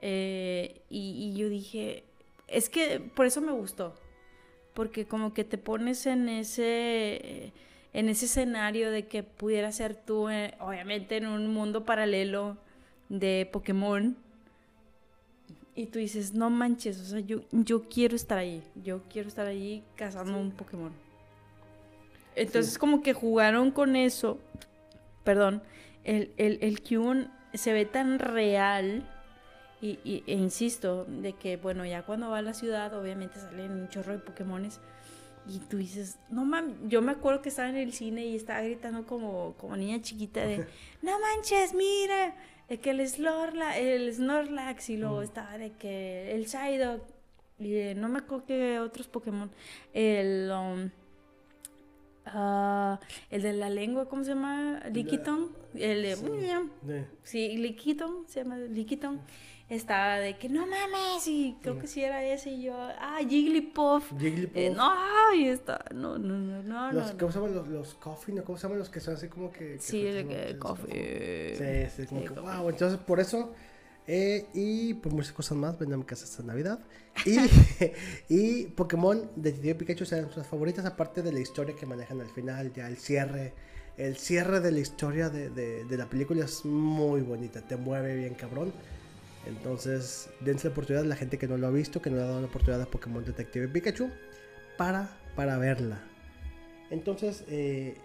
Eh, 0.02 0.82
y, 0.90 1.32
y 1.34 1.36
yo 1.36 1.50
dije, 1.50 2.04
es 2.48 2.70
que 2.70 3.00
por 3.00 3.26
eso 3.26 3.42
me 3.42 3.52
gustó, 3.52 3.96
porque 4.74 5.06
como 5.06 5.34
que 5.34 5.44
te 5.44 5.58
pones 5.58 6.06
en 6.06 6.30
ese, 6.30 7.52
en 7.94 8.10
ese 8.10 8.26
escenario 8.26 8.92
de 8.92 9.08
que 9.08 9.24
pudiera 9.24 9.72
ser 9.72 9.96
tú, 9.96 10.30
eh, 10.30 10.54
obviamente 10.60 11.18
en 11.18 11.28
un 11.28 11.48
mundo 11.48 11.86
paralelo 11.86 12.58
de 13.10 13.50
Pokémon. 13.52 14.16
Y 15.76 15.86
tú 15.88 16.00
dices, 16.00 16.34
no 16.34 16.50
manches, 16.50 17.00
o 17.00 17.06
sea, 17.06 17.20
yo, 17.20 17.42
yo 17.52 17.84
quiero 17.84 18.16
estar 18.16 18.38
ahí, 18.38 18.62
yo 18.84 19.02
quiero 19.10 19.30
estar 19.30 19.48
ahí 19.48 19.84
cazando 19.96 20.38
un 20.38 20.52
Pokémon. 20.52 20.92
Entonces 22.36 22.78
como 22.78 23.02
que 23.02 23.14
jugaron 23.14 23.72
con 23.72 23.96
eso, 23.96 24.40
perdón, 25.24 25.62
el, 26.04 26.32
el, 26.38 26.60
el 26.62 26.82
se 27.54 27.74
ve 27.74 27.86
tan 27.86 28.20
real 28.20 29.08
y, 29.82 30.00
y- 30.04 30.24
e 30.28 30.34
insisto, 30.34 31.06
de 31.06 31.34
que 31.34 31.58
bueno, 31.58 31.86
ya 31.86 32.04
cuando 32.04 32.30
va 32.30 32.40
a 32.40 32.42
la 32.42 32.54
ciudad 32.54 32.94
obviamente 32.98 33.40
salen 33.40 33.72
un 33.72 33.90
chorro 33.90 34.14
de 34.14 34.20
Pokémones 34.20 34.80
y 35.48 35.60
tú 35.60 35.78
dices, 35.78 36.18
no 36.30 36.46
mames, 36.46 36.76
yo 36.88 37.02
me 37.02 37.12
acuerdo 37.14 37.42
que 37.42 37.50
estaba 37.50 37.70
en 37.70 37.78
el 37.78 37.94
cine 37.94 38.26
y 38.26 38.36
estaba 38.36 38.62
gritando 38.62 39.06
como, 39.06 39.54
como 39.58 39.76
niña 39.78 40.02
chiquita 40.02 40.42
de, 40.42 40.66
no 41.02 41.20
manches, 41.20 41.74
mira, 41.74 42.36
eh, 42.70 42.78
que 42.78 42.92
el 42.92 43.08
Snorlax, 43.08 43.78
el 43.78 44.14
Snorlax 44.14 44.90
y 44.90 44.98
luego 44.98 45.22
estaba 45.22 45.58
de 45.58 45.72
que 45.72 46.32
el 46.34 46.46
Psyduck 46.48 47.02
y 47.60 47.72
de- 47.72 47.96
no 47.96 48.08
me 48.10 48.20
acuerdo 48.20 48.46
que 48.46 48.80
otros 48.80 49.08
Pokémon, 49.08 49.52
el... 49.94 50.50
um, 50.52 50.90
ah, 52.26 53.00
el 53.30 53.42
de 53.42 53.54
la 53.54 53.70
lengua, 53.70 54.08
¿cómo 54.08 54.24
se 54.24 54.30
llama? 54.32 54.82
Lickitung. 54.94 55.50
El 55.74 56.02
de... 56.04 56.12
Eh, 56.12 57.06
Sí, 57.24 57.58
Lickitung, 57.58 58.28
se 58.28 58.44
llama 58.44 58.58
Lickitung. 58.58 59.20
Estaba 59.70 60.18
de 60.20 60.38
que 60.40 60.50
no 60.50 60.66
mames, 60.66 61.28
y 61.28 61.60
creo 61.62 61.78
que 61.78 61.88
sí 61.88 62.04
era 62.04 62.24
ese, 62.26 62.50
y 62.52 62.64
yo, 62.64 62.74
ah, 62.76 63.20
Jigglypuff. 63.28 64.14
Jigglypuff. 64.18 64.56
Eh, 64.56 64.72
no, 64.72 65.34
y 65.36 65.48
está, 65.48 65.86
no, 65.94 66.18
no, 66.18 66.38
no, 66.40 66.64
no, 66.64 66.92
los, 66.92 67.14
no. 67.14 67.18
¿Cómo 67.18 67.32
se 67.32 67.38
llaman 67.40 67.54
los, 67.56 67.68
los 67.68 67.94
coffin? 67.96 68.40
¿o 68.40 68.44
¿Cómo 68.44 68.58
se 68.58 68.64
llaman 68.64 68.80
los 68.80 68.90
que 68.90 69.00
son 69.00 69.14
así 69.16 69.28
como 69.30 69.52
que... 69.52 69.80
que 69.80 69.80
Sí, 69.80 70.04
como 70.12 70.28
que 70.28 70.58
coffee. 70.58 71.54
Sí, 71.54 71.90
sí, 71.96 72.08
como 72.08 72.22
Sí, 72.22 72.28
que, 72.28 72.34
coffee. 72.34 72.42
wow. 72.42 72.70
Entonces, 72.70 73.00
por 73.00 73.20
eso, 73.20 73.54
Eh, 74.08 74.50
y 74.54 74.96
pues 74.96 75.14
muchas 75.14 75.34
cosas 75.34 75.58
más, 75.58 75.78
ven 75.78 75.94
a 75.94 75.98
mi 75.98 76.04
casa 76.06 76.26
esta 76.26 76.42
Navidad. 76.44 76.80
Y, 77.26 77.38
y 78.30 78.66
Pokémon 78.68 79.32
Detective 79.36 79.76
Pikachu 79.76 80.06
sean 80.06 80.22
nuestras 80.24 80.48
favoritas, 80.48 80.86
aparte 80.86 81.22
de 81.22 81.32
la 81.32 81.40
historia 81.42 81.76
que 81.76 81.86
manejan 81.86 82.20
al 82.22 82.30
final, 82.32 82.74
ya 82.74 82.88
el 82.88 82.98
cierre. 82.98 83.54
El 83.98 84.18
cierre 84.18 84.62
de 84.62 84.72
la 84.72 84.80
historia 84.80 85.30
de, 85.30 85.50
de, 85.52 85.86
de 85.86 85.98
la 85.98 86.10
película 86.10 86.46
es 86.46 86.66
muy 86.66 87.22
bonita, 87.22 87.68
te 87.68 87.78
mueve 87.78 88.16
bien 88.16 88.34
cabrón. 88.36 88.74
Entonces, 89.46 90.30
dense 90.42 90.68
la 90.68 90.72
oportunidad 90.72 91.06
a 91.06 91.08
la 91.08 91.16
gente 91.16 91.38
que 91.38 91.48
no 91.48 91.58
lo 91.58 91.68
ha 91.68 91.72
visto, 91.72 92.02
que 92.02 92.10
no 92.10 92.18
le 92.18 92.24
ha 92.24 92.26
dado 92.26 92.42
la 92.42 92.48
oportunidad 92.48 92.82
a 92.82 92.86
Pokémon 92.86 93.24
Detective 93.24 93.68
Pikachu, 93.68 94.10
para, 94.78 95.10
para 95.36 95.58
verla. 95.58 96.02
Entonces, 96.92 97.44
eh, 97.48 97.96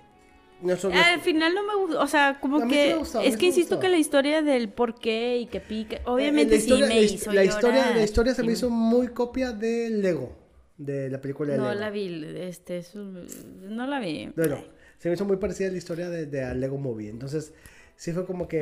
nosotros... 0.63 1.01
Al 1.05 1.21
final 1.21 1.55
no 1.55 1.67
me 1.67 1.75
gustó, 1.75 2.01
o 2.01 2.07
sea, 2.07 2.39
como 2.41 2.67
que 2.69 2.97
es 3.25 3.37
que 3.37 3.47
insisto 3.47 3.81
que 3.81 3.89
la 3.89 3.99
historia 3.99 4.43
del 4.43 4.69
por 4.69 4.99
qué 4.99 5.39
y 5.39 5.47
que 5.47 5.61
pica, 5.61 5.97
Eh, 5.97 6.03
obviamente 6.07 6.55
la 6.55 6.61
historia, 6.61 6.87
sí 6.87 6.93
me 6.93 7.01
la, 7.01 7.05
hizo 7.05 7.33
la 7.33 7.45
historia, 7.45 7.91
la 7.91 8.03
historia 8.03 8.35
se 8.35 8.43
me 8.43 8.53
hizo 8.53 8.71
muy 8.71 9.09
copia 9.09 9.53
de 9.53 9.91
Lego, 9.91 10.37
de 10.79 11.11
la 11.11 11.21
película 11.21 11.53
de 11.53 11.59
No 11.59 11.69
Lego. 11.69 11.81
la 11.81 11.91
vi, 11.91 12.25
este, 12.37 12.83
no 12.95 13.87
la 13.87 14.01
vi. 14.01 14.31
Bueno, 14.37 14.65
se 14.99 15.09
me 15.09 15.15
hizo 15.15 15.25
muy 15.25 15.37
parecida 15.37 15.69
a 15.69 15.73
la 15.73 15.79
historia 15.79 16.09
de, 16.09 16.27
de 16.27 16.55
Lego 16.55 16.79
Movie. 16.79 17.11
Entonces, 17.11 17.53
sí 17.97 18.13
fue 18.13 18.27
como 18.27 18.49
que 18.49 18.59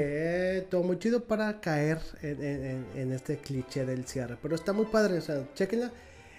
eh, 0.58 0.60
todo 0.70 0.82
muy 0.82 0.98
chido 0.98 1.24
para 1.24 1.60
caer 1.60 1.98
en, 2.22 2.42
en- 2.42 2.64
en- 2.66 2.86
en 2.96 3.12
este 3.12 3.38
cliché 3.38 3.84
del 3.86 4.06
cierre. 4.06 4.36
Pero 4.40 4.54
está 4.54 4.72
muy 4.72 4.86
padre, 4.86 5.18
o 5.18 5.20
sea, 5.22 5.42
chequenla. 5.54 5.90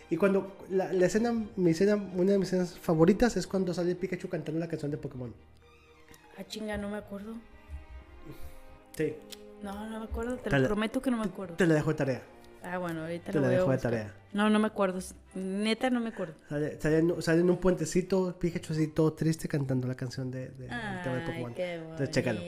Y 0.10 0.18
cuando 0.18 0.56
la, 0.70 0.94
la 0.94 1.06
escena, 1.08 1.34
mi 1.56 1.72
escena, 1.72 1.96
una 1.96 2.34
de 2.34 2.38
mis 2.38 2.50
escenas 2.50 2.78
favoritas 2.78 3.36
es 3.38 3.48
cuando 3.48 3.74
sale 3.74 3.96
Pikachu 3.96 4.30
cantando 4.30 4.60
la 4.60 4.68
canción 4.68 4.91
de 4.91 4.98
Pokémon. 4.98 5.34
Ah, 6.38 6.44
chinga, 6.48 6.78
no 6.78 6.89
me 6.89 6.98
acuerdo. 6.98 7.34
Sí, 8.96 9.16
No, 9.64 9.89
no 9.89 10.00
me 10.00 10.06
acuerdo, 10.06 10.36
te 10.38 10.50
Te 10.50 10.56
lo 10.58 10.60
la- 10.60 10.68
prometo 10.68 11.02
que 11.02 11.10
no 11.10 11.18
me 11.18 11.24
acuerdo. 11.26 11.56
te 11.56 11.66
la 11.66 11.74
dejo 11.76 11.89
de 11.91 11.96
tarea. 11.96 12.22
Ah, 12.64 12.78
bueno, 12.78 13.01
ahorita 13.01 13.32
Te 13.32 13.39
lo 13.39 13.41
la 13.41 13.47
voy 13.47 13.55
a 13.55 13.59
dejo 13.59 13.70
de 13.72 13.76
buscar. 13.76 13.91
tarea. 13.91 14.14
No, 14.32 14.49
no 14.49 14.57
me 14.59 14.68
acuerdo. 14.68 14.99
Neta, 15.36 15.89
no 15.89 15.99
me 15.99 16.09
acuerdo. 16.09 16.36
Sale, 16.49 16.80
sale 16.80 16.99
en, 16.99 17.22
sale 17.22 17.41
en 17.41 17.49
un 17.49 17.57
puentecito, 17.57 18.38
Pikachu 18.39 18.74
así 18.74 18.88
todo 18.88 19.14
triste 19.14 19.47
cantando 19.47 19.88
la 19.88 19.95
canción 19.95 20.32
de, 20.32 20.49
de, 20.49 20.68
del 20.68 21.01
tema 21.03 21.16
de 21.18 21.22
Ay, 21.22 21.26
Pokémon. 21.28 21.53
qué 21.53 21.74
Entonces, 21.76 22.09
chécalo. 22.11 22.39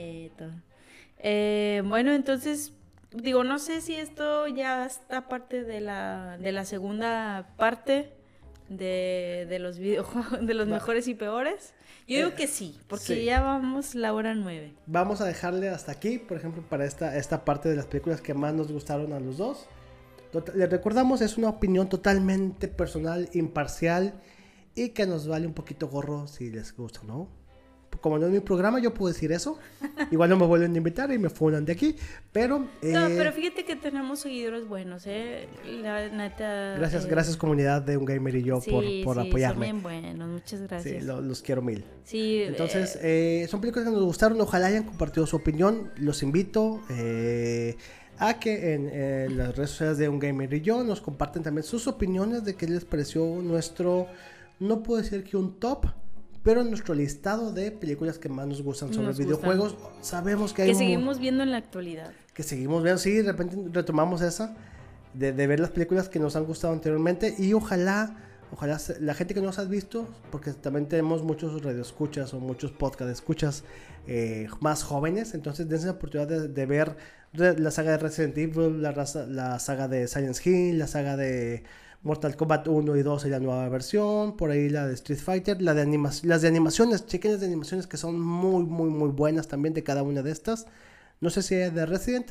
Eh, 1.18 1.82
bueno, 1.86 2.12
entonces, 2.12 2.72
digo, 3.12 3.44
no 3.44 3.58
sé 3.58 3.80
si 3.80 3.94
esto 3.94 4.46
ya 4.48 4.86
está 4.86 5.28
parte 5.28 5.64
de 5.64 5.80
la, 5.80 6.38
de 6.38 6.52
la 6.52 6.64
segunda 6.64 7.54
parte 7.56 8.12
de, 8.68 9.46
de 9.48 9.58
los 9.58 9.78
videojuegos, 9.78 10.40
de 10.46 10.54
los 10.54 10.66
Va. 10.68 10.74
mejores 10.74 11.08
y 11.08 11.14
peores. 11.14 11.74
Yo 12.08 12.18
digo 12.18 12.34
que 12.36 12.46
sí, 12.46 12.78
porque 12.86 13.04
sí. 13.16 13.24
ya 13.24 13.40
vamos 13.42 13.96
la 13.96 14.12
hora 14.14 14.34
nueve. 14.34 14.74
Vamos 14.86 15.20
a 15.20 15.24
dejarle 15.24 15.68
hasta 15.70 15.90
aquí, 15.92 16.18
por 16.18 16.36
ejemplo, 16.36 16.62
para 16.62 16.84
esta, 16.84 17.16
esta 17.16 17.44
parte 17.44 17.68
de 17.68 17.74
las 17.76 17.86
películas 17.86 18.20
que 18.20 18.32
más 18.32 18.54
nos 18.54 18.70
gustaron 18.70 19.12
a 19.12 19.18
los 19.18 19.38
dos. 19.38 19.66
Tot- 20.32 20.54
Les 20.54 20.68
recordamos, 20.70 21.20
es 21.20 21.38
una 21.38 21.48
opinión 21.48 21.88
totalmente 21.88 22.68
personal, 22.68 23.28
imparcial 23.32 24.14
y 24.74 24.90
que 24.90 25.06
nos 25.06 25.26
vale 25.26 25.46
un 25.46 25.54
poquito 25.54 25.88
gorro 25.88 26.26
si 26.26 26.50
les 26.50 26.74
gusta, 26.76 27.00
¿no? 27.04 27.28
Como 28.02 28.18
no 28.18 28.26
es 28.26 28.32
mi 28.32 28.40
programa, 28.40 28.78
yo 28.78 28.92
puedo 28.92 29.10
decir 29.10 29.32
eso. 29.32 29.58
Igual 30.10 30.28
no 30.28 30.36
me 30.36 30.44
vuelven 30.44 30.74
a 30.74 30.76
invitar 30.76 31.10
y 31.12 31.18
me 31.18 31.30
funan 31.30 31.64
de 31.64 31.72
aquí, 31.72 31.96
pero... 32.30 32.58
No, 32.58 32.66
eh, 32.82 33.14
pero 33.16 33.32
fíjate 33.32 33.64
que 33.64 33.74
tenemos 33.74 34.20
seguidores 34.20 34.68
buenos, 34.68 35.04
¿eh? 35.06 35.48
La 35.80 36.06
neta. 36.10 36.74
gracias, 36.76 37.06
eh, 37.06 37.08
gracias 37.08 37.36
comunidad 37.38 37.80
de 37.80 37.96
Un 37.96 38.04
Gamer 38.04 38.34
y 38.36 38.42
yo 38.42 38.60
por, 38.60 38.84
sí, 38.84 39.00
por 39.02 39.14
sí, 39.16 39.20
Son 39.20 39.28
apoyarme. 39.28 39.64
bien 39.64 39.82
buenos, 39.82 40.28
muchas 40.28 40.60
Sí, 40.60 40.66
gracias. 40.68 41.04
lo- 41.04 41.22
los 41.22 41.40
quiero 41.40 41.62
mil. 41.62 41.86
Sí, 42.04 42.42
Entonces, 42.42 42.96
eh, 42.96 43.44
eh, 43.44 43.48
son 43.48 43.62
películas 43.62 43.88
que 43.88 43.94
nos 43.94 44.04
gustaron. 44.04 44.38
Ojalá 44.42 44.66
hayan 44.66 44.84
compartido 44.84 45.26
su 45.26 45.36
opinión. 45.36 45.90
Los 45.96 46.22
invito 46.22 46.82
eh, 46.90 47.76
a 48.18 48.38
que 48.38 48.74
en 48.74 48.88
eh, 48.92 49.28
las 49.30 49.56
redes 49.56 49.70
sociales 49.70 49.98
de 49.98 50.08
Un 50.08 50.18
Gamer 50.18 50.52
y 50.54 50.60
yo 50.60 50.82
nos 50.84 51.00
comparten 51.00 51.42
también 51.42 51.64
sus 51.64 51.86
opiniones 51.86 52.44
de 52.44 52.54
qué 52.54 52.66
les 52.66 52.84
pareció 52.84 53.24
nuestro, 53.42 54.06
no 54.58 54.82
puedo 54.82 55.02
decir 55.02 55.24
que 55.24 55.36
un 55.36 55.58
top, 55.58 55.86
pero 56.42 56.62
nuestro 56.64 56.94
listado 56.94 57.52
de 57.52 57.72
películas 57.72 58.18
que 58.18 58.28
más 58.28 58.46
nos 58.46 58.62
gustan 58.62 58.92
sobre 58.92 59.08
Nos 59.08 59.18
videojuegos. 59.18 59.76
Sabemos 60.00 60.52
que 60.52 60.62
hay 60.62 60.68
que 60.68 60.74
seguimos 60.74 61.18
viendo 61.18 61.42
en 61.42 61.50
la 61.50 61.58
actualidad. 61.58 62.12
que 62.32 62.42
seguimos 62.42 62.82
viendo, 62.82 62.98
sí, 62.98 63.12
de 63.12 63.32
repente 63.32 63.56
retomamos 63.72 64.22
esa, 64.22 64.56
de, 65.12 65.32
de 65.32 65.46
ver 65.46 65.60
las 65.60 65.70
películas 65.70 66.08
que 66.08 66.18
nos 66.18 66.36
han 66.36 66.44
gustado 66.44 66.72
anteriormente 66.72 67.34
y 67.38 67.52
ojalá, 67.52 68.16
ojalá 68.52 68.78
la 69.00 69.14
gente 69.14 69.34
que 69.34 69.40
nos 69.40 69.58
ha 69.58 69.64
visto, 69.64 70.06
porque 70.30 70.52
también 70.52 70.86
tenemos 70.86 71.22
muchos 71.22 71.62
radioescuchas 71.62 72.32
o 72.34 72.40
muchos 72.40 72.72
podcast 72.72 73.10
escuchas 73.10 73.64
eh, 74.06 74.48
más 74.60 74.82
jóvenes, 74.82 75.34
entonces 75.34 75.68
dense 75.68 75.86
la 75.86 75.92
oportunidad 75.92 76.48
de, 76.48 76.66
ver 76.66 76.96
la 77.32 77.70
saga 77.70 77.92
de 77.92 77.98
Resident 77.98 78.38
Evil, 78.38 78.82
la, 78.82 79.58
saga 79.58 79.88
de 79.88 80.08
Silent 80.08 80.46
Hill, 80.46 80.78
la 80.78 80.86
saga 80.86 81.16
de 81.16 81.64
Mortal 82.02 82.36
Kombat 82.36 82.68
1 82.68 82.96
y 82.96 83.02
2 83.02 83.26
y 83.26 83.30
la 83.30 83.40
nueva 83.40 83.68
versión, 83.68 84.36
por 84.36 84.50
ahí 84.50 84.68
la 84.68 84.86
de 84.86 84.94
Street 84.94 85.18
Fighter, 85.18 85.60
la 85.60 85.74
de 85.74 85.84
las 86.22 86.42
de 86.42 86.48
animaciones, 86.48 87.06
chequen 87.06 87.32
las 87.32 87.40
de 87.40 87.46
animaciones 87.46 87.86
que 87.86 87.96
son 87.96 88.20
muy, 88.20 88.64
muy, 88.64 88.90
muy 88.90 89.10
buenas 89.10 89.48
también 89.48 89.74
de 89.74 89.82
cada 89.82 90.02
una 90.02 90.22
de 90.22 90.30
estas. 90.30 90.66
No 91.20 91.30
sé 91.30 91.42
si 91.42 91.56
es 91.56 91.74
de 91.74 91.84
Resident, 91.84 92.30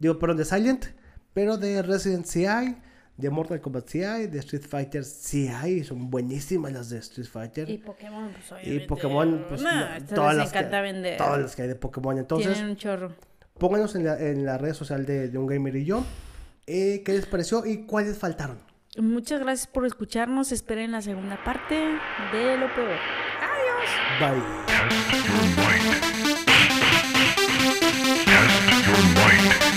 digo, 0.00 0.18
perdón, 0.18 0.38
de 0.38 0.44
Silent, 0.44 0.86
pero 1.34 1.56
de 1.56 1.82
Resident 1.82 2.26
sí 2.26 2.46
hay, 2.46 2.82
de 3.16 3.30
Mortal 3.30 3.60
Kombat 3.60 3.88
sí 3.88 4.02
hay, 4.02 4.26
de 4.26 4.38
Street 4.40 4.64
Fighter 4.68 5.04
sí 5.04 5.48
hay, 5.48 5.84
son 5.84 6.10
buenísimas 6.10 6.72
las 6.72 6.88
de 6.90 6.98
Street 6.98 7.26
Fighter. 7.28 7.68
Y 7.70 7.74
Y, 7.74 7.78
Pokémon, 7.78 8.30
pues 8.32 8.52
obviamente. 8.52 8.86
Pokémon, 8.86 9.44
pues 9.48 9.62
nah, 9.62 9.90
no, 9.90 9.94
esto 9.96 10.14
todas, 10.14 10.34
les 10.34 10.38
las 10.44 10.48
encanta 10.52 10.76
que, 10.78 10.82
vender. 10.82 11.16
todas 11.18 11.40
las 11.40 11.56
que 11.56 11.62
hay 11.62 11.68
de 11.68 11.74
Pokémon. 11.76 12.18
Entonces, 12.18 12.52
Tienen 12.54 12.70
un 12.70 12.76
chorro. 12.76 13.12
pónganos 13.58 13.94
en 13.94 14.04
la, 14.04 14.18
en 14.18 14.44
la 14.46 14.58
red 14.58 14.72
social 14.74 15.04
de, 15.06 15.28
de 15.28 15.38
Un 15.38 15.46
Gamer 15.46 15.76
y 15.76 15.84
yo, 15.84 16.04
eh, 16.66 17.02
qué 17.04 17.12
les 17.12 17.26
pareció 17.26 17.64
y 17.66 17.86
cuáles 17.86 18.16
faltaron. 18.18 18.58
Muchas 18.98 19.40
gracias 19.40 19.66
por 19.68 19.86
escucharnos. 19.86 20.52
Esperen 20.52 20.92
la 20.92 21.00
segunda 21.00 21.42
parte 21.44 21.74
de 22.32 22.56
lo 22.58 22.74
peor. 22.74 22.98
Bye. 24.20 24.42
Test 28.26 28.86
your 28.86 28.96
might. 29.14 29.71